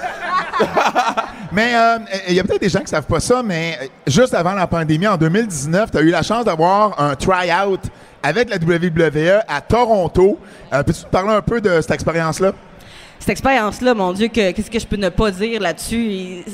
[1.52, 1.98] Mais euh,
[2.28, 4.66] il y a peut-être des gens qui savent pas ça, mais euh, juste avant la
[4.66, 7.80] pandémie, en 2019, tu as eu la chance d'avoir un try-out
[8.22, 10.38] avec la WWE à Toronto.
[10.72, 12.52] Euh, Peux-tu te parler un peu de cette expérience-là?
[13.18, 16.44] Cette expérience-là, mon Dieu, que- qu'est-ce que je peux ne pas dire là-dessus?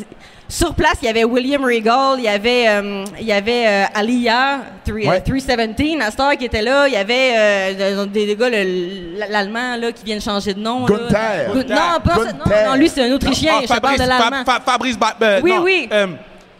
[0.48, 3.84] Sur place, il y avait William Regal, il y avait, euh, il y avait euh,
[3.94, 5.16] Aliyah, three- Ouais.
[5.16, 9.76] euh, 317, Astor qui était là, il y avait euh, des, des gars, le- l'Allemand
[9.80, 10.86] là, qui vient de changer de nom.
[10.86, 10.94] là.
[11.08, 11.52] Gunther.
[11.54, 12.68] Gu- Non, pas non, Gunther.
[12.68, 14.44] non, lui, c'est un Autrichien, Ah, je parle Fabrice, de l'Allemand.
[14.44, 15.88] Fa- Fa- Fabrice Ba- euh, Oui, non, oui.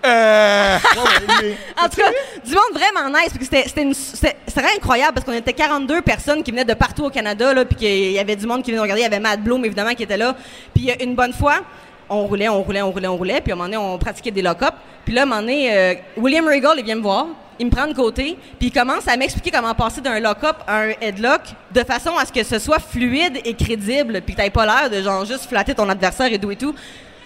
[0.05, 0.79] Euh,
[1.83, 2.11] En tout cas,
[2.45, 3.31] du monde vraiment nice.
[3.41, 6.75] C'était, c'était, une- c'était- c'était vraiment incroyable parce qu'on était 42 personnes qui venaient de
[6.75, 7.53] partout au Canada.
[7.55, 9.03] Là, puis qu'il y avait du monde qui venait nous regarder.
[9.03, 10.35] Il y avait Matt Bloom, évidemment, qui était là.
[10.75, 11.61] Puis euh, une bonne fois,
[12.09, 13.41] on roulait, on roulait, on roulait, on roulait.
[13.41, 14.75] Puis à un moment donné, on pratiquait des lock-up.
[15.05, 17.27] Puis là, à un moment donné, euh, William Regal, il vient me voir.
[17.59, 18.37] Il me prend de côté.
[18.59, 22.25] Puis il commence à m'expliquer comment passer d'un lock-up à un headlock de façon à
[22.25, 24.21] ce que ce soit fluide et crédible.
[24.23, 26.75] Puis que t'aies pas l'air de genre juste flatter ton adversaire et tout et tout.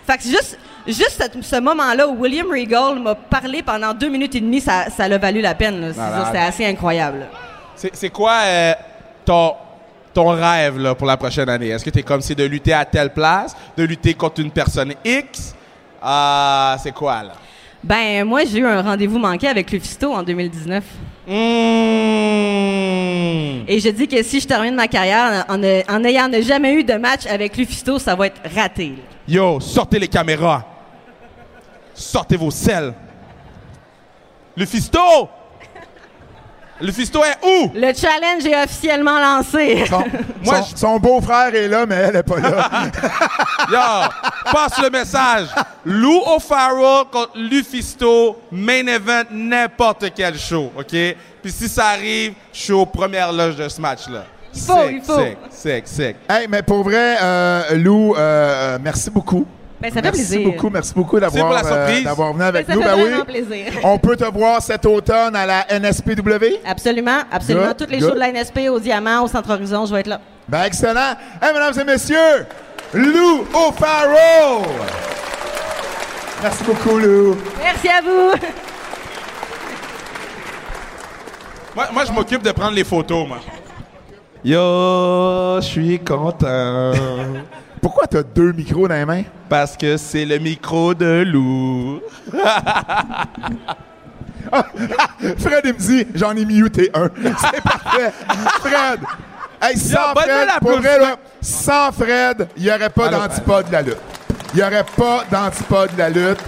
[0.07, 4.09] Fait que c'est juste, juste ce, ce moment-là où William Regal m'a parlé pendant deux
[4.09, 5.93] minutes et demie, ça, ça l'a valu la peine.
[5.93, 6.25] C'est-.
[6.27, 7.27] C'était assez incroyable.
[7.75, 8.73] c'est c'est quoi euh,
[9.25, 9.55] ton,
[10.15, 11.69] ton rêve là, pour la prochaine année?
[11.69, 14.51] Est-ce que tu es comme si de lutter à telle place, de lutter contre une
[14.53, 15.55] personne X?
[16.01, 17.33] Ah, c'est quoi là?
[17.83, 20.83] Ben, moi, j'ai eu un rendez-vous manqué avec Lufisto en 2019.
[21.27, 21.33] Mmh.
[23.69, 26.85] Et je dis que si je termine ma carrière en, en n'ayant ne jamais eu
[26.85, 28.95] de match avec Lufisto, ça va être raté.
[29.27, 30.65] Yo, sortez les caméras.
[31.95, 32.95] Sortez vos selles.
[34.57, 35.29] Le fisto!
[36.81, 37.71] Le fisto est où?
[37.75, 39.85] Le challenge est officiellement lancé.
[39.89, 40.05] Son,
[40.45, 42.69] Moi, son- son beau-frère est là, mais elle est pas là.
[43.71, 45.49] Yo, passe le message.
[45.85, 50.95] Lou O'Farrell contre Lufisto, main event, n'importe quel show, OK?
[51.43, 54.25] Puis si ça arrive, je suis aux premières loges de ce match-là.
[54.55, 55.19] Il faut, il faut.
[55.19, 56.17] Sick, sick, sick.
[56.29, 59.47] hey, mais pour vrai, euh, Lou, euh, merci beaucoup.
[59.81, 60.51] Ben, ça fait merci plaisir.
[60.51, 62.83] beaucoup, merci beaucoup d'avoir euh, d'avoir venu avec Ben, ça nous.
[62.83, 63.45] fait Ben vraiment oui.
[63.47, 63.73] plaisir.
[63.85, 66.61] On peut te voir cet automne à la NSPW.
[66.67, 67.67] Absolument, absolument.
[67.69, 68.09] Good, Toutes les good.
[68.09, 70.21] shows de la NSP au Diamant, au Centre Horizon, je vais être là.
[70.49, 71.15] Ben excellent.
[71.43, 72.47] Hey, mesdames et messieurs,
[72.95, 74.65] Lou O'Farrell.
[76.43, 77.37] Merci beaucoup, Lou.
[77.63, 78.33] Merci à vous.
[81.75, 83.37] Moi, moi je m'occupe de prendre les photos, moi.
[84.43, 86.93] Yo, je suis content.
[87.81, 89.23] Pourquoi t'as deux micros dans les mains?
[89.49, 92.01] Parce que c'est le micro de Lou.
[95.39, 97.09] Fred, il me dit, j'en ai muté un.
[97.23, 98.13] C'est parfait.
[98.61, 99.01] Fred.
[99.61, 103.83] Hey, sans Fred, pour vrai, là, sans Fred, il n'y aurait pas d'antipode de la
[103.83, 103.99] lutte.
[104.53, 106.39] Il n'y aurait pas d'antipode de la lutte.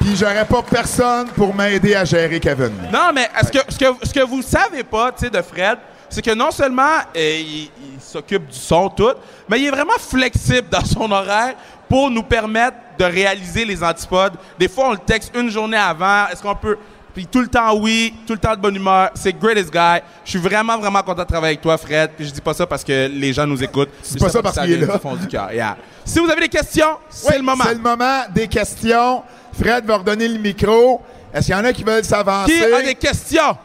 [0.00, 2.72] Puis j'aurais pas personne pour m'aider à gérer Kevin.
[2.92, 5.78] Non, mais ce que, ce que, ce que vous savez pas, tu sais, de Fred,
[6.08, 9.12] c'est que non seulement euh, il, il s'occupe du son, tout,
[9.48, 11.54] mais il est vraiment flexible dans son horaire
[11.88, 14.34] pour nous permettre de réaliser les antipodes.
[14.58, 16.26] Des fois, on le texte une journée avant.
[16.28, 16.76] Est-ce qu'on peut...
[17.14, 19.10] Puis tout le temps, oui, tout le temps de bonne humeur.
[19.14, 20.00] C'est greatest guy.
[20.24, 22.10] Je suis vraiment, vraiment content de travailler avec toi, Fred.
[22.16, 23.88] Puis je dis pas ça parce que les gens nous écoutent.
[24.02, 24.94] C'est pas ça parce qu'il est là.
[24.94, 25.52] du fond du cœur.
[25.52, 25.76] Yeah.
[26.04, 27.64] Si vous avez des questions, c'est Oui, le moment.
[27.66, 29.22] C'est le moment des questions.
[29.58, 31.02] Fred va redonner le micro.
[31.32, 32.52] Est-ce qu'il y en a qui veulent s'avancer?
[32.52, 33.56] Qui a des questions?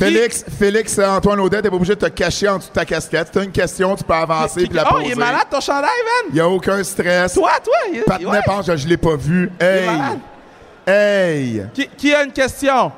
[0.00, 3.28] Félix, Félix Antoine Audet, t'es pas obligé de te cacher en dessous de ta casquette.
[3.32, 5.06] T'as une question, tu peux avancer puis la oh, poser.
[5.06, 6.30] il est malade ton chandail, man!
[6.30, 7.34] Il n'y a aucun stress.
[7.34, 7.74] Toi, toi!
[7.92, 8.40] il- Patinet ouais.
[8.44, 9.50] pense que je l'ai pas vu.
[9.60, 9.88] Il est Hey!
[10.86, 11.66] Hey!
[11.74, 12.90] Qui, qui a une question?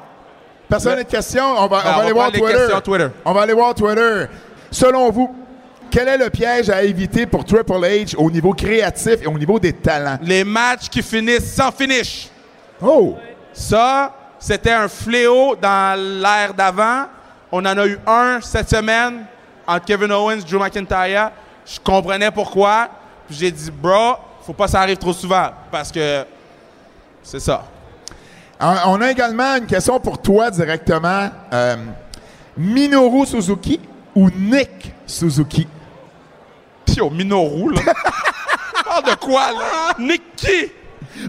[0.68, 1.44] Personne n'a de questions?
[1.58, 2.80] On va, Ben, on va on aller va voir Twitter.
[2.84, 3.08] Twitter.
[3.24, 4.24] On va aller voir Twitter.
[4.70, 5.34] Selon vous,
[5.90, 9.58] quel est le piège à éviter pour Triple H au niveau créatif et au niveau
[9.58, 10.18] des talents?
[10.22, 12.28] Les matchs qui finissent sans finish.
[12.80, 13.16] Oh!
[13.52, 17.04] Ça, c'était un fléau dans l'ère d'avant.
[17.52, 19.24] On en a eu un cette semaine
[19.64, 21.30] entre Kevin Owens et Drew McIntyre.
[21.64, 22.88] Je comprenais pourquoi.
[23.28, 26.24] Puis j'ai dit, bro, faut pas que ça arrive trop souvent parce que
[27.22, 27.62] c'est ça.
[28.60, 31.30] Euh, On a également une question pour toi directement.
[31.52, 31.76] Euh,
[32.56, 33.78] Minoru Suzuki
[34.12, 35.68] ou Nick Suzuki?
[36.84, 37.92] Pio, Minoru, là?
[38.84, 39.94] Parle de quoi, là?
[40.00, 40.72] Nick qui?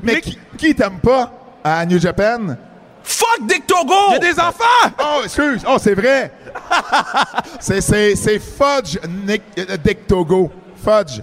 [0.02, 1.32] Mais qui, qui t'aime pas
[1.64, 2.58] à New Japan?
[3.04, 3.94] Fuck Dick Togo!
[4.10, 4.94] Il y a des enfants!
[5.00, 5.64] Oh, excuse!
[5.68, 6.32] Oh, c'est vrai!
[7.60, 10.52] c'est, c'est, c'est Fudge Nick, euh, Dick Togo.
[10.84, 11.22] Fudge.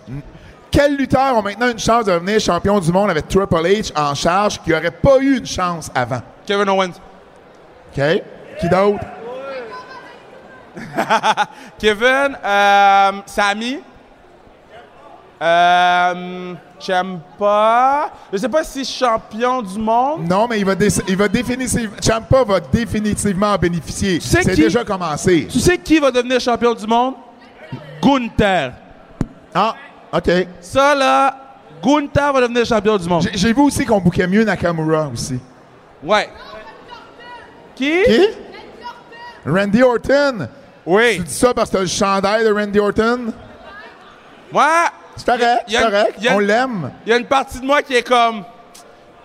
[0.70, 4.14] Quels lutteurs ont maintenant une chance de devenir champion du monde avec Triple H en
[4.14, 6.22] charge qui n'aurait pas eu une chance avant?
[6.46, 6.92] Kevin Owens.
[7.96, 8.02] OK?
[8.60, 9.04] Qui d'autre?
[11.78, 13.80] Kevin, euh, Samy.
[15.42, 18.10] Euh, J'aime pas.
[18.32, 20.26] Je sais pas si champion du monde.
[20.28, 21.96] Non, mais il va, dé- il va définitivement.
[22.02, 24.18] Champa va définitivement en bénéficier.
[24.20, 24.62] sais C'est qui?
[24.62, 25.46] déjà commencé.
[25.50, 27.14] Tu sais qui va devenir champion du monde?
[28.02, 28.72] Gunther.
[29.54, 29.74] Ah,
[30.12, 30.30] OK.
[30.60, 31.36] Ça, là,
[31.82, 33.28] Gunther va devenir champion du monde.
[33.34, 35.38] J'ai- vu aussi qu'on bouquait mieux Nakamura aussi.
[36.02, 36.28] Ouais.
[37.76, 38.02] Qui?
[38.04, 38.26] Qui?
[39.46, 40.48] Randy Orton.
[40.86, 41.16] Oui.
[41.16, 43.32] Tu dis ça parce que t'as le chandail de Randy Orton?
[44.52, 44.66] Moi,
[45.66, 46.90] C'est correct, c'est On l'aime.
[47.06, 48.44] il y a une partie de moi qui est comme...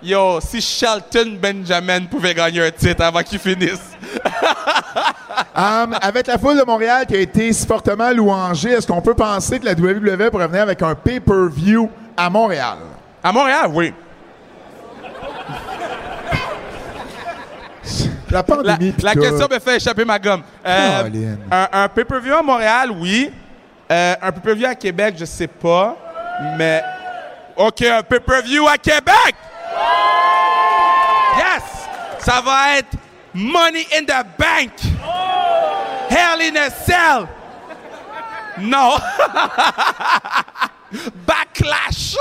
[0.04, 3.82] Yo, si Shelton Benjamin pouvait gagner un titre avant qu'il finisse.
[5.54, 9.14] Um, avec la foule de Montréal qui a été si fortement louangée, est-ce qu'on peut
[9.14, 12.78] penser que la WWE pourrait venir avec un pay-per-view à Montréal?
[13.24, 13.94] À Montréal, oui.
[18.30, 18.94] La La, pandémie.
[18.94, 20.44] question me fait échapper ma gomme.
[20.66, 21.10] Euh,
[21.52, 23.32] un pay-per-view à Montréal, oui.
[23.92, 25.96] Euh, un pay-per-view à Québec, je sais pas.
[26.58, 26.84] Mais.
[27.56, 29.36] OK, un pay-per-view à Québec!
[31.38, 31.64] Yes!
[32.20, 32.90] Ça va être
[33.34, 34.72] Money in the Bank!
[36.10, 37.28] Hell in a Cell!
[38.58, 38.96] Non!
[41.26, 42.18] Backlash!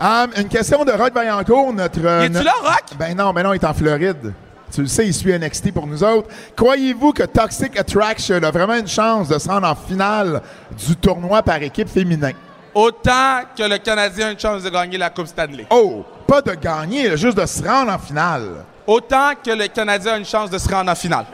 [0.00, 2.04] Um, une question de Rock Vaillancourt, notre...
[2.04, 2.82] euh, Es-tu notre- là, Rock?
[2.98, 4.32] Ben non, ben non, il est en Floride.
[4.74, 6.28] Tu le sais, il suit NXT pour nous autres.
[6.56, 10.42] Croyez-vous que Toxic Attraction a vraiment une chance de se rendre en finale
[10.76, 12.32] du tournoi par équipe féminin?
[12.74, 15.66] Autant que le Canadien a une chance de gagner la Coupe Stanley.
[15.70, 18.64] Oh, pas de gagner, juste de se rendre en finale.
[18.84, 21.26] Autant que le Canadien a une chance de se rendre en finale.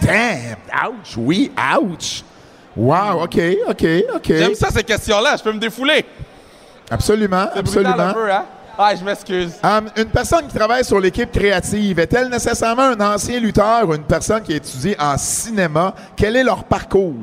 [0.00, 0.56] Damn!
[0.88, 1.16] Ouch!
[1.16, 2.24] Oui, ouch!
[2.76, 3.38] Wow, OK,
[3.68, 4.26] OK, OK.
[4.26, 5.36] J'aime ça, ces questions-là.
[5.36, 6.04] Je peux me défouler.
[6.90, 7.98] Absolument, absolument.
[7.98, 8.44] un peu, hein?
[8.78, 9.52] Ah, je m'excuse.
[9.62, 14.04] Um, une personne qui travaille sur l'équipe créative, est-elle nécessairement un ancien lutteur ou une
[14.04, 15.94] personne qui a étudié en cinéma?
[16.16, 17.14] Quel est leur parcours?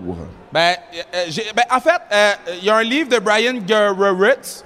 [0.52, 0.76] Ben,
[1.14, 4.64] euh, j'ai- ben, en fait, euh, il y a un livre de Brian Gerwitz.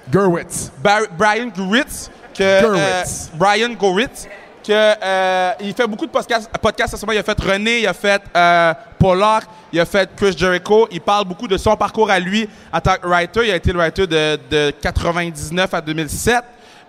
[0.82, 3.30] Bar- Brian Gurwitz, que Gurwitz.
[3.32, 4.26] euh, Brian Gurwitz,
[4.66, 6.48] que euh, il fait beaucoup de podcasts.
[6.58, 7.12] podcasts en ce moment.
[7.12, 10.88] Il a fait René, il a fait euh, Polar, il a fait Chris Jericho.
[10.90, 13.40] Il parle beaucoup de son parcours à lui en tant que writer.
[13.44, 16.42] Il a été le writer de, de 99 à 2007.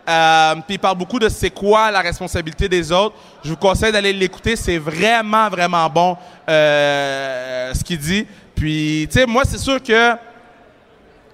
[0.08, 3.16] Euh, puis il parle beaucoup de c'est quoi la responsabilité des autres.
[3.44, 4.56] Je vous conseille d'aller l'écouter.
[4.56, 6.18] C'est vraiment, vraiment bon
[6.48, 8.28] euh, ce qu'il dit.
[8.56, 10.14] Puis, tu sais, moi, c'est sûr que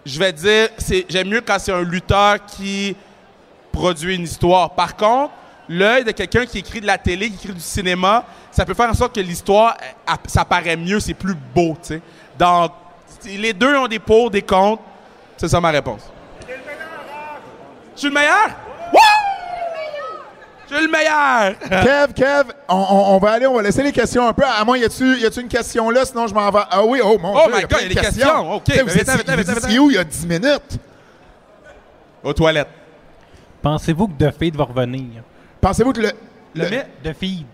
[0.06, 0.70] je vais dire,
[1.10, 2.96] j'aime mieux quand c'est un lutteur qui
[3.72, 4.72] produit une histoire.
[4.72, 5.34] Par contre,
[5.70, 8.90] l'œil de quelqu'un qui écrit de la télé, qui écrit du cinéma, ça peut faire
[8.90, 9.78] en sorte que l'histoire,
[10.10, 12.02] euh, ça paraît mieux, c'est plus beau, tu sais.
[12.40, 12.72] Donc,
[13.26, 14.82] les deux ont des pour, des contre.
[15.38, 16.02] C'est ça ma réponse.
[17.96, 18.50] Je suis le meilleur?
[20.72, 21.60] Je suis le meilleur!
[21.84, 24.44] Kev, Kev, on, on- on va aller, on va laisser les questions un peu.
[24.46, 26.06] À moins, y a-tu y a-tu une question là?
[26.06, 26.60] Sinon, je m'en vais.
[26.72, 27.56] Ah oui, oh mon Oh Dieu.
[27.56, 28.54] my God, il y a de des questions.
[28.56, 29.80] OK, Tu sais, ben, vous viens.
[29.82, 30.78] où il y a 10 minutes?
[32.24, 32.68] Aux toilettes.
[33.62, 35.24] Pensez-vous que The Feed va revenir?
[35.60, 36.12] Pensez-vous que le.
[36.54, 37.46] Le, le- mi- The Feed.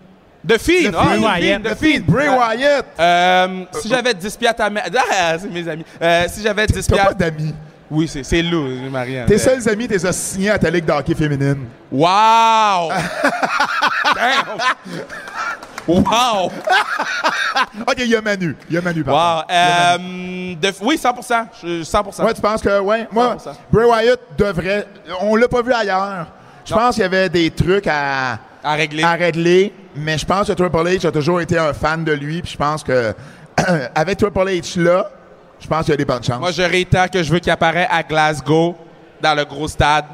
[0.46, 0.92] The Fiend!
[0.92, 1.42] The Ah, Fiend, The Wyatt.
[1.42, 2.86] Fiend, The Feed, Bray Wyatt.
[2.98, 4.90] Euh, si j'avais 10 piastres à mettre...
[5.10, 5.84] Ah, c'est mes amis.
[6.00, 7.16] Euh, si j'avais 10 T'as pas piastres...
[7.18, 7.54] d'amis.
[7.90, 9.26] Oui, c'est c'est Lou, Marianne.
[9.26, 11.64] Tes seuls amis, t'es signés à ta ligue d'hockey féminine.
[11.90, 12.90] Wow!
[15.86, 16.52] Wow!
[17.80, 18.54] OK, il y a Manu.
[18.68, 19.44] Il y a Manu, par Wow!
[19.48, 20.52] Manu.
[20.52, 21.46] Euh, de- oui, 100%.
[21.62, 22.24] Je- 100%.
[22.24, 23.52] Ouais, tu penses que, ouais, moi, 100%.
[23.72, 24.86] Bray Wyatt devrait.
[25.22, 26.26] On l'a pas vu ailleurs.
[26.66, 29.02] Je pense qu'il y avait des trucs à, À régler.
[29.02, 32.42] à régler, mais je pense que Triple H a toujours été un fan de lui,
[32.42, 33.14] puis je pense que
[33.94, 35.10] avec Triple H là,
[35.60, 36.40] je pense qu'il y a des bonnes chances.
[36.40, 38.76] Moi, je réitère que je veux qu'il apparaisse à Glasgow,
[39.20, 40.04] dans le gros stade.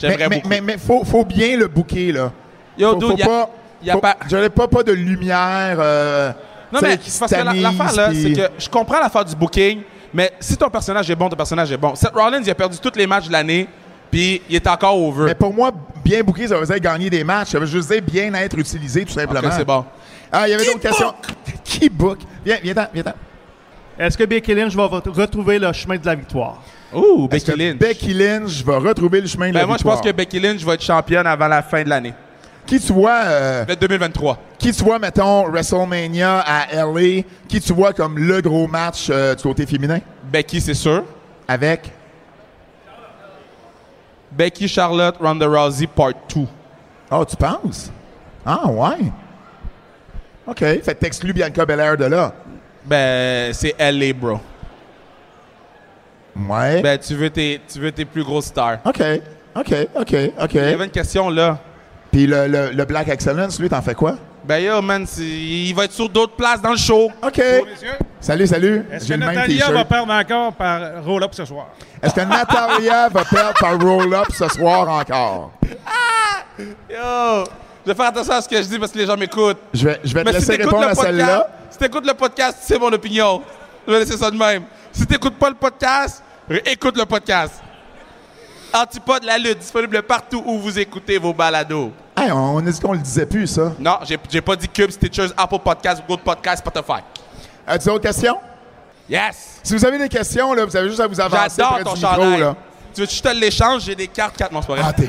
[0.00, 0.48] J'aimerais mais, beaucoup.
[0.48, 2.32] mais, mais faut, faut bien le booker, là.
[2.78, 3.50] Yo, faut, dude, faut y a- pas.
[3.84, 5.76] y a faut- pas- J'aurais pas, pas de lumière.
[5.78, 6.32] euh,
[6.72, 9.82] Non, mais parce que l'affaire, là, puis- c'est que je comprends l'affaire du booking,
[10.14, 11.94] mais si ton personnage est bon, ton personnage est bon.
[11.94, 13.68] Seth Rollins, il a perdu tous les matchs de l'année,
[14.10, 15.26] puis il est encore over.
[15.26, 15.70] Mais pour moi,
[16.02, 17.50] bien booker, ça veut dire gagner des matchs.
[17.50, 19.46] Ça veut juste dire bien être utilisé, tout simplement.
[19.46, 19.84] Ok, c'est bon.
[20.32, 21.12] Ah, il y avait d'autres questions?
[21.62, 22.18] Qui book?
[22.44, 23.12] Viens, viens-t'en, viens-t'en.
[24.02, 26.60] Est-ce que Becky Lynch va re- retrouver le chemin de la victoire?
[26.92, 27.78] Ouh, Est-ce Becky que Lynch.
[27.78, 30.00] Becky Lynch va retrouver le chemin de Ben, la moi, je victoire?
[30.00, 32.12] pense que Becky Lynch va être championne avant la fin de l'année.
[32.66, 34.38] Qui tu vois, euh, Le 2023.
[34.58, 39.34] qui tu vois, mettons, WrestleMania à LA, qui tu vois comme le gros match euh,
[39.34, 39.98] du côté féminin?
[40.30, 41.04] Becky, c'est sûr.
[41.48, 41.90] Avec?
[44.30, 46.46] Becky Charlotte Ronda Rousey Part 2.
[47.10, 47.90] Oh, tu penses?
[48.46, 49.10] Ah, ouais.
[50.46, 50.58] OK.
[50.58, 52.32] Fait que t'exclus Bianca Belair de là.
[52.84, 54.40] Ben, c'est LA, bro.
[56.36, 56.80] Ouais.
[56.82, 58.78] Ben, tu veux tes, tu veux tes plus grosses stars.
[58.84, 59.02] OK.
[59.54, 60.54] OK, OK, OK.
[60.54, 61.58] Il y avait une question là.
[62.10, 64.16] Puis le, le, le Black Excellence, lui, t'en fais quoi?
[64.44, 67.10] Ben, yo, man, il va être sur d'autres places dans le show.
[67.22, 67.40] OK.
[68.20, 68.84] Salut, salut.
[68.90, 71.68] Est-ce que Natalia va perdre encore par roll-up ce soir?
[72.02, 75.52] Est-ce que Natalia va perdre par roll-up ce soir encore?
[76.58, 77.44] Yo!
[77.84, 79.58] Je vais faire attention à ce que je dis parce que les gens m'écoutent.
[79.74, 81.48] Je vais, je vais te laisser répondre le à celle-là.
[81.82, 83.42] Si t'écoutes le podcast, c'est mon opinion.
[83.86, 84.62] Je vais laisser ça de même.
[84.92, 86.22] Si t'écoutes pas le podcast,
[86.64, 87.54] écoute le podcast.
[88.72, 91.90] Antipode la lutte, disponible partout où vous écoutez vos balados.
[92.16, 93.72] Hey, on dit qu'on le disait plus, ça?
[93.80, 97.02] Non, j'ai j'ai pas dit Cube, Stitchers, Apple Podcast, Google Podcast, Spotify.
[97.66, 98.38] As-tu d'autres questions?
[99.08, 99.58] Yes!
[99.64, 101.94] Si vous avez des questions, là, vous avez juste à vous avancer J'adore près ton
[101.94, 102.14] du micro.
[102.14, 102.40] chandail.
[102.40, 102.56] Là.
[102.94, 103.84] Tu veux que je te l'échange?
[103.84, 104.84] J'ai des cartes 4 non, c'est pas vrai.
[104.86, 105.08] Ah, t'es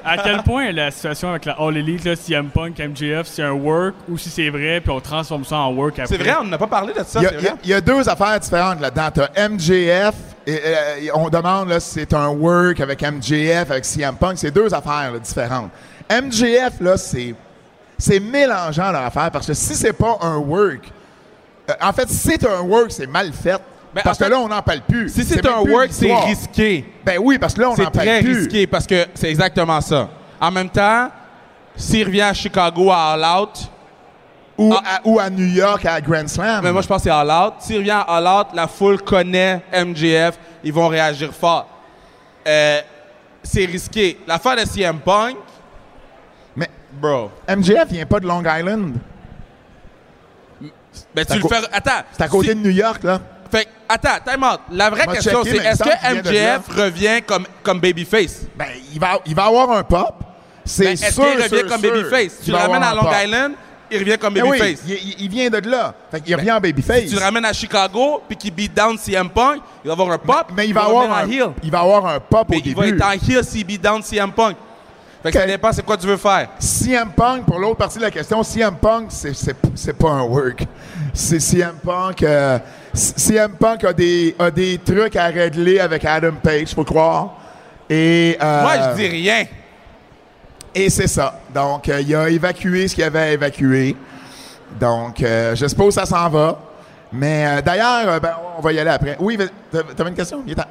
[0.04, 3.52] À quel point la situation avec la All Elite, là, CM Punk, MJF, c'est un
[3.52, 6.06] work ou si c'est vrai, puis on transforme ça en work après?
[6.06, 8.38] C'est vrai, on n'a pas parlé de ça, Il y, a, y y deux affaires
[8.38, 9.10] différentes là-dedans.
[9.12, 10.14] T'as MJF,
[10.46, 14.38] et, on demande là, si c'est un work avec MJF, avec CM Punk.
[14.38, 15.70] C'est deux affaires là, différentes.
[16.10, 17.34] MJF, là, c'est,
[17.98, 20.90] c'est mélangeant leur affaire parce que si c'est pas un work,
[21.70, 23.60] euh, en fait, si c'est un work, c'est mal fait.
[23.94, 25.08] Ben, parce fait, que là, on n'en parle plus.
[25.08, 26.84] Si c'est un work, c'est risqué.
[27.04, 28.38] Ben oui, parce que là, on C'est n'en parle très plus.
[28.38, 30.08] risqué parce que c'est exactement ça.
[30.40, 31.10] En même temps,
[31.76, 33.70] s'il revient à Chicago à All Out,
[34.56, 36.46] Ou, à, ou à New York à Grand Slam.
[36.58, 36.60] Ah.
[36.62, 37.54] mais moi je pense que c'est All Out.
[37.60, 41.68] S'il revient à All Out, la foule connaît MJF, ils vont réagir fort.
[42.46, 42.80] Euh,
[43.42, 44.18] c'est risqué.
[44.26, 45.36] L'affaire de CM Punk,
[46.56, 46.68] Mais
[47.00, 48.94] bro, MJF vient pas de Long Island.
[50.60, 50.70] ben
[51.16, 51.56] C'est à tu le fais.
[51.72, 51.90] Attends.
[52.12, 53.20] C'est à côté si- de New York, là.
[53.88, 54.60] Attends, time out.
[54.70, 55.82] La vraie question, checker, c'est est-ce
[56.14, 58.42] il que MJF revient comme, comme babyface?
[58.56, 60.14] Ben, il va, il va avoir un pop.
[60.64, 62.40] C'est Ben, Est-ce sûr, qu'il revient sûr, comme sûr babyface?
[62.44, 63.12] Tu le va ramènes à Long pop.
[63.22, 63.52] Island,
[63.90, 64.80] il revient comme Ben oui, babyface.
[64.86, 65.94] il, il- il vient de là.
[66.10, 67.00] Fait qu'il revient en babyface.
[67.02, 70.10] Si tu le ramènes à Chicago, puis qu'il beat down CM Punk, il va avoir
[70.12, 70.46] un pop.
[70.56, 71.48] mais il va, avoir un, heel.
[71.62, 72.80] il va avoir un pop Mais au il début.
[72.80, 74.56] va être en heel s'il beat down CM Punk.
[75.22, 75.50] Fait que ça Ok.
[75.50, 76.48] dépend c'est quoi tu veux faire.
[76.58, 80.22] CM Punk, pour l'autre partie de la question, CM Punk, c'est- c'est c'est pas un
[80.22, 80.64] work.
[81.12, 82.22] C'est CM Punk.
[82.22, 82.58] euh,
[82.94, 87.34] CM Punk a des, a des trucs à régler avec Adam Page, faut croire.
[87.90, 89.44] Et, euh, Moi, je dis rien.
[90.74, 91.40] Et c'est ça.
[91.52, 93.96] Donc, euh, il a évacué ce qu'il avait à évacuer.
[94.78, 96.58] Donc, euh, je suppose que ça s'en va.
[97.12, 99.16] Mais euh, d'ailleurs, euh, ben, on va y aller après.
[99.20, 99.38] Oui,
[99.70, 100.42] t'avais une question?
[100.46, 100.62] Il est temps.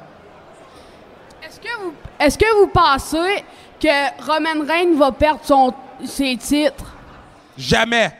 [1.42, 3.44] Est-ce que vous, est-ce que vous pensez
[3.80, 5.72] que Roman Reigns va perdre son,
[6.04, 6.84] ses titres?
[7.56, 8.12] Jamais.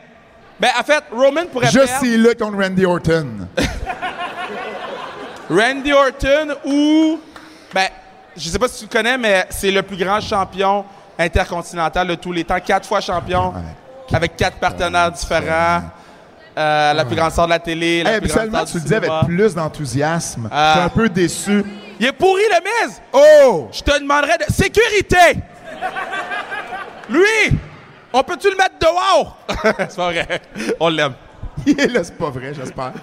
[0.59, 3.27] Ben, en fait, Roman pourrait Juste perdre s'il est contre Randy Orton.
[5.49, 7.19] Randy Orton ou...
[7.73, 7.87] Ben,
[8.35, 10.85] je sais pas si tu le connais, mais c'est le plus grand champion
[11.17, 12.59] intercontinental de tous les temps.
[12.59, 13.53] Quatre fois champion,
[14.11, 15.81] avec quatre partenaires différents.
[16.57, 18.83] Euh, la plus grande star de la télé, la Hey, plus grande habituellement, star tu
[18.83, 20.49] le dis avec plus d'enthousiasme.
[20.49, 20.71] Ah.
[20.73, 21.65] Je suis un peu déçu.
[21.99, 23.01] Il est pourri, le Miz!
[23.11, 23.67] Oh!
[23.73, 24.53] Je te demanderais de...
[24.53, 25.41] Sécurité!
[27.09, 27.57] Lui,
[28.13, 29.37] on peut-tu le mettre dehors?
[29.89, 30.41] c'est pas vrai.
[30.79, 31.13] On l'aime.
[31.65, 32.93] là, c'est pas vrai, j'espère.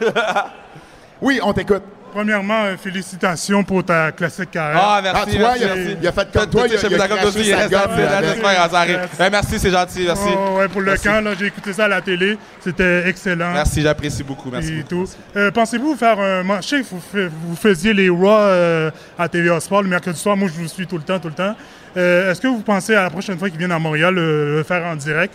[1.21, 1.83] oui, on t'écoute.
[2.13, 4.81] Premièrement, euh, félicitations pour ta classique carrière.
[4.85, 5.21] Ah, merci.
[5.23, 7.27] Ah, tu vois, il a- il a fait comme toi, il a- il a craché
[7.27, 10.29] aussi, sa gomme merci, c'est gentil, merci.
[10.37, 11.05] Oh, ouais, pour le Merci.
[11.09, 12.37] camp, j'ai écouté ça à la télé.
[12.61, 13.53] C'était excellent.
[13.55, 14.51] Merci, j'apprécie beaucoup.
[14.51, 14.81] Merci.
[14.81, 15.07] Et tout.
[15.37, 16.65] Euh, Pensez-vous faire un match?
[16.65, 20.19] Je sais que vous, fa- vous faisiez les Raw euh, à TVA Sport le mercredi
[20.19, 20.37] soir.
[20.37, 21.55] Moi, je vous suis tout le temps, tout le temps.
[21.97, 24.97] Est-ce que vous pensez à la prochaine fois qu'ils viennent à Montréal le faire en
[24.97, 25.35] direct?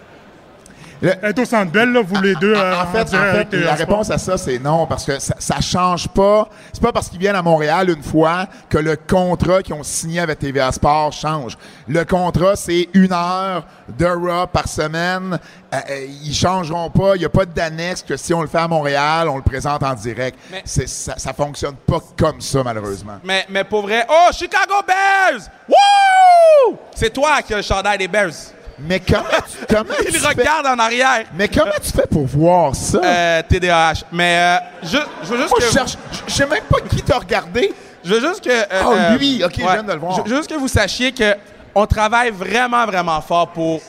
[1.04, 3.74] Être au Centre là, vous les deux, euh, En fait, en direct fait, TVA la
[3.76, 6.48] réponse à ça, c'est non, parce que ça, ça change pas.
[6.74, 10.20] C'est pas parce qu'ils viennent à Montréal une fois que le contrat qu'ils ont signé
[10.20, 11.58] avec TVA Sport change.
[11.88, 13.64] Le contrat, c'est une heure
[13.98, 15.40] de Raw par semaine.
[15.74, 17.16] Euh, euh, ils changeront pas.
[17.16, 19.84] Il n'y a pas d'annexe que si on le fait à Montréal, on le présente
[19.84, 20.38] en direct.
[20.52, 23.18] Mais- C'est- ça, ça fonctionne pas comme ça, malheureusement.
[23.24, 25.48] Mais, mais pour vrai, oh, Chicago Bears!
[25.70, 26.78] Wouh!
[26.96, 28.32] C'est toi qui as le chandail des Bears.
[28.80, 31.24] Mais comment tu, comment Il tu fais- regarde en arrière.
[31.36, 33.00] Mais comment tu fais pour voir ça?
[33.04, 34.04] Euh, TDAH.
[34.12, 35.66] Mais euh, je, je veux juste Moi, que...
[35.66, 35.98] je cherche.
[36.28, 37.74] Je sais même pas qui t'a regardé.
[38.04, 38.50] Je veux juste que...
[38.50, 40.14] euh, Oh, lui, ok, je viens de le voir.
[40.18, 41.36] Je je veux juste que vous sachiez que
[41.74, 43.82] on travaille vraiment, vraiment fort pour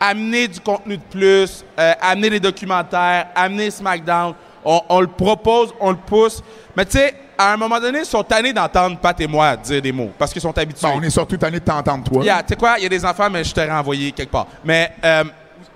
[0.00, 4.34] amener du contenu de plus, euh, amener des documentaires, amener SmackDown.
[4.64, 6.42] On, on le propose, on le pousse.
[6.76, 9.80] Mais tu sais, à un moment donné, ils sont tannés d'entendre Pat et moi dire
[9.82, 10.86] des mots parce qu'ils sont habitués.
[10.88, 12.22] Bon, on est surtout tanné de t'entendre, toi.
[12.24, 14.46] Yeah, tu sais quoi, il y a des enfants, mais je t'aurais envoyé quelque part.
[14.64, 14.92] Mais...
[15.04, 15.24] Euh,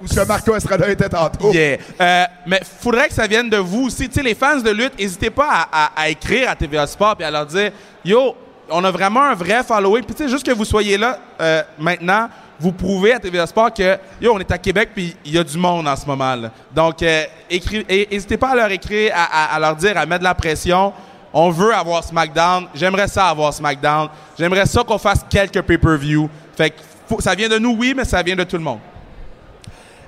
[0.01, 1.53] que Marco Estrada était tantôt.
[1.53, 1.79] Yeah.
[2.01, 4.09] Euh, mais faudrait que ça vienne de vous aussi.
[4.09, 7.17] Tu sais, les fans de lutte, n'hésitez pas à, à- à écrire à TVA Sport
[7.19, 7.73] et à leur dire
[8.05, 8.37] Yo,
[8.71, 10.05] on a vraiment un vrai following.
[10.05, 12.29] Puis tu sais, juste que vous soyez là euh, maintenant,
[12.61, 15.43] vous prouvez à TVA Sport que Yo, on est à Québec puis il y a
[15.43, 16.37] du monde en ce moment.
[16.37, 16.51] là.
[16.73, 20.25] Donc, euh, n'hésitez pas à leur écrire, à, à- à leur dire, à mettre de
[20.25, 20.93] la pression.
[21.33, 22.67] On veut avoir SmackDown.
[22.75, 24.09] J'aimerais ça avoir SmackDown.
[24.39, 26.29] J'aimerais ça qu'on fasse quelques pay-per-view.
[26.57, 26.77] Fait que
[27.09, 28.79] faut- ça vient de nous, oui, mais ça vient de tout le monde.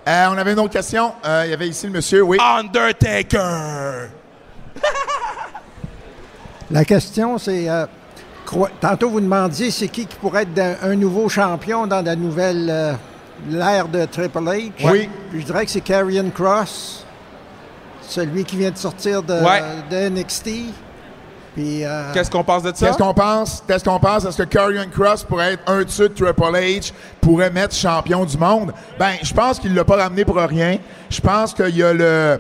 [0.09, 1.13] Euh, on avait une autre question.
[1.25, 2.39] Euh, Il y avait ici le monsieur, oui.
[2.41, 4.09] Undertaker!
[6.71, 7.69] La question, c'est.
[7.69, 7.87] euh,
[8.81, 12.69] tantôt, vous demandiez c'est qui qui pourrait être un nouveau champion dans la nouvelle.
[12.71, 12.93] euh,
[13.49, 14.71] l'ère de Triple H.
[14.85, 15.09] Oui.
[15.31, 17.07] Puis je dirais que c'est Karrion Cross,
[18.03, 19.63] celui qui vient de sortir de, Ouais.
[19.91, 20.51] de NXT.
[21.55, 21.85] Puis.
[21.85, 22.87] euh, Qu'est-ce qu'on pense de ça?
[22.87, 23.63] Qu'est-ce qu'on pense?
[23.67, 24.25] Qu'est-ce qu'on pense?
[24.25, 28.37] Est-ce que Karrion Cross pourrait être un dessus de Triple H, pourrait mettre champion du
[28.39, 28.73] monde?
[28.99, 30.79] Ben, je pense qu'il l'a pas ramené pour rien.
[31.11, 32.39] Je pense qu'il y a le.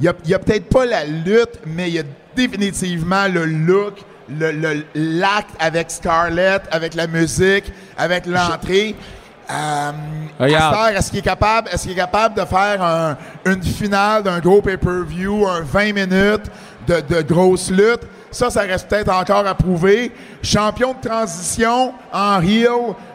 [0.00, 2.04] Il y a, il y a peut-être pas la lutte, mais il y a
[2.36, 3.94] définitivement le look,
[4.28, 8.94] le, le- l'acte avec Scarlett, avec la musique, avec l'entrée.
[9.50, 9.90] Euh,
[10.38, 10.94] Regarde.
[10.96, 13.16] est-ce qu'il est capable, est-ce qu'il est capable de faire un-
[13.46, 16.50] une finale d'un gros pay-per-view, un 20 minutes
[16.86, 18.02] de, de grosse lutte?
[18.30, 20.12] Ça, ça reste peut-être encore à prouver.
[20.42, 22.68] Champion de transition en heel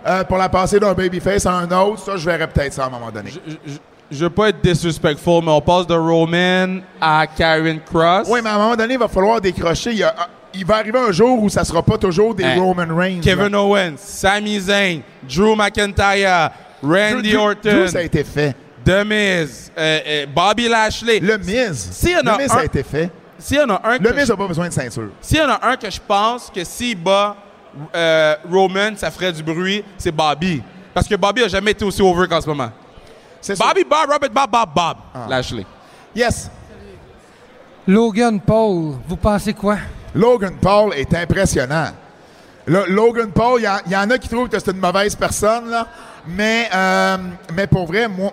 [0.07, 2.87] euh, pour la passer d'un babyface à un autre, ça, je verrais peut-être ça à
[2.87, 3.31] un moment donné.
[4.11, 8.27] Je veux pas être disrespectful, mais on passe de Roman à Karen Cross.
[8.29, 9.91] Oui, mais à un moment donné, il va falloir décrocher.
[9.91, 10.15] Il, y a-
[10.53, 13.21] il va arriver un jour où ça sera pas toujours des Hey, Roman Reigns.
[13.21, 13.61] Kevin là.
[13.63, 16.51] Owens, Sami Zayn, Drew McIntyre,
[16.83, 17.69] Randy Drew- Orton.
[17.71, 18.55] Drew, ça a été fait.
[18.85, 21.19] The Miz, euh, euh, Bobby Lashley.
[21.19, 21.89] Le Miz.
[21.93, 23.09] S'il y en a le Miz, un- ça a été fait.
[23.43, 25.09] S'il y en a un que n'a pas besoin de ceinture.
[25.19, 27.35] S'il y en a un que je pense que s'il bat
[27.93, 30.63] euh, Roman, ça ferait du bruit, c'est Bobby.
[30.93, 32.71] Parce que Bobby a jamais été aussi over qu'en ce moment.
[33.49, 34.97] Bobby Bob, Robert Bob, Bob, Bob.
[35.29, 35.65] Lashley.
[36.15, 36.49] Yes.
[37.85, 39.75] Logan Paul, vous pensez quoi?
[40.15, 41.87] Logan Paul est impressionnant.
[42.65, 45.69] Lo- Logan Paul, il y, y en a qui trouvent que c'est une mauvaise personne,
[45.69, 45.85] là,
[46.25, 47.17] mais, euh,
[47.53, 48.31] mais pour vrai, moi,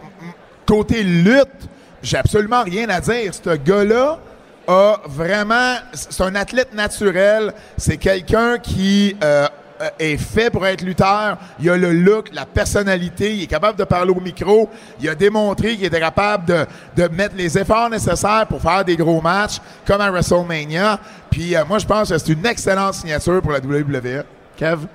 [0.65, 1.69] côté lutte,
[2.01, 3.35] j'ai absolument rien à dire.
[3.35, 4.21] Ce gars-là
[4.67, 5.77] a vraiment.
[5.93, 7.53] C'est un athlète naturel.
[7.77, 9.47] C'est quelqu'un qui euh,
[9.81, 11.39] euh, est fait pour être lutteur.
[11.59, 13.35] Il a le look, la personnalité.
[13.35, 14.69] Il est capable de parler au micro.
[15.01, 16.67] Il a démontré qu'il était capable de,
[16.97, 20.99] de mettre les efforts nécessaires pour faire des gros matchs, comme à WrestleMania.
[21.31, 24.25] Puis euh, moi, je pense que c'est une excellente signature pour la WWE.
[24.57, 24.87] Kev?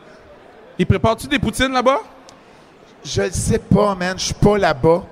[0.77, 2.01] Il prépare-tu des poutines là-bas?
[3.03, 4.15] Je ne sais pas, man.
[4.17, 5.03] Je suis pas là-bas.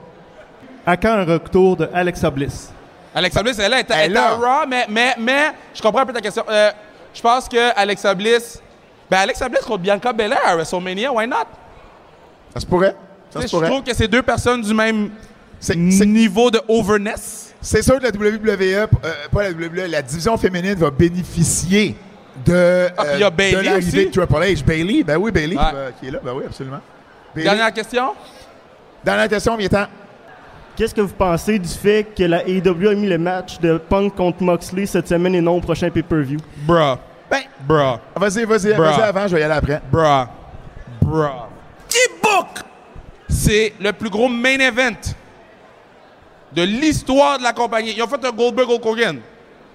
[0.85, 2.69] À quand un retour de Alexa Bliss?
[3.15, 4.35] Alexa Bliss, elle, est- elle Elle est à.
[4.35, 6.43] Raw, mais, mais, mais je comprends un peu ta question.
[6.49, 6.71] Euh,
[7.13, 8.61] je pense que Alexa Bliss.
[9.09, 11.35] Ben, Alexa Bliss contre Bianca Belair à WrestleMania, why not?
[12.53, 12.95] Ça se pourrait.
[13.29, 13.69] Ça se sais, Je pourrait.
[13.69, 15.11] trouve que c'est deux personnes du même
[16.05, 17.53] niveau de overness.
[17.61, 21.95] C'est sûr que la WWE, euh, pas la WWE, la division féminine va bénéficier
[22.45, 23.29] de, Ah, puis il y a euh,
[23.61, 24.63] de l'arrivée de Triple H.
[24.65, 25.63] Bailey, ben oui, Bailey Ouais.
[25.99, 26.81] qui est là, ben oui, absolument.
[27.35, 28.13] Dernière question?
[29.03, 29.85] Dernière question, Viens-t'en.
[30.75, 34.15] Qu'est-ce que vous pensez du fait que la AEW a mis le match de Punk
[34.15, 36.39] contre Moxley cette semaine et non au prochain pay-per-view?
[36.65, 36.97] Bruh.
[37.29, 37.99] Ben, Bruh.
[38.15, 39.81] Vas-y, vas-y, vas-y avant, je vais y aller après.
[39.91, 40.25] Bruh.
[41.01, 41.47] Bruh.
[41.87, 42.63] Qui book?
[43.29, 44.97] C'est le plus gros main event
[46.53, 47.93] de l'histoire de la compagnie.
[47.95, 49.19] Ils ont fait un Goldberg Hulk Hogan.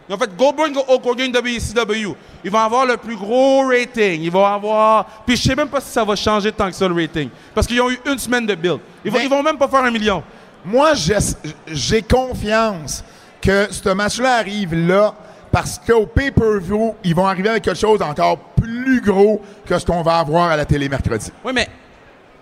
[0.08, 2.14] Ils ont fait Goldberg Hulk Hogan WCW.
[2.44, 4.22] Ils vont avoir le plus gros rating.
[4.22, 5.04] Ils vont avoir.
[5.26, 7.28] Puis je sais même pas si ça va changer tant que ça le rating.
[7.54, 8.78] Parce qu'ils ont eu une semaine de build.
[9.04, 10.22] Ils vont, ils vont même pas faire un million.
[10.64, 13.04] Moi, j'ai- confiance
[13.40, 15.14] que ce match-là arrive là
[15.50, 20.02] parce qu'au pay-per-view, ils vont arriver avec quelque chose d'encore plus gros que ce qu'on
[20.02, 21.30] va avoir à la télé mercredi.
[21.44, 21.68] Oui, mais.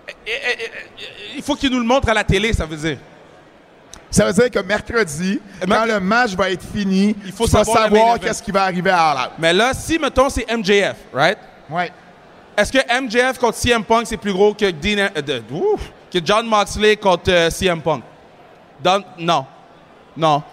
[0.09, 2.97] eh, eh, eh, Il faut qu'ils nous le montrent à la télé, ça veut dire.
[4.09, 5.39] Ça veut dire que mercredi,
[5.69, 9.27] quand le match va être fini, il faut savoir qu'est-ce qui va arriver à All
[9.27, 9.33] Out.
[9.37, 11.37] Mais là, si, mettons, c'est MJF, right?
[11.69, 11.91] Ouais.
[12.57, 16.19] Est-ce que MJF contre CM Punk, c'est plus gros que, Dean, euh, de- ouf, que
[16.23, 18.03] John Moxley contre euh, CM Punk?
[19.19, 19.45] Non.
[20.15, 20.43] Non.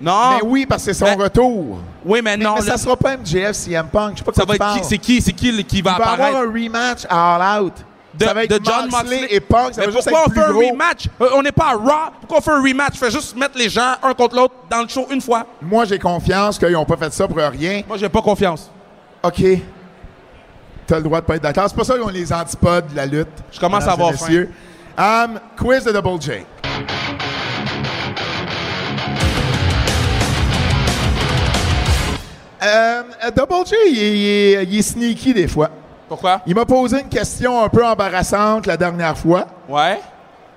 [0.00, 0.30] Non.
[0.36, 1.78] Mais oui, parce que c'est son retour.
[2.04, 2.54] Oui, mais non.
[2.54, 4.12] Mais ça là- sera pas MJF, CM Punk.
[4.14, 4.78] Je sais pas ça quoi va tu être qui?
[4.78, 4.88] parles.
[4.88, 5.20] C'est qui?
[5.22, 7.72] C'est qui le- qui va Il va avoir un rematch à All Out.
[8.14, 9.74] de, ça va être de John Moxley et Punk.
[9.74, 10.68] Ça mais va juste pourquoi être on fait un gros.
[10.70, 11.08] rematch?
[11.20, 12.12] Euh, on n'est pas à Raw.
[12.20, 12.94] Pourquoi on fait un rematch?
[12.96, 15.44] Fait juste mettre les gens un contre l'autre dans le show une fois.
[15.60, 17.82] Moi, j'ai confiance qu'ils n'ont pas fait ça pour rien.
[17.86, 18.70] Moi, j'ai pas confiance.
[19.22, 19.42] OK.
[20.86, 21.64] T'as le droit de pas être d'accord.
[21.68, 23.28] C'est pas ça qu'on les antipodes de la lutte.
[23.52, 24.50] Je commence à avoir messieurs.
[24.98, 26.44] Um, quiz de Double J.
[32.60, 33.02] Euh,
[33.36, 35.70] Double J, il est, il sneaky des fois.
[36.08, 36.40] Pourquoi?
[36.46, 39.46] Il m'a posé une question un peu embarrassante la dernière fois.
[39.68, 40.00] Ouais.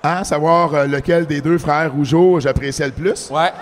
[0.02, 3.30] Hein, savoir euh, lequel des deux frères Rougeau j'appréciais le plus.
[3.30, 3.52] Ouais.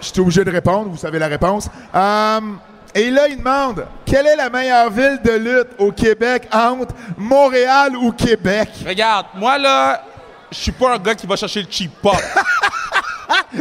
[0.00, 1.70] Je suis obligé de répondre, vous savez la réponse.
[1.94, 2.58] Um,
[2.94, 7.96] et là, il demande quelle est la meilleure ville de lutte au Québec entre Montréal
[7.96, 8.68] ou Québec?
[8.86, 10.02] Regarde, moi là,
[10.50, 12.16] je suis pas un gars qui va chercher le cheap pop.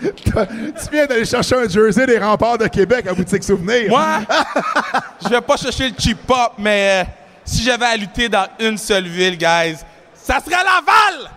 [0.00, 3.88] tu viens d'aller chercher un jersey des remparts de Québec à boutique souvenir.
[3.88, 4.20] Moi,
[5.22, 7.10] je vais pas chercher le cheap pop, mais euh,
[7.44, 9.76] si j'avais à lutter dans une seule ville, guys,
[10.14, 11.30] ça serait Laval!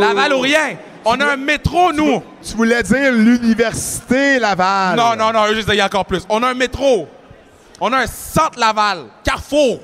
[0.00, 0.76] Laval ou rien!
[1.04, 2.22] On a un métro, nous!
[2.42, 4.96] Tu voulais dire l'Université Laval.
[4.96, 6.22] Non, non, non, juste y a encore plus.
[6.28, 7.06] On a un métro.
[7.80, 9.04] On a un centre Laval.
[9.22, 9.80] Carrefour.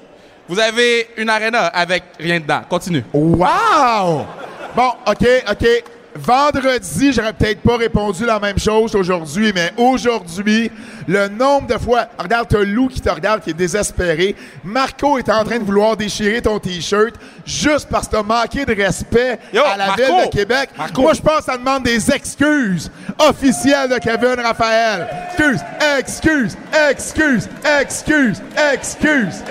[0.49, 2.63] Vous avez une arena avec rien dedans.
[2.69, 3.05] Continue.
[3.13, 4.27] Wow!
[4.75, 5.85] Bon, OK, OK.
[6.17, 10.71] Vendredi, j'aurais peut-être pas répondu la même chose aujourd'hui, mais aujourd'hui,
[11.07, 12.07] le nombre de fois.
[12.19, 14.35] Regarde, t'as Lou qui te regarde, qui est désespéré.
[14.65, 17.15] Marco est en train de vouloir déchirer ton T-shirt
[17.47, 20.03] juste parce que t'as manqué de respect à la Marco!
[20.03, 20.71] ville de Québec.
[20.77, 21.03] Marco!
[21.03, 25.07] Moi, je pense que ça demande des excuses officielles de Kevin Raphaël.
[25.39, 25.61] Excuse,
[25.99, 26.57] excuse,
[26.91, 27.49] excuse,
[27.81, 28.43] excuse,
[28.75, 29.45] excuse.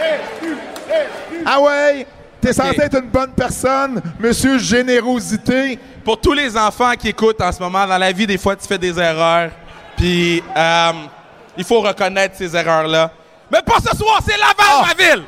[1.46, 2.06] Ah ouais?
[2.42, 5.78] T'es censé être une bonne personne, monsieur générosité.
[6.10, 8.68] Pour tous les enfants qui écoutent en ce moment, dans la vie, des fois, tu
[8.68, 9.52] fais des erreurs.
[9.96, 10.92] Puis, euh,
[11.56, 13.12] il faut reconnaître ces erreurs-là.
[13.52, 15.24] Mais pas ce soir, c'est Laval, ma ville!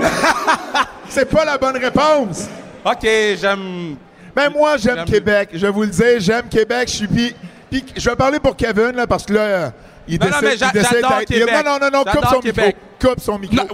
[1.08, 2.48] C'est pas la bonne réponse.
[2.84, 3.08] OK,
[3.40, 3.94] j'aime.
[4.34, 5.50] Ben moi, j'aime Québec.
[5.52, 6.88] Je vais vous le dire, j'aime Québec.
[6.88, 7.32] Je suis puis,
[7.70, 9.70] puis je vais parler pour Kevin là parce que là, euh,
[10.08, 11.50] il Non, non, décide, mais j'adore Québec.
[11.64, 12.76] Non, non, non, non, coupe son Québec.
[12.76, 13.10] micro.
[13.14, 13.66] Coupe son micro.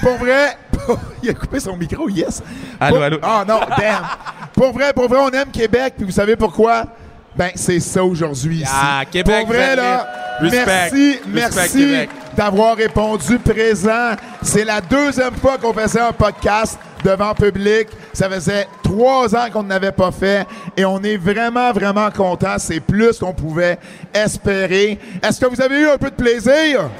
[0.00, 0.56] pour vrai,
[1.22, 2.42] il a coupé son micro, yes.
[2.80, 3.18] Allô, Pour- allô.
[3.22, 4.02] Ah non, damn.
[4.54, 5.94] pour vrai, pour vrai, on aime Québec.
[5.96, 6.84] Puis vous savez pourquoi?
[7.34, 8.70] Ben c'est ça aujourd'hui ici.
[8.70, 10.06] Ah, Québec, Pour vrai là,
[10.40, 10.64] Respect.
[10.66, 14.12] merci, Respect, merci d'avoir répondu présent.
[14.42, 17.88] C'est la deuxième fois qu'on faisait un podcast devant public.
[18.12, 20.46] Ça faisait trois ans qu'on n'avait pas fait
[20.76, 22.56] et on est vraiment, vraiment content.
[22.58, 23.78] C'est plus qu'on pouvait
[24.12, 24.98] espérer.
[25.22, 26.90] Est-ce que vous avez eu un peu de plaisir?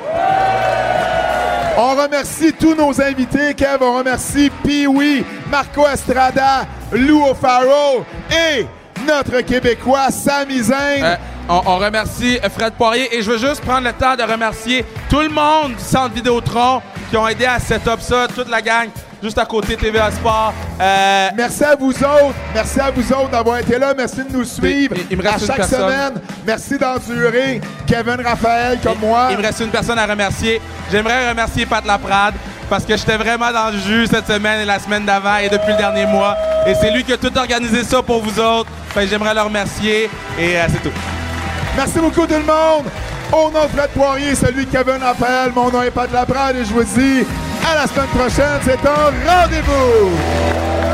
[1.76, 3.78] On remercie tous nos invités, Kev.
[3.80, 8.66] On remercie Pee-Wee, Marco Estrada, Lou O'Farrell et
[9.06, 11.02] notre Québécois Zayn.
[11.02, 11.16] Euh,
[11.48, 15.28] on, remercie Fred Poirier et je veux juste prendre le temps de remercier tout le
[15.28, 16.80] monde du Centre Vidéotron
[17.10, 18.88] qui ont aidé à set-up ça, toute la gang,
[19.22, 20.52] juste à côté TVA Sport.
[20.80, 22.34] Euh, Merci à vous autres.
[22.54, 23.94] Merci à vous autres d'avoir été là.
[23.96, 25.80] Merci de nous suivre Il- il me à reste chaque personne.
[25.90, 26.12] semaine.
[26.46, 29.28] Merci d'endurer Kevin Raphaël comme moi.
[29.30, 30.60] Il me reste une personne à remercier.
[30.90, 32.34] J'aimerais remercier Pat Laprade
[32.68, 35.72] parce que j'étais vraiment dans le jus cette semaine et la semaine d'avant et depuis
[35.72, 36.36] le dernier mois.
[36.66, 38.70] Et c'est lui qui a tout organisé ça pour vous autres.
[38.94, 40.94] Que j'aimerais le remercier et euh, c'est tout.
[41.76, 42.84] Merci beaucoup tout le monde.
[43.32, 46.64] Au nom de Fred Poirier, celui de Kevin Raphaël, mon nom est Pat Laprade et
[46.66, 47.24] je vous dis
[47.64, 50.91] à la semaine prochaine, c'est un rendez-vous!